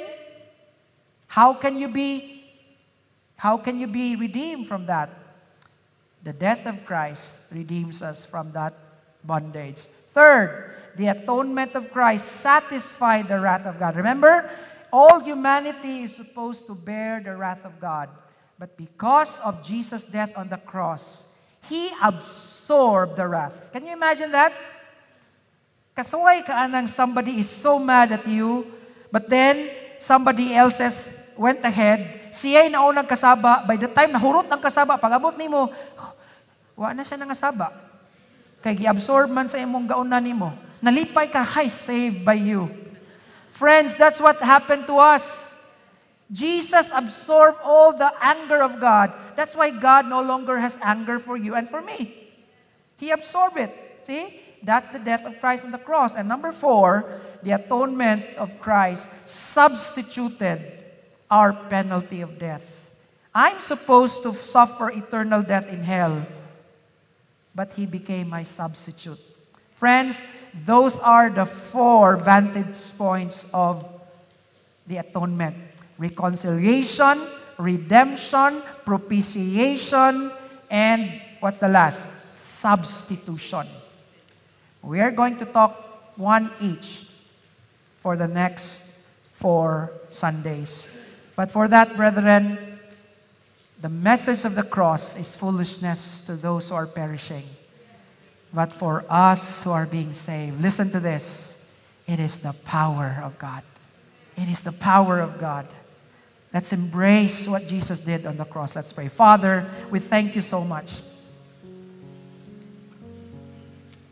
How 1.28 1.54
can 1.54 1.78
you 1.78 1.88
be 1.88 2.36
how 3.36 3.58
can 3.58 3.78
you 3.78 3.88
be 3.88 4.16
redeemed 4.16 4.68
from 4.68 4.86
that? 4.88 5.10
The 6.24 6.34
death 6.34 6.66
of 6.66 6.86
Christ 6.86 7.42
redeems 7.52 8.02
us 8.02 8.26
from 8.26 8.52
that 8.54 8.74
bondage. 9.24 9.86
Third, 10.14 10.74
the 10.96 11.08
atonement 11.08 11.76
of 11.76 11.92
Christ 11.92 12.26
satisfied 12.42 13.28
the 13.28 13.40
wrath 13.40 13.66
of 13.66 13.78
God. 13.78 13.98
Remember, 13.98 14.50
all 14.92 15.20
humanity 15.20 16.04
is 16.04 16.16
supposed 16.16 16.68
to 16.68 16.74
bear 16.74 17.20
the 17.20 17.36
wrath 17.36 17.66
of 17.66 17.80
God. 17.80 18.10
But 18.58 18.78
because 18.78 19.42
of 19.42 19.62
Jesus' 19.62 20.06
death 20.06 20.32
on 20.38 20.48
the 20.48 20.58
cross, 20.58 21.28
He 21.68 21.92
absorbed 22.02 23.18
the 23.18 23.28
wrath. 23.28 23.70
Can 23.74 23.86
you 23.86 23.94
imagine 23.94 24.32
that? 24.32 24.54
Kasaway 25.96 26.44
ka 26.44 26.68
anang 26.68 26.92
somebody 26.92 27.40
is 27.40 27.48
so 27.48 27.80
mad 27.80 28.12
at 28.12 28.28
you, 28.28 28.68
but 29.08 29.32
then 29.32 29.72
somebody 29.96 30.52
else 30.52 30.84
went 31.40 31.64
ahead, 31.64 32.32
siya'y 32.36 32.68
naunang 32.68 33.08
kasaba, 33.08 33.64
by 33.64 33.80
the 33.80 33.88
time 33.88 34.12
nahurot 34.12 34.48
ang 34.52 34.60
kasaba, 34.60 35.00
pag-abot 35.00 35.40
ni 35.40 35.48
mo, 35.48 35.72
wa 36.76 36.92
na 36.92 37.08
siya 37.08 37.16
nangasaba. 37.16 37.72
Kay 38.60 38.76
gi-absorb 38.76 39.32
man 39.32 39.48
sa 39.48 39.56
imong 39.56 39.88
gaunan 39.88 40.20
nimo. 40.20 40.52
Nalipay 40.84 41.32
ka, 41.32 41.46
hi, 41.46 41.72
saved 41.72 42.28
by 42.28 42.36
you. 42.36 42.68
Friends, 43.56 43.96
that's 43.96 44.20
what 44.20 44.36
happened 44.44 44.84
to 44.92 45.00
us. 45.00 45.56
Jesus 46.28 46.92
absorbed 46.92 47.62
all 47.64 47.94
the 47.94 48.12
anger 48.20 48.60
of 48.60 48.82
God. 48.82 49.14
That's 49.38 49.56
why 49.56 49.70
God 49.72 50.10
no 50.10 50.20
longer 50.20 50.58
has 50.58 50.76
anger 50.82 51.22
for 51.22 51.38
you 51.38 51.56
and 51.56 51.70
for 51.70 51.80
me. 51.80 52.34
He 52.98 53.12
absorbed 53.14 53.56
it. 53.56 53.72
See? 54.04 54.42
That's 54.66 54.90
the 54.90 54.98
death 54.98 55.24
of 55.26 55.40
Christ 55.40 55.64
on 55.64 55.70
the 55.70 55.78
cross. 55.78 56.16
And 56.16 56.28
number 56.28 56.52
four, 56.52 57.22
the 57.44 57.52
atonement 57.52 58.26
of 58.36 58.60
Christ 58.60 59.08
substituted 59.24 60.84
our 61.30 61.54
penalty 61.54 62.22
of 62.22 62.40
death. 62.40 62.66
I'm 63.34 63.62
supposed 63.62 64.24
to 64.24 64.34
suffer 64.34 64.90
eternal 64.90 65.44
death 65.44 65.70
in 65.70 65.84
hell, 65.84 66.26
but 67.54 67.74
He 67.74 67.86
became 67.86 68.28
my 68.28 68.42
substitute. 68.42 69.20
Friends, 69.76 70.24
those 70.66 71.00
are 71.00 71.30
the 71.30 71.46
four 71.46 72.18
vantage 72.18 72.80
points 72.98 73.46
of 73.54 73.86
the 74.88 74.98
atonement 74.98 75.56
reconciliation, 75.98 77.28
redemption, 77.58 78.64
propitiation, 78.84 80.32
and 80.72 81.22
what's 81.40 81.60
the 81.60 81.70
last? 81.70 82.10
Substitution. 82.28 83.68
We 84.86 85.02
are 85.02 85.12
going 85.12 85.38
to 85.38 85.46
talk 85.46 86.14
one 86.16 86.52
each 86.62 87.08
for 88.02 88.16
the 88.16 88.28
next 88.28 88.84
four 89.34 89.92
Sundays. 90.12 90.88
But 91.36 91.52
for 91.52 91.68
that, 91.68 91.98
brethren, 91.98 92.80
the 93.82 93.90
message 93.90 94.46
of 94.46 94.54
the 94.54 94.64
cross 94.64 95.16
is 95.16 95.36
foolishness 95.36 96.22
to 96.22 96.36
those 96.36 96.70
who 96.70 96.76
are 96.76 96.86
perishing. 96.86 97.46
But 98.54 98.72
for 98.72 99.04
us 99.10 99.64
who 99.64 99.72
are 99.72 99.88
being 99.88 100.14
saved, 100.14 100.62
listen 100.62 100.92
to 100.92 101.00
this 101.00 101.58
it 102.08 102.20
is 102.20 102.40
the 102.40 102.54
power 102.54 103.20
of 103.24 103.40
God. 103.40 103.64
It 104.38 104.48
is 104.48 104.62
the 104.62 104.72
power 104.72 105.20
of 105.20 105.40
God. 105.40 105.66
Let's 106.54 106.72
embrace 106.72 107.48
what 107.48 107.68
Jesus 107.68 108.00
did 108.00 108.26
on 108.26 108.38
the 108.38 108.46
cross. 108.46 108.76
Let's 108.76 108.94
pray. 108.94 109.08
Father, 109.08 109.68
we 109.90 110.00
thank 110.00 110.36
you 110.36 110.42
so 110.42 110.64
much. 110.64 110.92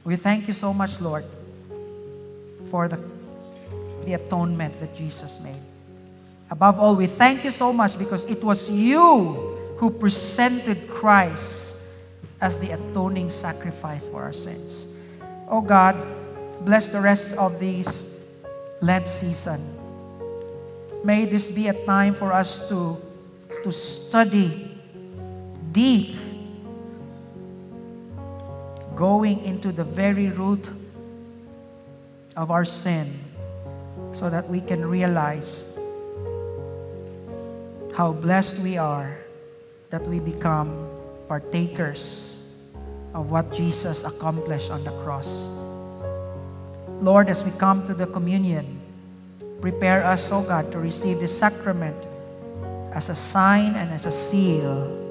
We 0.03 0.15
thank 0.15 0.47
you 0.47 0.53
so 0.53 0.73
much, 0.73 0.99
Lord, 0.99 1.25
for 2.69 2.87
the, 2.87 2.99
the 4.05 4.13
atonement 4.13 4.79
that 4.79 4.95
Jesus 4.95 5.39
made. 5.39 5.61
Above 6.51 6.79
all, 6.79 6.95
we 6.95 7.07
thank 7.07 7.43
you 7.43 7.51
so 7.51 7.71
much 7.71 7.97
because 7.97 8.25
it 8.25 8.43
was 8.43 8.69
you 8.69 9.55
who 9.77 9.89
presented 9.89 10.89
Christ 10.89 11.77
as 12.41 12.57
the 12.57 12.71
atoning 12.71 13.29
sacrifice 13.29 14.09
for 14.09 14.21
our 14.21 14.33
sins. 14.33 14.87
Oh 15.47 15.61
God, 15.61 15.95
bless 16.65 16.89
the 16.89 16.99
rest 16.99 17.35
of 17.37 17.59
this 17.59 18.05
Lent 18.81 19.07
season. 19.07 19.61
May 21.03 21.25
this 21.25 21.49
be 21.49 21.69
a 21.69 21.85
time 21.85 22.15
for 22.15 22.33
us 22.33 22.67
to, 22.67 22.97
to 23.63 23.71
study 23.71 24.71
deep, 25.71 26.15
going 28.95 29.43
into 29.43 29.71
the 29.71 29.83
very 29.83 30.29
root 30.29 30.69
of 32.35 32.51
our 32.51 32.65
sin 32.65 33.19
so 34.11 34.29
that 34.29 34.47
we 34.49 34.61
can 34.61 34.85
realize 34.85 35.65
how 37.95 38.11
blessed 38.11 38.57
we 38.59 38.77
are 38.77 39.17
that 39.89 40.01
we 40.07 40.19
become 40.19 40.89
partakers 41.27 42.39
of 43.13 43.29
what 43.29 43.51
Jesus 43.53 44.03
accomplished 44.03 44.71
on 44.71 44.83
the 44.83 44.91
cross. 45.05 45.49
Lord, 46.99 47.29
as 47.29 47.43
we 47.43 47.51
come 47.51 47.85
to 47.85 47.93
the 47.93 48.07
communion, 48.07 48.81
prepare 49.61 50.03
us, 50.03 50.31
O 50.31 50.37
oh 50.37 50.41
God, 50.41 50.71
to 50.71 50.79
receive 50.79 51.19
the 51.19 51.27
sacrament 51.27 52.07
as 52.93 53.09
a 53.09 53.15
sign 53.15 53.75
and 53.75 53.93
as 53.93 54.05
a 54.05 54.11
seal 54.11 55.02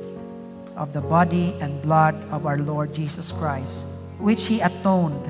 of 0.83 0.93
the 0.93 1.01
body 1.01 1.55
and 1.63 1.81
blood 1.81 2.19
of 2.35 2.45
our 2.45 2.59
Lord 2.59 2.93
Jesus 2.93 3.31
Christ, 3.31 3.87
which 4.19 4.51
He 4.51 4.59
atoned 4.59 5.23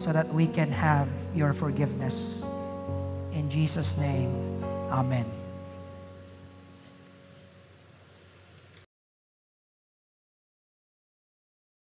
so 0.00 0.16
that 0.16 0.24
we 0.32 0.48
can 0.48 0.72
have 0.72 1.08
your 1.36 1.52
forgiveness. 1.52 2.40
In 3.36 3.52
Jesus' 3.52 3.98
name, 4.00 4.32
Amen. 4.88 5.28